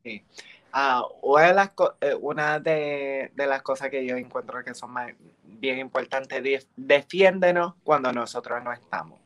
Sí. 0.03 0.25
Ah, 0.79 1.03
eh, 2.03 2.15
una, 2.21 2.61
de, 2.61 3.33
las 3.35 3.63
cosas 3.63 3.89
que 3.89 4.05
yo 4.05 4.15
encuentro 4.15 4.63
que 4.63 4.75
son 4.75 4.95
bien 5.43 5.79
importantes, 5.79 6.69
defiéndenos 6.77 7.73
cuando 7.83 8.13
nosotros 8.13 8.63
no 8.63 8.75
estamos. 8.75 9.19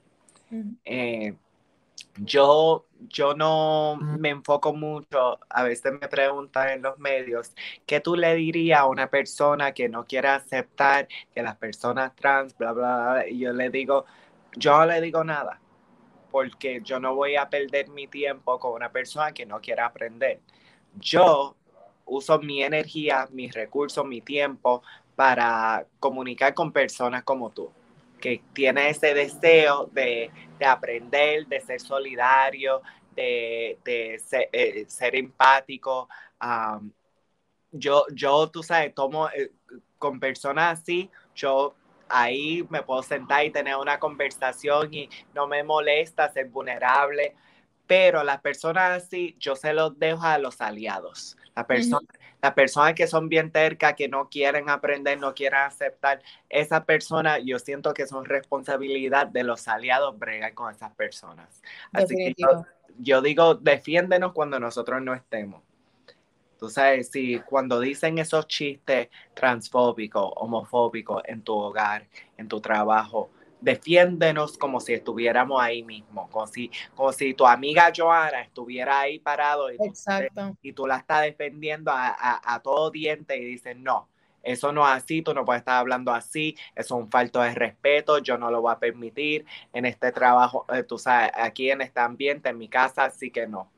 Eh, 0.85 1.35
yo, 2.19 2.87
yo 3.09 3.35
no 3.35 3.99
me 4.01 4.29
enfoco 4.29 4.73
mucho, 4.73 5.41
a 5.49 5.65
veces 5.65 5.93
me 6.01 6.07
preguntan 6.07 6.69
en 6.69 6.83
los 6.83 6.97
medios, 7.01 7.53
¿qué 7.85 7.99
tú 7.99 8.15
le 8.15 8.33
dirías 8.37 8.79
a 8.79 8.87
una 8.87 9.11
persona 9.11 9.73
que 9.73 9.89
no 9.89 10.05
quiere 10.05 10.29
aceptar 10.29 11.09
que 11.35 11.43
las 11.43 11.57
personas 11.57 12.15
trans, 12.15 12.57
bla, 12.57 12.71
bla, 12.71 13.13
bla? 13.13 13.29
Y 13.29 13.41
yo 13.41 13.53
le 13.53 13.71
digo, 13.71 14.05
yo 14.57 14.79
no 14.79 14.87
le 14.87 15.01
digo 15.01 15.25
nada, 15.25 15.61
porque 16.31 16.81
yo 16.85 17.01
no 17.01 17.17
voy 17.17 17.35
a 17.35 17.51
perder 17.51 17.89
mi 17.89 18.07
tiempo 18.07 18.61
con 18.61 18.75
una 18.75 18.93
persona 18.93 19.33
que 19.33 19.47
no 19.47 19.61
quiere 19.61 19.83
aprender 19.83 20.39
yo 20.99 21.57
uso 22.05 22.39
mi 22.41 22.63
energía, 22.63 23.29
mis 23.31 23.55
recursos, 23.55 24.05
mi 24.05 24.21
tiempo 24.21 24.83
para 25.15 25.87
comunicar 25.99 26.55
con 26.55 26.73
personas 26.73 27.23
como 27.25 27.51
tú, 27.51 27.71
que 28.21 28.43
tienen 28.53 28.89
ese 28.89 29.15
deseo 29.15 29.87
de, 29.93 30.31
aprender, 30.65 31.47
de 31.47 31.61
ser 31.61 31.81
solidario, 31.81 32.83
de, 33.15 33.79
eh, 33.85 34.85
ser, 34.89 35.15
empático. 35.15 36.09
yo, 37.71 38.07
yo, 38.13 38.51
tú 38.51 38.63
sabes, 38.63 38.95
tomo 38.95 39.29
eh, 39.29 39.53
con 39.99 40.19
personas 40.19 40.81
así, 40.81 41.11
yo 41.35 41.75
ahí 42.09 42.67
me 42.69 42.83
puedo 42.83 43.03
sentar 43.03 43.45
y 43.45 43.51
tener 43.51 43.77
una 43.77 43.99
conversación 43.99 44.93
y 44.93 45.09
no 45.35 45.47
me 45.47 45.63
molesta 45.63 46.33
ser 46.33 46.49
vulnerable 46.49 47.37
pero 47.91 48.23
las 48.23 48.41
personas 48.41 49.03
así, 49.03 49.35
yo 49.41 49.57
se 49.57 49.73
los 49.73 49.99
dejo 49.99 50.23
a 50.23 50.39
los 50.39 50.61
aliados. 50.61 51.37
Las 51.57 52.55
personas 52.55 52.95
que 52.95 53.09
son 53.09 53.29
bien 53.29 53.51
tercas, 53.51 53.95
que 53.95 54.07
no 54.07 54.29
quieren 54.29 54.71
aprender, 54.71 55.19
no 55.19 55.35
quieren 55.35 55.59
aceptar, 55.59 56.23
esa 56.49 56.85
persona, 56.85 57.41
yo 57.41 57.59
siento 57.59 57.93
que 57.93 58.07
son 58.07 58.27
responsabilidad 58.27 59.27
de 59.27 59.43
los 59.43 59.67
aliados 59.67 60.17
bregar 60.17 60.55
con 60.55 60.73
esas 60.73 60.95
personas. 60.95 61.61
Así 61.93 62.15
que 62.15 62.33
yo, 63.01 63.23
digo, 63.23 63.57
defiéndenos 63.57 64.35
cuando 64.35 64.61
nosotros 64.61 65.03
no 65.03 65.13
estemos. 65.13 65.61
Tú 66.61 66.71
sabes, 66.71 67.11
si 67.11 67.41
cuando 67.41 67.81
dicen 67.81 68.19
esos 68.19 68.47
chistes 68.47 69.09
transfóbicos, 69.35 70.31
homofóbicos 70.37 71.25
en 71.27 71.43
tu 71.43 71.55
hogar, 71.55 72.07
en 72.37 72.47
tu 72.47 72.61
trabajo, 72.61 73.33
defiéndenos 73.61 74.57
como 74.57 74.81
si 74.81 74.95
estuviéramos 74.95 75.61
ahí 75.61 75.83
mismo, 75.83 76.29
como 76.31 76.47
si, 76.47 76.71
como 76.95 77.13
si 77.13 77.35
tu 77.35 77.47
amiga 77.47 77.93
Joana 77.95 78.43
estuviera 78.43 79.01
ahí 79.01 79.19
parado 79.19 79.71
y, 79.73 79.77
Tú, 79.77 80.57
y 80.63 80.73
tú 80.73 80.87
la 80.87 80.99
estás 80.99 81.23
defendiendo 81.23 81.91
a, 81.95 82.61
todo 82.63 82.91
diente 82.91 83.37
y 83.37 83.45
dices, 83.45 83.77
no, 83.77 84.09
eso 84.43 84.73
no 84.73 84.87
es 84.87 85.03
así, 85.03 85.23
tú 85.23 85.35
no 85.35 85.45
puedes 85.45 85.61
estar 85.61 85.77
hablando 85.77 86.13
así, 86.13 86.57
eso 86.75 86.97
es 86.97 87.03
un 87.03 87.11
falto 87.11 87.41
de 87.41 87.55
respeto, 87.55 88.19
yo 88.19 88.39
no 88.39 88.51
lo 88.51 88.63
voy 88.63 88.73
a 88.73 88.79
permitir 88.79 89.45
en 89.73 89.85
este 89.85 90.13
trabajo, 90.13 90.67
eh, 90.73 90.83
tú 90.83 90.99
sabes, 90.99 91.31
aquí 91.35 91.71
en 91.71 91.83
este 91.83 92.01
ambiente, 92.01 92.49
en 92.49 92.59
mi 92.59 92.69
casa, 92.69 93.11
sí 93.11 93.31
que 93.31 93.47
no. 93.47 93.71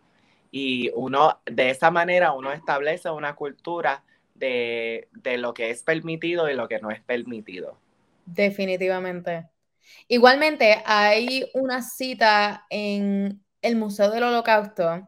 Y 0.50 0.90
uno, 0.94 1.40
de 1.46 1.70
esa 1.70 1.90
manera, 1.90 2.32
uno 2.32 2.52
establece 2.52 3.08
una 3.10 3.34
cultura 3.34 4.04
de, 4.34 5.08
de 5.12 5.38
lo 5.38 5.54
que 5.54 5.70
es 5.70 5.82
permitido 5.82 6.50
y 6.50 6.54
lo 6.54 6.68
que 6.68 6.78
no 6.78 6.90
es 6.90 7.00
permitido. 7.00 7.78
Definitivamente. 8.26 9.48
Igualmente, 10.08 10.82
hay 10.84 11.50
una 11.54 11.82
cita 11.82 12.66
en 12.70 13.44
el 13.60 13.76
Museo 13.76 14.10
del 14.10 14.24
Holocausto 14.24 15.06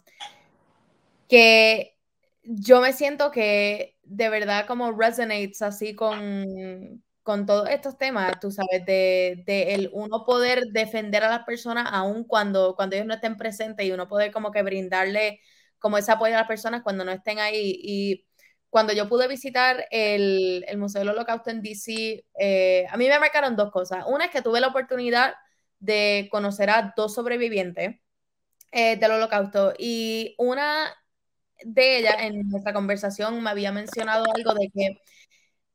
que 1.29 1.97
yo 2.45 2.81
me 2.81 2.93
siento 2.93 3.31
que 3.31 3.97
de 4.03 4.29
verdad 4.29 4.67
como 4.67 4.93
resonates 4.93 5.63
así 5.63 5.95
con, 5.95 7.03
con 7.23 7.47
todos 7.47 7.69
estos 7.71 7.97
temas, 7.97 8.39
tú 8.41 8.51
sabes, 8.51 8.85
de, 8.87 9.43
el 9.47 9.91
uno 9.93 10.25
poder 10.25 10.67
defender 10.73 11.25
a 11.25 11.31
las 11.31 11.45
personas 11.45 11.89
aún 11.91 12.25
cuando, 12.25 12.77
cuando 12.77 12.97
ellos 12.97 13.07
no 13.07 13.15
estén 13.15 13.37
presentes 13.37 13.87
y 13.87 13.93
uno 13.93 14.09
poder 14.09 14.31
como 14.31 14.51
que 14.51 14.63
brindarle 14.63 15.41
como 15.79 15.99
ese 15.99 16.13
apoyo 16.13 16.35
a 16.35 16.39
las 16.41 16.49
personas 16.49 16.83
cuando 16.83 17.05
no 17.05 17.13
estén 17.13 17.39
ahí. 17.39 17.79
Y 17.83 18.27
cuando 18.75 18.93
yo 18.93 19.09
pude 19.09 19.29
visitar 19.29 19.87
el, 19.93 20.67
Museo 20.79 20.99
del 20.99 21.11
Holocausto 21.11 21.49
en 21.49 21.63
DC, 21.63 22.27
eh, 22.37 22.87
a 22.91 22.97
mí 22.97 23.07
me 23.07 23.21
marcaron 23.21 23.55
dos 23.55 23.71
cosas. 23.71 24.03
Una 24.09 24.25
es 24.25 24.33
que 24.33 24.43
tuve 24.43 24.61
la 24.61 24.67
oportunidad 24.67 25.35
de 25.79 26.27
conocer 26.29 26.71
a 26.71 26.93
dos 26.97 27.15
sobrevivientes 27.15 28.01
eh, 28.73 28.97
del 28.97 29.13
Holocausto 29.13 29.75
y 29.79 30.35
una 30.39 30.93
de 31.63 31.99
ellas 31.99 32.17
en 32.19 32.49
nuestra 32.49 32.73
conversación 32.73 33.41
me 33.45 33.51
había 33.51 33.71
mencionado 33.71 34.25
algo 34.35 34.55
de 34.55 34.69
que 34.75 34.99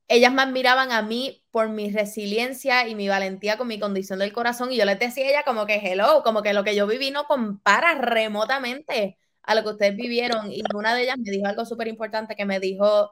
ellas 0.10 0.34
me 0.34 0.42
admiraban 0.42 0.92
a 0.92 1.02
mí 1.02 1.46
por 1.52 1.70
mi 1.70 1.92
resiliencia 1.92 2.86
y 2.90 2.96
mi 2.96 3.08
valentía 3.08 3.58
con 3.58 3.70
mi 3.70 3.80
condición 3.80 4.20
del 4.20 4.34
corazón 4.34 4.74
y 4.74 4.78
yo 4.78 4.84
les 4.84 5.00
decía 5.00 5.26
a 5.26 5.30
ella 5.30 5.44
como 5.46 5.66
que 5.66 5.76
hello, 5.76 6.22
como 6.26 6.42
que 6.44 6.52
lo 6.54 6.66
que 6.66 6.76
yo 6.76 6.86
viví 6.86 7.12
no 7.12 7.24
compara 7.28 7.96
remotamente 7.96 9.19
a 9.50 9.56
lo 9.56 9.64
que 9.64 9.70
ustedes 9.70 9.96
vivieron. 9.96 10.52
Y 10.52 10.62
una 10.76 10.94
de 10.94 11.04
ellas 11.04 11.18
me 11.18 11.32
dijo 11.32 11.48
algo 11.48 11.66
súper 11.66 11.88
importante 11.88 12.36
que 12.36 12.46
me 12.46 12.60
dijo, 12.60 13.12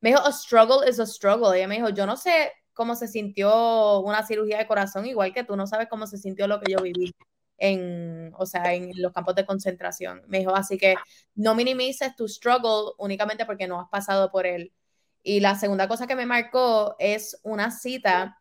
me 0.00 0.10
dijo, 0.10 0.20
a 0.20 0.30
struggle 0.30 0.88
is 0.88 1.00
a 1.00 1.06
struggle. 1.06 1.56
Ella 1.56 1.68
me 1.68 1.76
dijo, 1.76 1.88
yo 1.88 2.04
no 2.06 2.18
sé 2.18 2.52
cómo 2.74 2.94
se 2.94 3.08
sintió 3.08 4.00
una 4.00 4.26
cirugía 4.26 4.58
de 4.58 4.66
corazón, 4.66 5.06
igual 5.06 5.32
que 5.32 5.42
tú 5.42 5.56
no 5.56 5.66
sabes 5.66 5.88
cómo 5.88 6.06
se 6.06 6.18
sintió 6.18 6.46
lo 6.46 6.60
que 6.60 6.72
yo 6.72 6.82
viví 6.82 7.14
en, 7.56 8.30
o 8.36 8.44
sea, 8.44 8.74
en 8.74 8.90
los 8.96 9.12
campos 9.14 9.34
de 9.34 9.46
concentración. 9.46 10.22
Me 10.28 10.40
dijo, 10.40 10.54
así 10.54 10.76
que 10.76 10.96
no 11.34 11.54
minimices 11.54 12.14
tu 12.14 12.28
struggle 12.28 12.92
únicamente 12.98 13.46
porque 13.46 13.66
no 13.66 13.80
has 13.80 13.88
pasado 13.88 14.30
por 14.30 14.46
él. 14.46 14.74
Y 15.22 15.40
la 15.40 15.54
segunda 15.54 15.88
cosa 15.88 16.06
que 16.06 16.14
me 16.14 16.26
marcó 16.26 16.94
es 16.98 17.40
una 17.42 17.70
cita 17.70 18.38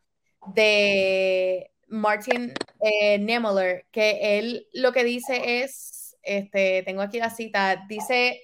de 0.53 1.71
Martin 1.87 2.53
eh, 2.81 3.81
que 3.91 4.39
él 4.39 4.67
lo 4.73 4.91
que 4.91 5.05
dice 5.05 5.63
es 5.63 5.98
este, 6.21 6.83
tengo 6.83 7.01
aquí 7.01 7.19
la 7.19 7.29
cita, 7.29 7.85
dice, 7.87 8.41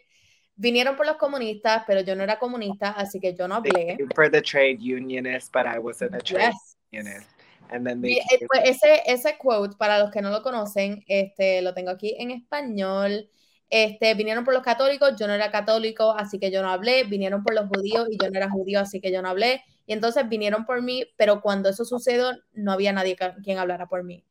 vinieron 0.56 0.96
por 0.96 1.06
los 1.06 1.18
comunistas, 1.18 1.84
pero 1.86 2.02
yo 2.02 2.16
no 2.16 2.24
era 2.24 2.40
comunista, 2.40 2.92
así 2.92 3.20
que 3.20 3.36
yo 3.36 3.48
no 3.48 3.56
hablé. 3.56 3.98
For 4.16 4.30
the 4.30 4.42
trade 4.42 4.80
unionist, 4.82 5.54
but 5.54 5.66
I 5.66 5.80
wasn't 5.80 6.16
a 6.16 6.20
trade 6.20 6.54
unionist. 6.92 7.30
And 7.70 7.86
then 7.86 8.04
eh, 8.06 8.20
pues, 8.48 8.62
ese, 8.64 9.02
ese 9.06 9.38
quote, 9.38 9.76
para 9.78 10.00
los 10.00 10.12
que 10.12 10.22
no 10.22 10.30
lo 10.30 10.42
conocen, 10.44 11.04
este, 11.08 11.62
lo 11.62 11.74
tengo 11.74 11.92
aquí 11.92 12.16
en 12.20 12.32
español. 12.32 13.30
Este, 13.70 14.14
vinieron 14.14 14.44
por 14.44 14.54
los 14.54 14.62
católicos, 14.62 15.16
yo 15.20 15.26
no 15.28 15.34
era 15.34 15.50
católico, 15.50 16.12
así 16.12 16.38
que 16.38 16.52
yo 16.52 16.62
no 16.62 16.70
hablé. 16.70 17.04
Vinieron 17.06 17.44
por 17.44 17.56
los 17.56 17.68
judíos 17.68 18.08
y 18.12 18.18
yo 18.22 18.30
no 18.30 18.38
era 18.38 18.50
judío, 18.50 18.80
así 18.80 19.02
que 19.02 19.12
yo 19.12 19.22
no 19.22 19.30
hablé. 19.30 19.64
Y 19.88 19.94
entonces 19.94 20.28
vinieron 20.30 20.66
por 20.66 20.82
mí, 20.82 21.06
pero 21.18 21.42
cuando 21.42 21.70
eso 21.70 21.86
sucedió, 21.86 22.32
no 22.54 22.72
había 22.72 22.94
nadie 22.94 23.18
quien 23.44 23.58
hablara 23.58 23.88
por 23.88 24.04
mí. 24.04 24.24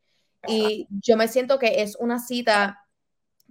Y 0.47 0.87
yo 0.91 1.17
me 1.17 1.27
siento 1.27 1.59
que 1.59 1.83
es 1.83 1.97
una 1.97 2.19
cita 2.19 2.84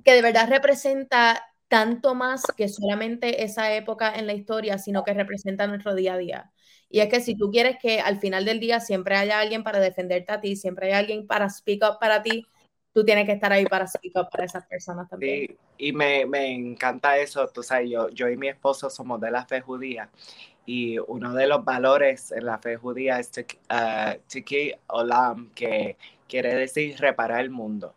que 0.03 0.13
de 0.13 0.21
verdad 0.21 0.49
representa 0.49 1.43
tanto 1.67 2.13
más 2.13 2.43
que 2.55 2.69
solamente 2.69 3.43
esa 3.43 3.73
época 3.73 4.13
en 4.15 4.27
la 4.27 4.33
historia, 4.33 4.77
sino 4.77 5.03
que 5.03 5.13
representa 5.13 5.67
nuestro 5.67 5.95
día 5.95 6.13
a 6.13 6.17
día. 6.17 6.51
Y 6.89 6.99
es 6.99 7.09
que 7.09 7.21
si 7.21 7.35
tú 7.35 7.49
quieres 7.49 7.77
que 7.81 7.99
al 7.99 8.19
final 8.19 8.45
del 8.45 8.59
día 8.59 8.79
siempre 8.79 9.15
haya 9.15 9.39
alguien 9.39 9.63
para 9.63 9.79
defenderte 9.79 10.31
a 10.31 10.39
ti, 10.39 10.55
siempre 10.55 10.87
hay 10.87 10.93
alguien 10.93 11.25
para 11.25 11.49
speak 11.49 11.81
up 11.83 11.97
para 11.99 12.21
ti, 12.21 12.45
tú 12.93 13.03
tienes 13.03 13.25
que 13.25 13.31
estar 13.31 13.51
ahí 13.51 13.65
para 13.65 13.87
speak 13.87 14.15
up 14.15 14.29
para 14.29 14.45
esas 14.45 14.67
personas 14.67 15.09
también. 15.09 15.47
Sí, 15.47 15.57
y 15.79 15.93
me, 15.93 16.27
me 16.27 16.51
encanta 16.51 17.17
eso, 17.17 17.47
tú 17.47 17.63
sabes, 17.63 17.89
yo, 17.89 18.09
yo 18.09 18.29
y 18.29 18.37
mi 18.37 18.49
esposo 18.49 18.91
somos 18.91 19.19
de 19.19 19.31
la 19.31 19.45
fe 19.45 19.61
judía 19.61 20.11
y 20.65 20.97
uno 20.99 21.33
de 21.33 21.47
los 21.47 21.65
valores 21.65 22.31
en 22.31 22.45
la 22.45 22.57
fe 22.57 22.77
judía 22.77 23.19
es 23.19 23.31
Tiki 24.27 24.71
uh, 24.71 24.75
Olam, 24.87 25.49
que 25.53 25.97
quiere 26.27 26.55
decir 26.55 26.95
reparar 26.99 27.41
el 27.41 27.49
mundo. 27.49 27.93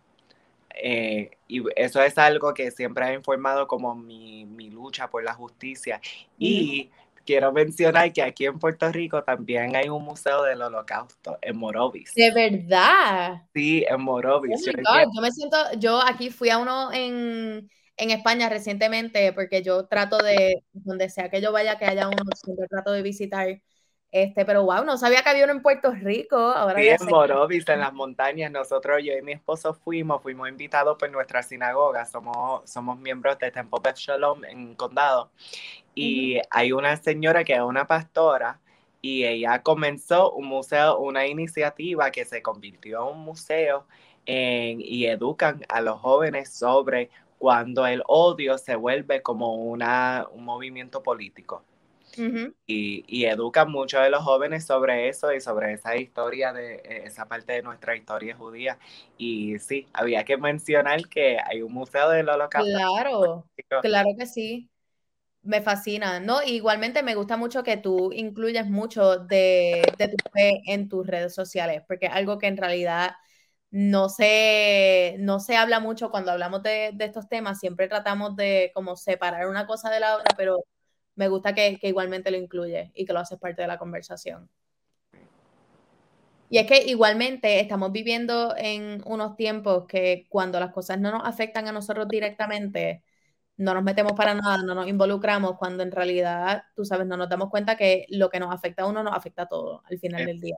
Eh, 0.76 1.30
y 1.48 1.62
eso 1.74 2.02
es 2.02 2.18
algo 2.18 2.52
que 2.52 2.70
siempre 2.70 3.04
ha 3.04 3.12
informado 3.14 3.66
como 3.66 3.94
mi, 3.94 4.44
mi 4.44 4.70
lucha 4.70 5.08
por 5.08 5.24
la 5.24 5.34
justicia. 5.34 6.00
Y 6.38 6.90
quiero 7.26 7.52
mencionar 7.52 8.12
que 8.12 8.22
aquí 8.22 8.46
en 8.46 8.58
Puerto 8.58 8.90
Rico 8.90 9.22
también 9.22 9.76
hay 9.76 9.88
un 9.88 10.02
museo 10.02 10.44
del 10.44 10.62
holocausto 10.62 11.38
en 11.42 11.58
Morovis. 11.58 12.14
De 12.14 12.30
verdad. 12.30 13.42
Sí, 13.52 13.84
en 13.86 14.00
Morovis. 14.00 14.66
Oh 14.68 15.12
yo, 15.14 15.20
me 15.20 15.30
siento, 15.32 15.56
yo 15.78 16.00
aquí 16.00 16.30
fui 16.30 16.48
a 16.48 16.58
uno 16.58 16.92
en, 16.92 17.68
en, 17.96 18.10
España 18.10 18.48
recientemente 18.48 19.32
porque 19.32 19.62
yo 19.62 19.86
trato 19.86 20.18
de, 20.18 20.62
donde 20.72 21.10
sea 21.10 21.28
que 21.28 21.42
yo 21.42 21.52
vaya, 21.52 21.76
que 21.76 21.84
haya 21.84 22.06
uno, 22.06 22.22
siempre 22.34 22.66
trato 22.68 22.92
de 22.92 23.02
visitar. 23.02 23.60
Este, 24.22 24.46
pero 24.46 24.64
wow, 24.64 24.82
no 24.82 24.96
sabía 24.96 25.22
que 25.22 25.28
había 25.28 25.44
uno 25.44 25.52
en 25.52 25.60
Puerto 25.60 25.90
Rico. 25.90 26.36
Ahora 26.36 26.80
sí, 26.80 26.88
en 26.88 27.06
Morovis, 27.06 27.68
en 27.68 27.80
las 27.80 27.92
montañas. 27.92 28.50
Nosotros, 28.50 29.02
yo 29.04 29.12
y 29.12 29.20
mi 29.20 29.32
esposo 29.32 29.74
fuimos, 29.74 30.22
fuimos 30.22 30.48
invitados 30.48 30.96
por 30.98 31.10
nuestra 31.10 31.42
sinagoga. 31.42 32.06
Somos, 32.06 32.62
somos 32.64 32.98
miembros 32.98 33.38
de 33.38 33.50
Temple 33.50 33.78
Beth 33.84 33.96
Shalom 33.96 34.42
en 34.46 34.74
Condado. 34.74 35.30
Y 35.94 36.40
hay 36.50 36.72
una 36.72 36.96
señora 36.96 37.44
que 37.44 37.52
es 37.52 37.60
una 37.60 37.86
pastora 37.86 38.58
y 39.02 39.24
ella 39.24 39.62
comenzó 39.62 40.32
un 40.32 40.46
museo, 40.46 40.98
una 40.98 41.26
iniciativa 41.26 42.10
que 42.10 42.24
se 42.24 42.40
convirtió 42.40 43.02
en 43.02 43.16
un 43.16 43.20
museo 43.22 43.86
y 44.24 45.04
educan 45.04 45.60
a 45.68 45.82
los 45.82 46.00
jóvenes 46.00 46.54
sobre 46.54 47.10
cuando 47.36 47.86
el 47.86 48.02
odio 48.06 48.56
se 48.56 48.76
vuelve 48.76 49.20
como 49.20 49.56
una, 49.56 50.26
un 50.32 50.46
movimiento 50.46 51.02
político. 51.02 51.62
Y, 52.66 53.04
y, 53.06 53.24
educan 53.26 53.70
mucho 53.70 54.00
de 54.00 54.10
los 54.10 54.22
jóvenes 54.22 54.66
sobre 54.66 55.08
eso 55.08 55.32
y 55.32 55.40
sobre 55.40 55.72
esa 55.72 55.96
historia 55.96 56.52
de 56.52 56.76
e, 56.76 57.06
esa 57.06 57.26
parte 57.26 57.52
de 57.52 57.62
nuestra 57.62 57.96
historia 57.96 58.36
judía. 58.36 58.78
Y 59.18 59.58
sí, 59.58 59.86
había 59.92 60.24
que 60.24 60.36
mencionar 60.36 61.08
que 61.08 61.38
hay 61.44 61.62
un 61.62 61.72
museo 61.72 62.10
del 62.10 62.28
holocausto. 62.28 62.72
Claro, 62.72 63.44
claro 63.82 64.08
que 64.18 64.26
sí. 64.26 64.70
Me 65.42 65.62
fascina, 65.62 66.18
¿no? 66.18 66.42
Igualmente 66.42 67.04
me 67.04 67.14
gusta 67.14 67.36
mucho 67.36 67.62
que 67.62 67.76
tú 67.76 68.10
incluyas 68.12 68.68
mucho 68.68 69.18
de, 69.18 69.82
tu 69.96 70.30
fe 70.32 70.60
en 70.66 70.88
tus 70.88 71.06
redes 71.06 71.34
sociales, 71.34 71.82
porque 71.86 72.06
es 72.06 72.12
algo 72.12 72.38
que 72.38 72.48
en 72.48 72.56
realidad 72.56 73.12
no 73.70 74.08
se, 74.08 75.16
no 75.20 75.38
se 75.38 75.56
habla 75.56 75.78
mucho 75.78 76.10
cuando 76.10 76.32
hablamos 76.32 76.62
de, 76.62 76.96
estos 76.98 77.28
temas, 77.28 77.60
siempre 77.60 77.86
tratamos 77.88 78.34
de 78.34 78.72
como 78.74 78.96
separar 78.96 79.48
una 79.48 79.66
cosa 79.66 79.88
de 79.90 80.00
la 80.00 80.16
otra, 80.16 80.34
pero 80.36 80.64
me 81.16 81.28
gusta 81.28 81.54
que, 81.54 81.78
que 81.80 81.88
igualmente 81.88 82.30
lo 82.30 82.36
incluyes 82.36 82.90
y 82.94 83.04
que 83.04 83.12
lo 83.12 83.18
haces 83.20 83.38
parte 83.38 83.62
de 83.62 83.68
la 83.68 83.78
conversación. 83.78 84.48
Y 86.48 86.58
es 86.58 86.66
que 86.66 86.84
igualmente 86.84 87.58
estamos 87.60 87.90
viviendo 87.90 88.54
en 88.56 89.02
unos 89.04 89.36
tiempos 89.36 89.86
que 89.86 90.26
cuando 90.28 90.60
las 90.60 90.72
cosas 90.72 91.00
no 91.00 91.10
nos 91.10 91.26
afectan 91.26 91.66
a 91.66 91.72
nosotros 91.72 92.06
directamente, 92.08 93.02
no 93.56 93.74
nos 93.74 93.82
metemos 93.82 94.12
para 94.12 94.34
nada, 94.34 94.58
no 94.58 94.74
nos 94.74 94.86
involucramos, 94.86 95.56
cuando 95.58 95.82
en 95.82 95.90
realidad, 95.90 96.64
tú 96.74 96.84
sabes, 96.84 97.06
no 97.06 97.16
nos 97.16 97.28
damos 97.28 97.50
cuenta 97.50 97.76
que 97.76 98.06
lo 98.10 98.30
que 98.30 98.38
nos 98.38 98.54
afecta 98.54 98.82
a 98.82 98.86
uno 98.86 99.02
nos 99.02 99.16
afecta 99.16 99.42
a 99.42 99.48
todo 99.48 99.82
al 99.90 99.98
final 99.98 100.24
del 100.24 100.40
día. 100.40 100.56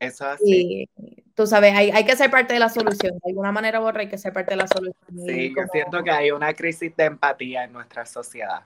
Eso 0.00 0.26
así. 0.26 0.88
Y 0.96 1.22
tú 1.34 1.46
sabes, 1.46 1.74
hay, 1.76 1.90
hay, 1.90 2.04
que 2.04 2.16
ser 2.16 2.28
parte 2.28 2.54
de 2.54 2.58
la 2.58 2.68
solución. 2.68 3.12
De 3.22 3.30
alguna 3.30 3.52
manera, 3.52 3.78
Borra, 3.78 4.00
hay 4.00 4.08
que 4.08 4.18
ser 4.18 4.32
parte 4.32 4.50
de 4.50 4.56
la 4.56 4.66
solución. 4.66 4.96
Sí, 5.24 5.54
yo 5.56 5.62
siento 5.70 6.02
que 6.02 6.10
hay 6.10 6.32
una 6.32 6.52
crisis 6.54 6.96
de 6.96 7.04
empatía 7.04 7.62
en 7.62 7.72
nuestra 7.72 8.04
sociedad. 8.04 8.62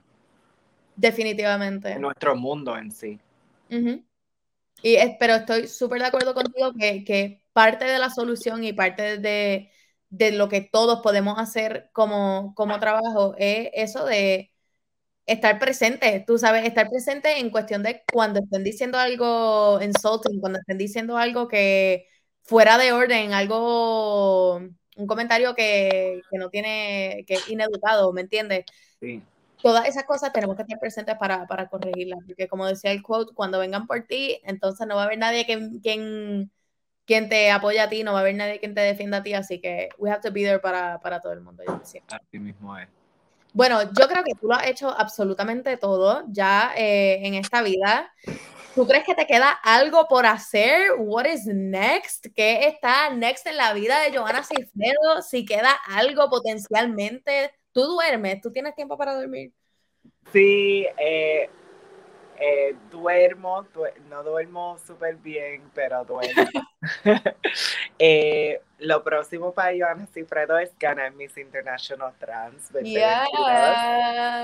Definitivamente. 0.97 1.93
En 1.93 2.01
nuestro 2.01 2.35
mundo 2.35 2.77
en 2.77 2.91
sí. 2.91 3.19
Y 4.83 4.97
pero 5.19 5.35
estoy 5.35 5.69
súper 5.69 6.01
de 6.01 6.07
acuerdo 6.07 6.35
contigo 6.35 6.73
que, 6.79 7.05
que 7.05 7.43
parte 7.53 7.85
de 7.85 7.99
la 7.99 8.11
solución 8.11 8.65
y 8.65 8.73
parte 8.73 9.19
de, 9.19 9.71
de 10.11 10.33
lo 10.33 10.49
que 10.49 10.61
todos 10.61 11.01
podemos 11.03 11.39
hacer 11.39 11.91
como, 11.93 12.55
como 12.55 12.79
trabajo 12.79 13.35
es 13.39 13.71
eso 13.73 14.05
de 14.05 14.53
estar 15.27 15.59
presente, 15.59 16.23
tú 16.27 16.39
sabes, 16.39 16.65
estar 16.65 16.89
presente 16.89 17.39
en 17.39 17.51
cuestión 17.51 17.83
de 17.83 18.03
cuando 18.13 18.41
estén 18.41 18.63
diciendo 18.63 18.99
algo 18.99 19.81
insulting, 19.83 20.41
cuando 20.41 20.61
estén 20.61 20.79
diciendo 20.79 21.19
algo 21.19 21.49
que 21.49 22.07
fuera 22.45 22.79
de 22.79 22.93
orden, 22.93 23.33
algo, 23.33 24.57
un 24.57 25.07
comentario 25.07 25.55
que, 25.55 26.21
que 26.31 26.39
no 26.39 26.49
tiene, 26.49 27.25
que 27.27 27.35
es 27.35 27.49
ineducado, 27.49 28.13
¿me 28.13 28.21
entiendes? 28.21 28.65
Sí. 29.01 29.21
Todas 29.63 29.87
esas 29.89 30.05
cosas 30.05 30.33
tenemos 30.33 30.57
que 30.57 30.63
estar 30.63 30.79
presentes 30.79 31.17
para, 31.17 31.47
para 31.47 31.69
corregirlas, 31.69 32.21
porque 32.27 32.47
como 32.47 32.67
decía 32.67 32.93
el 32.93 33.03
quote, 33.03 33.35
cuando 33.35 33.59
vengan 33.59 33.87
por 33.87 34.03
ti, 34.03 34.41
entonces 34.45 34.87
no 34.87 34.97
va 34.97 35.03
a 35.03 35.05
haber 35.07 35.19
nadie 35.19 35.47
que, 35.47 35.71
quien 35.83 36.51
quien 37.07 37.29
te 37.29 37.51
apoya 37.51 37.85
a 37.85 37.89
ti, 37.89 38.03
no 38.03 38.13
va 38.13 38.19
a 38.19 38.21
haber 38.23 38.35
nadie 38.35 38.59
quien 38.59 38.75
te 38.75 38.81
defienda 38.81 39.19
a 39.19 39.23
ti, 39.23 39.33
así 39.33 39.61
que 39.61 39.89
we 39.97 40.11
have 40.11 40.21
to 40.21 40.33
be 40.33 40.43
there 40.43 40.59
para, 40.59 41.01
para 41.01 41.21
todo 41.21 41.33
el 41.33 41.41
mundo. 41.41 41.63
Yo 41.67 41.81
así 42.09 42.39
mismo 42.39 42.77
es. 42.77 42.89
Bueno, 43.53 43.85
yo 43.85 44.07
creo 44.07 44.23
que 44.23 44.35
tú 44.39 44.49
lo 44.49 44.55
has 44.55 44.67
hecho 44.67 44.91
absolutamente 44.91 45.79
todo 45.79 46.25
ya 46.29 46.73
eh, 46.77 47.27
en 47.27 47.35
esta 47.35 47.63
vida. 47.63 48.13
¿Tú 48.75 48.87
crees 48.87 49.05
que 49.05 49.15
te 49.15 49.27
queda 49.27 49.51
algo 49.51 50.07
por 50.09 50.27
hacer? 50.27 50.91
What 50.99 51.25
is 51.25 51.47
next? 51.47 52.27
¿Qué 52.35 52.67
está 52.67 53.09
next 53.09 53.47
en 53.47 53.57
la 53.57 53.73
vida 53.73 54.01
de 54.01 54.15
Johanna 54.15 54.43
Cifredo? 54.43 55.23
Si 55.23 55.47
queda 55.47 55.73
algo 55.89 56.29
potencialmente. 56.29 57.55
¿Tú 57.77 57.83
duermes? 57.83 58.41
¿Tú 58.41 58.51
tienes 58.51 58.75
tiempo 58.75 58.97
para 58.97 59.15
dormir? 59.15 59.53
Sí, 60.33 60.87
eh, 60.97 61.51
eh, 62.39 62.75
duermo, 62.91 63.67
no 64.09 64.23
duermo 64.23 64.79
súper 64.79 65.17
bien, 65.17 65.71
pero 65.75 66.03
duermo. 66.07 66.45
Eh, 67.99 68.61
lo 68.79 69.03
próximo 69.03 69.53
para 69.53 69.73
Joana 69.77 70.07
Cifredo 70.07 70.59
es 70.59 70.71
ganar 70.79 71.13
Miss 71.15 71.37
International 71.39 72.13
Trans 72.19 72.71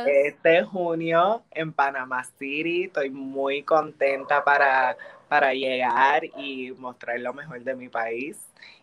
Este 0.06 0.62
junio 0.64 1.42
en 1.50 1.72
Panama 1.72 2.24
City. 2.24 2.84
Estoy 2.84 3.10
muy 3.10 3.62
contenta 3.62 4.42
para, 4.42 4.96
para 5.28 5.52
llegar 5.52 6.24
y 6.24 6.72
mostrar 6.72 7.20
lo 7.20 7.34
mejor 7.34 7.62
de 7.62 7.74
mi 7.74 7.90
país 7.90 8.38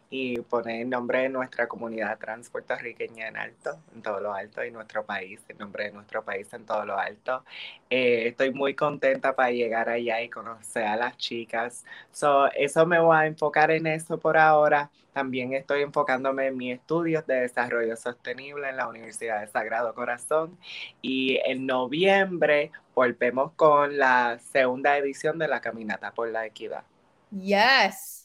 y 0.10 0.40
poner 0.42 0.82
el 0.82 0.90
nombre 0.90 1.20
de 1.22 1.30
nuestra 1.30 1.68
comunidad 1.68 2.18
trans 2.18 2.50
puertorriqueña 2.50 3.28
en 3.28 3.38
alto, 3.38 3.78
en 3.94 4.02
todo 4.02 4.20
lo 4.20 4.34
alto, 4.34 4.64
y 4.64 4.72
nuestro 4.72 5.06
país, 5.06 5.40
el 5.48 5.58
nombre 5.58 5.86
de 5.86 5.92
nuestro 5.92 6.24
país 6.24 6.52
en 6.54 6.66
todo 6.66 6.84
lo 6.86 6.98
alto. 6.98 7.44
Eh, 7.90 8.28
estoy 8.28 8.52
muy 8.52 8.74
contenta 8.74 9.36
para 9.36 9.52
llegar 9.52 9.88
allá 9.90 10.22
y 10.22 10.30
conocer 10.30 10.86
a 10.86 10.96
las 10.96 11.16
chicas. 11.18 11.86
So, 12.12 12.52
eso 12.54 12.86
me 12.88 13.00
voy 13.00 13.18
a 13.18 13.26
enfocar 13.28 13.70
en 13.70 13.86
eso 13.86 14.20
por 14.20 14.38
ahora. 14.38 14.90
También 15.14 15.54
estoy 15.54 15.84
enfocándome 15.84 16.48
en 16.48 16.58
mis 16.58 16.76
estudios 16.76 17.28
de 17.28 17.42
desarrollo 17.42 17.96
sostenible 17.96 18.70
en 18.70 18.78
la 18.78 18.88
Universidad 18.88 19.42
de 19.42 19.48
Sagrado 19.48 19.94
Corazón. 19.94 20.58
Y 21.02 21.40
en 21.46 21.68
noviembre 21.68 22.72
volvemos 22.96 23.52
con 23.54 23.98
la 23.98 24.40
segunda 24.40 24.98
edición 24.98 25.38
de 25.38 25.48
la 25.48 25.62
Caminata 25.62 26.12
por 26.14 26.30
la 26.30 26.46
Equidad. 26.48 26.84
Yes. 27.32 28.19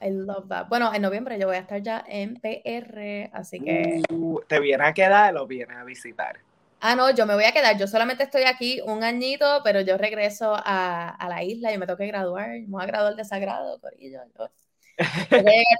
I 0.00 0.10
love 0.10 0.48
that. 0.48 0.68
Bueno, 0.68 0.92
en 0.94 1.02
noviembre 1.02 1.38
yo 1.38 1.46
voy 1.46 1.56
a 1.56 1.60
estar 1.60 1.82
ya 1.82 2.04
en 2.06 2.34
PR, 2.34 3.30
así 3.32 3.60
que. 3.60 4.02
Uh, 4.10 4.40
¿Te 4.46 4.60
viene 4.60 4.84
a 4.84 4.94
quedar 4.94 5.36
o 5.36 5.46
viene 5.46 5.74
a 5.74 5.84
visitar? 5.84 6.38
Ah, 6.80 6.94
no, 6.94 7.10
yo 7.10 7.26
me 7.26 7.34
voy 7.34 7.44
a 7.44 7.52
quedar. 7.52 7.76
Yo 7.76 7.86
solamente 7.86 8.22
estoy 8.22 8.44
aquí 8.44 8.80
un 8.86 9.04
añito, 9.04 9.60
pero 9.62 9.82
yo 9.82 9.98
regreso 9.98 10.54
a, 10.54 11.10
a 11.10 11.28
la 11.28 11.42
isla 11.42 11.72
y 11.72 11.78
me 11.78 11.86
tengo 11.86 11.98
que 11.98 12.06
graduar. 12.06 12.48
Me 12.48 12.66
voy 12.68 12.82
a 12.82 12.86
graduar 12.86 13.16
de 13.16 13.24
sagrado, 13.24 13.78
Corillo. 13.80 14.20
Yo, 14.36 14.48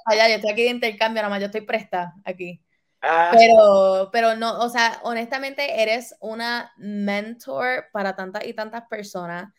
allá, 0.06 0.28
yo 0.28 0.34
estoy 0.36 0.50
aquí 0.50 0.62
de 0.64 0.70
intercambio, 0.70 1.22
nada 1.22 1.30
más 1.30 1.40
yo 1.40 1.46
estoy 1.46 1.62
presta 1.62 2.14
aquí. 2.24 2.60
Ah. 3.02 3.30
Pero, 3.32 4.10
pero 4.12 4.36
no, 4.36 4.58
o 4.58 4.68
sea, 4.68 5.00
honestamente 5.04 5.80
eres 5.82 6.14
una 6.20 6.70
mentor 6.76 7.86
para 7.94 8.14
tantas 8.14 8.46
y 8.46 8.52
tantas 8.52 8.82
personas, 8.90 9.54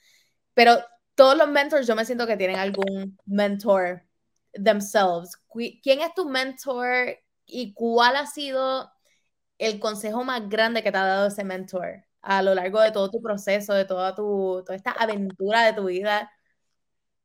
pero 0.53 0.77
todos 1.15 1.35
los 1.35 1.47
mentors 1.47 1.87
yo 1.87 1.95
me 1.95 2.05
siento 2.05 2.27
que 2.27 2.37
tienen 2.37 2.57
algún 2.57 3.17
mentor 3.25 4.03
themselves. 4.53 5.37
¿Quién 5.81 6.01
es 6.01 6.13
tu 6.13 6.27
mentor 6.27 7.17
y 7.45 7.73
cuál 7.73 8.15
ha 8.15 8.25
sido 8.25 8.91
el 9.57 9.79
consejo 9.79 10.23
más 10.23 10.49
grande 10.49 10.83
que 10.83 10.91
te 10.91 10.97
ha 10.97 11.05
dado 11.05 11.27
ese 11.27 11.43
mentor 11.43 12.03
a 12.21 12.41
lo 12.41 12.53
largo 12.55 12.79
de 12.81 12.91
todo 12.91 13.09
tu 13.09 13.21
proceso, 13.21 13.73
de 13.73 13.85
toda 13.85 14.15
tu, 14.15 14.63
toda 14.65 14.75
esta 14.75 14.91
aventura 14.91 15.63
de 15.65 15.73
tu 15.73 15.85
vida? 15.85 16.31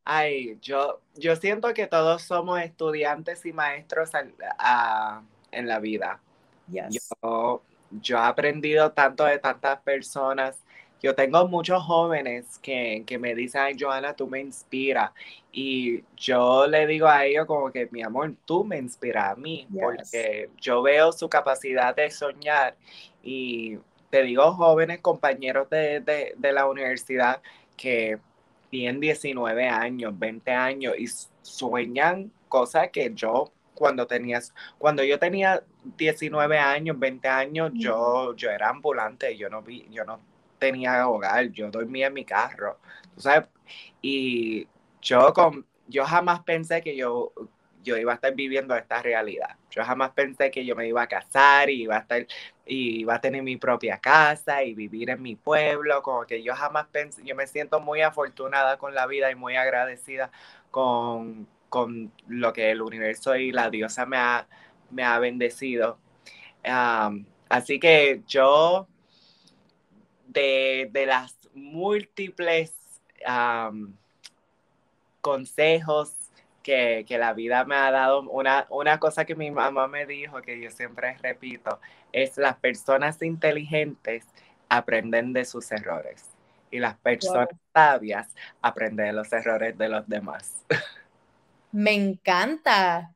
Ay, 0.05 0.59
yo, 0.63 1.01
yo 1.15 1.35
siento 1.37 1.75
que 1.75 1.87
todos 1.87 2.23
somos 2.23 2.61
estudiantes 2.61 3.45
y 3.45 3.53
maestros 3.53 4.11
en 4.15 5.67
la 5.69 5.79
vida. 5.81 6.21
Yo 6.69 7.63
yo 7.91 8.17
he 8.17 8.21
aprendido 8.21 8.93
tanto 8.93 9.25
de 9.25 9.39
tantas 9.39 9.81
personas. 9.81 10.59
Yo 11.03 11.15
tengo 11.15 11.47
muchos 11.47 11.83
jóvenes 11.83 12.59
que, 12.61 13.05
que 13.07 13.19
me 13.19 13.35
dicen, 13.35 13.61
ay, 13.63 13.77
Joana, 13.79 14.15
tú 14.15 14.27
me 14.27 14.41
inspiras. 14.41 15.11
Y 15.53 16.03
yo 16.17 16.67
le 16.67 16.87
digo 16.87 17.07
a 17.07 17.25
ellos 17.25 17.47
como 17.47 17.71
que, 17.71 17.89
mi 17.91 18.03
amor, 18.03 18.35
tú 18.45 18.65
me 18.65 18.79
inspiras 18.79 19.33
a 19.33 19.35
mí, 19.37 19.69
porque 19.81 20.51
yo 20.61 20.83
veo 20.83 21.13
su 21.13 21.29
capacidad 21.29 21.95
de 21.95 22.11
soñar. 22.11 22.77
Y 23.23 23.79
te 24.11 24.23
digo, 24.23 24.53
jóvenes 24.53 25.01
compañeros 25.01 25.69
de, 25.71 26.01
de, 26.01 26.35
de 26.37 26.53
la 26.53 26.67
universidad 26.67 27.43
que 27.77 28.19
tienen 28.71 29.01
19 29.01 29.69
años, 29.69 30.19
20 30.19 30.51
años 30.51 30.95
y 30.99 31.07
sueñan 31.43 32.33
cosas 32.49 32.91
que 32.91 33.13
yo 33.15 33.53
cuando 33.75 34.07
tenías, 34.07 34.53
cuando 34.79 35.05
yo 35.05 35.19
tenía 35.19 35.63
19 35.99 36.59
años, 36.59 36.99
20 36.99 37.29
años, 37.29 37.73
yo, 37.75 38.35
yo 38.35 38.51
era 38.51 38.71
ambulante, 38.71 39.37
yo 39.37 39.49
no 39.49 39.63
vi, 39.63 39.87
yo 39.91 40.05
no 40.05 40.19
tenía 40.59 41.09
hogar, 41.09 41.51
yo 41.51 41.71
dormía 41.71 42.09
en 42.09 42.15
mi 42.15 42.25
carro, 42.25 42.79
¿sabes? 43.17 43.49
Y 44.03 44.69
yo 45.01 45.33
con, 45.33 45.67
yo 45.89 46.05
jamás 46.05 46.41
pensé 46.41 46.83
que 46.83 46.97
yo, 46.97 47.33
yo 47.83 47.97
iba 47.97 48.13
a 48.13 48.15
estar 48.17 48.35
viviendo 48.35 48.75
esta 48.77 49.01
realidad. 49.01 49.57
Yo 49.71 49.85
jamás 49.85 50.11
pensé 50.11 50.51
que 50.51 50.65
yo 50.67 50.75
me 50.75 50.89
iba 50.89 51.03
a 51.03 51.07
casar 51.07 51.71
y 51.71 51.83
iba 51.83 51.97
a 51.97 52.01
estar 52.01 52.27
y 52.67 53.01
iba 53.01 53.15
a 53.15 53.21
tener 53.21 53.43
mi 53.43 53.57
propia 53.57 53.99
casa 53.99 54.65
y 54.65 54.75
vivir 54.75 55.11
en 55.11 55.23
mi 55.23 55.37
pueblo, 55.37 56.03
como 56.03 56.27
que 56.27 56.43
yo 56.43 56.55
jamás 56.55 56.87
pensé, 56.89 57.23
yo 57.25 57.37
me 57.37 57.47
siento 57.47 57.81
muy 57.81 58.01
afortunada 58.03 58.77
con 58.79 58.95
la 58.95 59.07
vida 59.07 59.31
y 59.31 59.37
muy 59.37 59.57
agradecida 59.57 60.31
con, 60.71 61.47
con 61.69 62.13
lo 62.27 62.53
que 62.53 62.71
el 62.71 62.83
universo 62.83 63.37
y 63.37 63.53
la 63.53 63.71
diosa 63.71 64.07
me 64.07 64.17
ha, 64.17 64.49
me 64.91 65.05
ha 65.05 65.19
bendecido. 65.19 65.99
así 67.49 67.79
que 67.79 68.23
yo, 68.27 68.89
de, 70.41 71.05
las 71.07 71.37
múltiples 71.55 72.75
consejos 75.21 76.15
que, 76.63 77.05
la 77.11 77.33
vida 77.33 77.65
me 77.65 77.77
ha 77.77 77.91
dado, 77.91 78.23
una, 78.23 78.67
una 78.71 78.99
cosa 78.99 79.25
que 79.25 79.35
mi 79.35 79.51
mamá 79.51 79.89
me 79.89 80.07
dijo, 80.07 80.43
que 80.43 80.61
yo 80.61 80.71
siempre 80.71 81.17
repito, 81.19 81.81
es 82.13 82.37
las 82.37 82.57
personas 82.57 83.23
inteligentes 83.23 84.27
aprenden 84.69 85.33
de 85.33 85.45
sus 85.45 85.71
errores 85.71 86.25
y 86.71 86.79
las 86.81 86.97
personas 86.97 87.49
sabias 87.73 88.29
aprenden 88.61 89.07
de 89.07 89.13
los 89.13 89.33
errores 89.33 89.79
de 89.79 89.89
los 89.89 90.09
demás. 90.09 90.65
Me 91.73 91.93
encanta. 91.93 93.15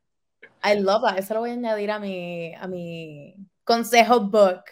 I 0.63 0.79
love 0.79 1.01
that. 1.01 1.17
Eso 1.17 1.33
lo 1.33 1.39
voy 1.41 1.49
a 1.49 1.53
añadir 1.53 1.91
a 1.91 1.99
mi, 1.99 2.53
a 2.53 2.67
mi 2.67 3.35
consejo 3.63 4.21
book. 4.21 4.63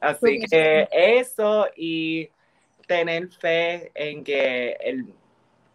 Así 0.00 0.40
que 0.50 0.88
eso 0.90 1.68
y 1.76 2.30
tener 2.86 3.28
fe 3.28 3.92
en 3.94 4.24
que 4.24 4.76
el, 4.80 5.14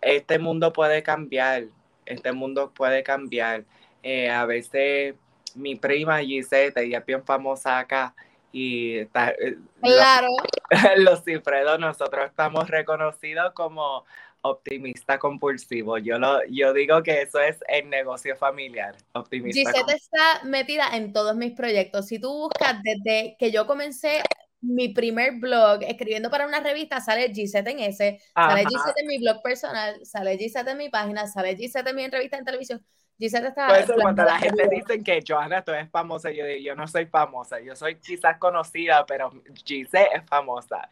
este 0.01 0.39
mundo 0.39 0.73
puede 0.73 1.03
cambiar. 1.03 1.65
Este 2.05 2.31
mundo 2.31 2.71
puede 2.71 3.03
cambiar. 3.03 3.63
Eh, 4.03 4.29
a 4.29 4.45
veces 4.45 5.15
mi 5.55 5.75
prima 5.75 6.19
Gisette, 6.19 6.77
ella 6.77 6.99
es 6.99 7.05
bien 7.05 7.23
famosa 7.23 7.79
acá, 7.79 8.13
y 8.51 8.99
está, 8.99 9.31
eh, 9.31 9.57
claro. 9.81 10.27
los, 10.69 11.03
los 11.03 11.23
cifredos, 11.23 11.79
nosotros 11.79 12.25
estamos 12.25 12.69
reconocidos 12.69 13.53
como 13.53 14.05
optimista 14.45 15.17
compulsivo. 15.17 15.97
Yo, 15.97 16.19
lo, 16.19 16.39
yo 16.49 16.73
digo 16.73 17.01
que 17.01 17.23
eso 17.23 17.39
es 17.39 17.57
el 17.67 17.89
negocio 17.89 18.35
familiar. 18.35 18.95
Optimista 19.13 19.71
Gisette 19.71 19.95
está 19.95 20.43
metida 20.43 20.95
en 20.95 21.13
todos 21.13 21.35
mis 21.35 21.53
proyectos. 21.53 22.07
Si 22.07 22.19
tú 22.19 22.31
buscas 22.31 22.77
desde 22.83 23.35
que 23.39 23.51
yo 23.51 23.65
comencé 23.65 24.21
mi 24.61 24.89
primer 24.89 25.39
blog 25.39 25.83
escribiendo 25.83 26.29
para 26.29 26.47
una 26.47 26.59
revista, 26.59 26.99
sale 26.99 27.33
Gisette 27.33 27.67
en 27.69 27.79
ese, 27.79 28.19
sale 28.33 28.65
Gisette 28.65 28.99
en 29.01 29.07
mi 29.07 29.17
blog 29.19 29.41
personal, 29.41 30.05
sale 30.05 30.37
Gisette 30.37 30.69
en 30.69 30.77
mi 30.77 30.89
página, 30.89 31.27
sale 31.27 31.55
Gisette 31.55 31.87
en 31.87 31.95
mi 31.95 32.03
entrevista 32.03 32.37
en 32.37 32.45
televisión. 32.45 32.85
Gisette 33.17 33.47
está. 33.47 33.67
Por 33.67 33.77
eso, 33.77 33.93
cuando 33.99 34.23
la 34.23 34.37
gente 34.37 34.67
dice 34.69 35.01
que 35.01 35.23
Joana, 35.25 35.63
tú 35.63 35.71
eres 35.71 35.89
famosa, 35.89 36.31
yo 36.31 36.45
digo, 36.45 36.59
yo 36.59 36.75
no 36.75 36.87
soy 36.87 37.05
famosa, 37.05 37.59
yo 37.61 37.75
soy 37.75 37.95
quizás 37.95 38.37
conocida, 38.37 39.05
pero 39.05 39.31
Gisette 39.65 40.09
es 40.15 40.23
famosa. 40.27 40.89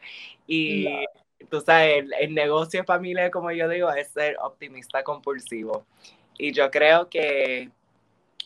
Y 0.47 0.87
tú 1.49 1.61
sabes, 1.61 2.05
el, 2.19 2.33
negocio 2.33 2.83
familiar, 2.83 3.31
como 3.31 3.51
yo 3.51 3.67
digo, 3.69 3.91
es 3.91 4.09
ser 4.09 4.37
optimista 4.41 5.03
compulsivo. 5.03 5.85
Y 6.37 6.51
yo 6.51 6.69
creo 6.71 7.09
que 7.09 7.69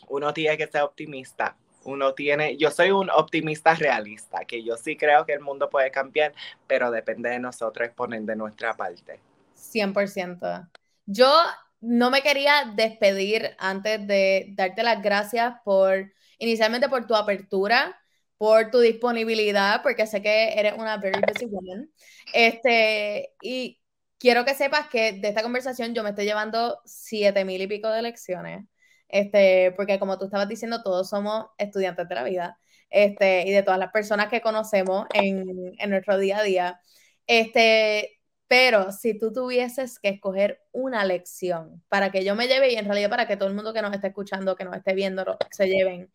uno 0.08 0.32
tiene 0.32 0.56
que 0.56 0.66
ser 0.66 0.82
optimista. 0.82 1.56
Uno 1.84 2.12
tiene, 2.12 2.56
yo 2.56 2.70
soy 2.70 2.90
un 2.90 3.08
optimista 3.10 3.74
realista, 3.74 4.44
que 4.44 4.62
yo 4.62 4.76
sí 4.76 4.96
creo 4.96 5.24
que 5.24 5.32
el 5.32 5.40
mundo 5.40 5.70
puede 5.70 5.90
cambiar, 5.90 6.34
pero 6.66 6.90
depende 6.90 7.30
de 7.30 7.38
nosotros 7.38 7.88
poner 7.90 8.22
de 8.22 8.36
nuestra 8.36 8.74
parte. 8.74 9.20
100%. 9.56 10.68
Yo 11.06 11.32
no 11.80 12.10
me 12.10 12.22
quería 12.22 12.72
despedir 12.74 13.54
antes 13.58 14.06
de 14.06 14.48
darte 14.50 14.82
las 14.82 15.02
gracias 15.02 15.54
por, 15.64 16.12
inicialmente 16.38 16.88
por 16.88 17.06
tu 17.06 17.14
apertura, 17.14 17.98
por 18.38 18.70
tu 18.70 18.80
disponibilidad, 18.80 19.82
porque 19.82 20.06
sé 20.06 20.22
que 20.22 20.54
eres 20.58 20.74
una 20.78 20.96
very 20.96 21.20
busy 21.20 21.46
woman. 21.46 21.90
Este, 22.32 23.34
y 23.42 23.80
quiero 24.18 24.44
que 24.44 24.54
sepas 24.54 24.88
que 24.88 25.12
de 25.12 25.28
esta 25.28 25.42
conversación 25.42 25.94
yo 25.94 26.02
me 26.02 26.10
estoy 26.10 26.24
llevando 26.24 26.80
siete 26.84 27.44
mil 27.44 27.60
y 27.60 27.66
pico 27.66 27.90
de 27.90 28.02
lecciones. 28.02 28.64
Este, 29.08 29.72
porque 29.76 29.98
como 29.98 30.18
tú 30.18 30.26
estabas 30.26 30.48
diciendo, 30.48 30.82
todos 30.82 31.08
somos 31.08 31.46
estudiantes 31.58 32.08
de 32.08 32.14
la 32.14 32.24
vida. 32.24 32.58
Este, 32.90 33.46
y 33.46 33.52
de 33.52 33.62
todas 33.62 33.78
las 33.78 33.92
personas 33.92 34.28
que 34.28 34.40
conocemos 34.40 35.06
en, 35.12 35.74
en 35.78 35.90
nuestro 35.90 36.16
día 36.18 36.38
a 36.38 36.42
día. 36.42 36.80
Este, 37.26 38.18
pero 38.48 38.92
si 38.92 39.18
tú 39.18 39.32
tuvieses 39.32 39.98
que 39.98 40.08
escoger 40.08 40.62
una 40.72 41.04
lección 41.04 41.84
para 41.88 42.10
que 42.10 42.24
yo 42.24 42.34
me 42.34 42.48
lleve 42.48 42.72
y 42.72 42.76
en 42.76 42.86
realidad 42.86 43.10
para 43.10 43.28
que 43.28 43.36
todo 43.36 43.48
el 43.48 43.54
mundo 43.54 43.74
que 43.74 43.82
nos 43.82 43.92
esté 43.92 44.08
escuchando, 44.08 44.56
que 44.56 44.64
nos 44.64 44.76
esté 44.76 44.94
viendo, 44.94 45.36
se 45.50 45.68
lleven, 45.68 46.10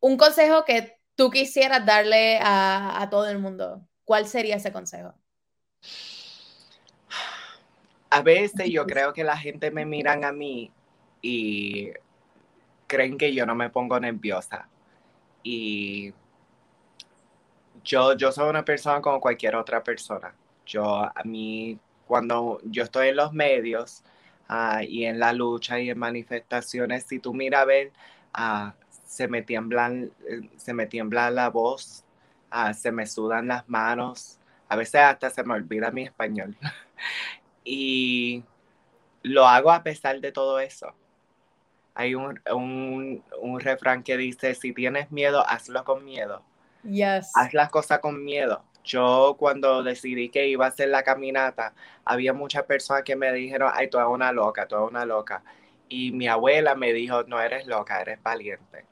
un 0.00 0.16
consejo 0.16 0.64
que 0.64 0.98
tú 1.14 1.30
quisieras 1.30 1.84
darle 1.84 2.38
a, 2.42 3.06
todo 3.10 3.28
el 3.28 3.38
mundo, 3.38 3.86
¿cuál 4.04 4.26
sería 4.26 4.56
ese 4.56 4.72
consejo? 4.72 5.14
A 8.10 8.22
veces 8.22 8.70
yo 8.70 8.86
creo 8.86 9.12
que 9.12 9.24
la 9.24 9.36
gente 9.36 9.70
me 9.70 9.86
miran 9.86 10.24
a 10.24 10.32
mí 10.32 10.70
y 11.22 11.90
creen 12.86 13.16
que 13.16 13.32
yo 13.32 13.46
no 13.46 13.54
me 13.54 13.70
pongo 13.70 13.98
nerviosa. 13.98 14.68
Y 15.42 16.12
yo, 17.82 18.16
yo 18.16 18.30
soy 18.30 18.50
una 18.50 18.64
persona 18.64 19.00
como 19.00 19.20
cualquier 19.20 19.56
otra 19.56 19.82
persona. 19.82 20.34
Yo, 20.66 20.84
a 20.84 21.22
mí, 21.24 21.78
cuando 22.06 22.60
yo 22.64 22.84
estoy 22.84 23.08
en 23.08 23.16
los 23.16 23.32
medios 23.32 24.02
ah, 24.48 24.82
y 24.84 25.04
en 25.04 25.18
la 25.18 25.32
lucha 25.32 25.80
y 25.80 25.90
en 25.90 25.98
manifestaciones, 25.98 27.04
si 27.04 27.18
tú 27.18 27.32
miras 27.32 27.62
a 27.62 27.64
ver, 27.64 27.92
uh, 28.38 28.81
se 29.12 29.28
me 29.28 29.42
tiemblan, 29.42 30.10
eh, 30.26 30.48
se 30.56 30.72
me 30.72 30.86
tiembla 30.86 31.30
la 31.30 31.50
voz, 31.50 32.02
ah, 32.50 32.72
se 32.72 32.90
me 32.90 33.06
sudan 33.06 33.46
las 33.46 33.68
manos, 33.68 34.38
a 34.70 34.76
veces 34.76 35.02
hasta 35.02 35.28
se 35.28 35.44
me 35.44 35.52
olvida 35.52 35.90
mi 35.90 36.04
español. 36.04 36.56
y 37.62 38.42
lo 39.22 39.46
hago 39.46 39.70
a 39.70 39.82
pesar 39.82 40.18
de 40.22 40.32
todo 40.32 40.58
eso. 40.60 40.94
Hay 41.94 42.14
un, 42.14 42.40
un, 42.50 43.60
refrán 43.60 44.02
que 44.02 44.16
dice, 44.16 44.54
si 44.54 44.72
tienes 44.72 45.12
miedo, 45.12 45.46
hazlo 45.46 45.84
con 45.84 46.06
miedo. 46.06 46.42
Yes. 46.82 47.32
Haz 47.34 47.52
las 47.52 47.68
cosas 47.68 47.98
con 47.98 48.24
miedo. 48.24 48.64
Yo 48.82 49.36
cuando 49.38 49.82
decidí 49.82 50.30
que 50.30 50.48
iba 50.48 50.64
a 50.64 50.68
hacer 50.68 50.88
la 50.88 51.02
caminata, 51.02 51.74
había 52.06 52.32
muchas 52.32 52.62
personas 52.62 53.02
que 53.02 53.14
me 53.14 53.30
dijeron, 53.30 53.70
ay, 53.74 53.90
tú 53.90 53.98
eres 53.98 54.08
una 54.10 54.32
loca, 54.32 54.66
tú 54.66 54.76
eres 54.76 54.88
una 54.88 55.04
loca. 55.04 55.44
Y 55.90 56.12
mi 56.12 56.28
abuela 56.28 56.74
me 56.74 56.94
dijo, 56.94 57.24
no 57.24 57.38
eres 57.42 57.66
loca, 57.66 58.00
eres 58.00 58.22
valiente 58.22 58.86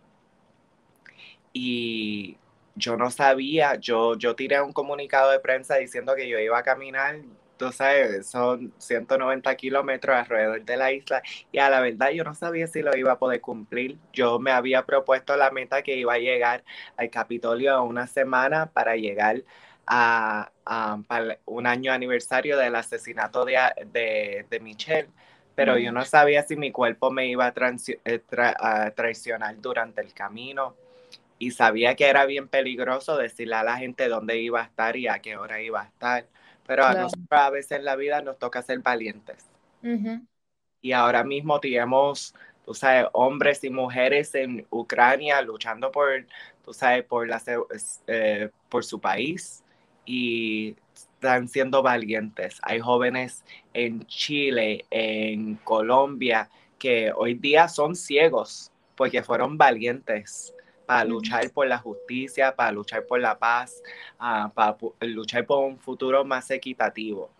y 1.52 2.38
yo 2.74 2.96
no 2.96 3.10
sabía, 3.10 3.76
yo, 3.76 4.16
yo 4.16 4.34
tiré 4.34 4.60
un 4.60 4.72
comunicado 4.72 5.30
de 5.30 5.40
prensa 5.40 5.76
diciendo 5.76 6.14
que 6.14 6.28
yo 6.28 6.38
iba 6.38 6.58
a 6.58 6.62
caminar, 6.62 7.16
tú 7.56 7.70
sabes, 7.72 8.26
son 8.26 8.72
190 8.78 9.54
kilómetros 9.56 10.16
alrededor 10.16 10.64
de 10.64 10.76
la 10.76 10.92
isla 10.92 11.22
y 11.52 11.58
a 11.58 11.68
la 11.68 11.80
verdad 11.80 12.10
yo 12.10 12.24
no 12.24 12.34
sabía 12.34 12.66
si 12.66 12.82
lo 12.82 12.96
iba 12.96 13.12
a 13.12 13.18
poder 13.18 13.40
cumplir. 13.40 13.98
Yo 14.12 14.38
me 14.38 14.50
había 14.50 14.86
propuesto 14.86 15.36
la 15.36 15.50
meta 15.50 15.82
que 15.82 15.96
iba 15.96 16.14
a 16.14 16.18
llegar 16.18 16.64
al 16.96 17.10
Capitolio 17.10 17.76
en 17.76 17.82
una 17.82 18.06
semana 18.06 18.66
para 18.66 18.96
llegar 18.96 19.42
a, 19.86 20.50
un 21.46 21.66
año 21.66 21.92
aniversario 21.92 22.56
del 22.56 22.76
asesinato 22.76 23.44
de, 23.44 24.46
de, 24.48 24.60
Michelle 24.60 25.08
pero 25.56 25.76
yo 25.78 25.90
no 25.90 26.04
sabía 26.04 26.42
si 26.44 26.56
mi 26.56 26.70
cuerpo 26.70 27.10
me 27.10 27.26
iba 27.26 27.46
a, 27.46 27.54
eh, 28.04 28.22
a 28.36 28.90
traicionar 28.92 29.60
durante 29.60 30.00
el 30.00 30.14
camino 30.14 30.76
y 31.40 31.52
sabía 31.52 31.96
que 31.96 32.06
era 32.06 32.26
bien 32.26 32.46
peligroso 32.48 33.16
decirle 33.16 33.56
a 33.56 33.64
la 33.64 33.78
gente 33.78 34.08
dónde 34.08 34.38
iba 34.38 34.60
a 34.60 34.64
estar 34.64 34.96
y 34.96 35.08
a 35.08 35.20
qué 35.20 35.36
hora 35.36 35.60
iba 35.60 35.80
a 35.80 35.86
estar. 35.86 36.28
Pero 36.66 36.84
a 36.84 36.94
nosotros 36.94 37.26
a 37.30 37.50
veces 37.50 37.78
en 37.78 37.84
la 37.86 37.96
vida 37.96 38.20
nos 38.20 38.38
toca 38.38 38.62
ser 38.62 38.78
valientes. 38.80 39.46
Y 40.82 40.92
ahora 40.92 41.24
mismo 41.24 41.58
tenemos 41.58 42.34
tú 42.64 42.74
sabes, 42.74 43.06
hombres 43.12 43.64
y 43.64 43.70
mujeres 43.70 44.34
en 44.34 44.66
Ucrania 44.70 45.40
luchando 45.42 45.90
por, 45.90 46.26
tú 46.62 46.72
sabes, 46.72 47.04
por, 47.04 47.26
la, 47.26 47.42
eh, 48.06 48.50
por 48.68 48.84
su 48.84 49.00
país 49.00 49.64
y 50.04 50.76
están 50.94 51.48
siendo 51.48 51.82
valientes. 51.82 52.60
Hay 52.62 52.80
jóvenes 52.80 53.44
en 53.72 54.06
Chile, 54.06 54.84
en 54.90 55.56
Colombia, 55.56 56.48
que 56.78 57.12
hoy 57.14 57.34
día 57.34 57.66
son 57.68 57.96
ciegos 57.96 58.70
porque 58.94 59.22
fueron 59.22 59.58
valientes 59.58 60.54
para 60.90 61.04
luchar 61.04 61.48
por 61.52 61.68
la 61.68 61.78
justicia, 61.78 62.52
para 62.56 62.72
luchar 62.72 63.06
por 63.06 63.20
la 63.20 63.38
paz, 63.38 63.80
ah, 64.18 64.50
para 64.52 64.76
luchar 65.02 65.46
por 65.46 65.64
un 65.64 65.78
futuro 65.78 66.24
más 66.24 66.50
equitativo. 66.50 67.30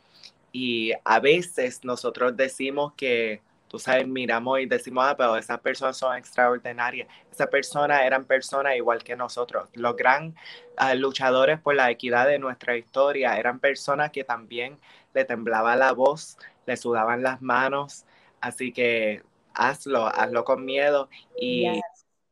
Y 0.53 0.93
a 1.05 1.19
veces 1.19 1.85
nosotros 1.85 2.37
decimos 2.37 2.93
que, 2.97 3.43
tú 3.67 3.81
sabes, 3.81 4.07
miramos 4.07 4.61
y 4.61 4.67
decimos, 4.67 5.05
ah, 5.05 5.17
pero 5.17 5.37
esas 5.37 5.59
personas 5.59 5.97
son 5.97 6.17
extraordinarias. 6.17 7.09
Esas 7.33 7.49
personas 7.49 8.03
eran 8.03 8.25
personas 8.25 8.77
igual 8.77 9.03
que 9.03 9.17
nosotros. 9.17 9.69
Los 9.75 9.97
gran 9.97 10.37
ah, 10.77 10.95
luchadores 10.95 11.59
por 11.59 11.75
la 11.75 11.91
equidad 11.91 12.29
de 12.29 12.39
nuestra 12.39 12.77
historia 12.77 13.37
eran 13.37 13.59
personas 13.59 14.13
que 14.13 14.23
también 14.23 14.79
le 15.13 15.25
temblaba 15.25 15.75
la 15.75 15.91
voz, 15.91 16.39
le 16.67 16.77
sudaban 16.77 17.25
las 17.25 17.43
manos. 17.43 18.05
Así 18.41 18.73
que 18.73 19.25
hazlo, 19.55 20.07
hazlo 20.07 20.45
con 20.45 20.65
miedo 20.65 21.09
y, 21.37 21.67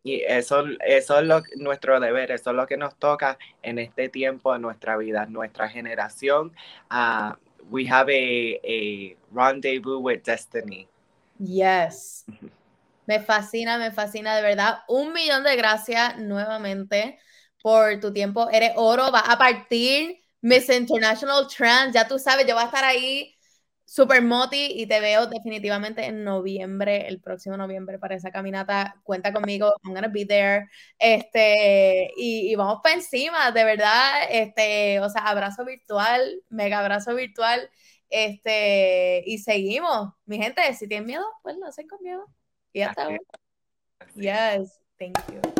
y 0.03 0.23
eso, 0.23 0.65
eso 0.87 1.19
es 1.19 1.27
lo, 1.27 1.43
nuestro 1.57 2.01
deber, 2.01 2.31
eso 2.31 2.51
es 2.51 2.57
lo 2.57 2.67
que 2.67 2.77
nos 2.77 2.97
toca 2.97 3.39
en 3.63 3.79
este 3.79 4.09
tiempo 4.09 4.53
de 4.53 4.59
nuestra 4.59 4.97
vida, 4.97 5.27
nuestra 5.27 5.69
generación. 5.69 6.53
Uh, 6.91 7.35
we 7.71 7.87
have 7.87 8.11
a, 8.11 8.61
a 8.65 9.17
rendezvous 9.33 10.01
with 10.01 10.23
destiny. 10.23 10.89
Yes. 11.39 12.25
Me 13.07 13.21
fascina, 13.21 13.79
me 13.79 13.91
fascina, 13.91 14.37
de 14.37 14.43
verdad. 14.43 14.81
Un 14.89 15.13
millón 15.13 15.43
de 15.43 15.57
gracias 15.57 16.19
nuevamente 16.19 17.19
por 17.63 18.01
tu 18.01 18.13
tiempo. 18.13 18.49
Eres 18.51 18.73
oro, 18.77 19.11
va 19.11 19.21
a 19.21 19.39
partir 19.39 20.19
Miss 20.41 20.69
International 20.69 21.47
Trans. 21.49 21.95
Ya 21.95 22.07
tú 22.07 22.19
sabes, 22.19 22.47
yo 22.47 22.55
voy 22.55 22.65
a 22.65 22.67
estar 22.67 22.85
ahí 22.85 23.38
super 23.89 24.21
moti 24.21 24.73
y 24.75 24.87
te 24.87 25.01
veo 25.01 25.27
definitivamente 25.27 26.05
en 26.05 26.23
noviembre, 26.23 27.09
el 27.09 27.23
próximo 27.23 27.57
noviembre 27.57 27.99
para 27.99 28.17
esa 28.17 28.31
caminata. 28.31 28.95
Cuenta 29.03 29.33
conmigo, 29.33 29.73
I'm 29.83 29.95
gonna 29.95 30.09
be 30.09 30.27
there. 30.27 30.69
Este, 30.99 32.11
y, 32.15 32.53
y 32.53 32.55
vamos 32.55 32.81
para 32.83 32.97
encima, 32.97 33.51
de 33.51 33.65
verdad. 33.65 34.25
Este, 34.31 35.01
o 35.01 35.09
sea, 35.09 35.23
abrazo 35.23 35.65
virtual, 35.65 36.43
mega 36.51 36.81
abrazo 36.81 37.15
virtual. 37.15 37.71
Este, 38.11 39.23
y 39.25 39.39
seguimos. 39.39 40.13
Mi 40.27 40.37
gente, 40.37 40.63
si 40.75 40.87
tienen 40.87 41.07
miedo, 41.07 41.25
pues 41.43 41.57
lo 41.57 41.67
hacen 41.67 41.89
con 41.89 42.03
miedo. 42.03 42.27
Y 42.75 42.83
hasta 42.83 43.05
luego. 43.07 43.25
Yes, 44.17 44.83
thank 44.99 45.17
you. 45.33 45.58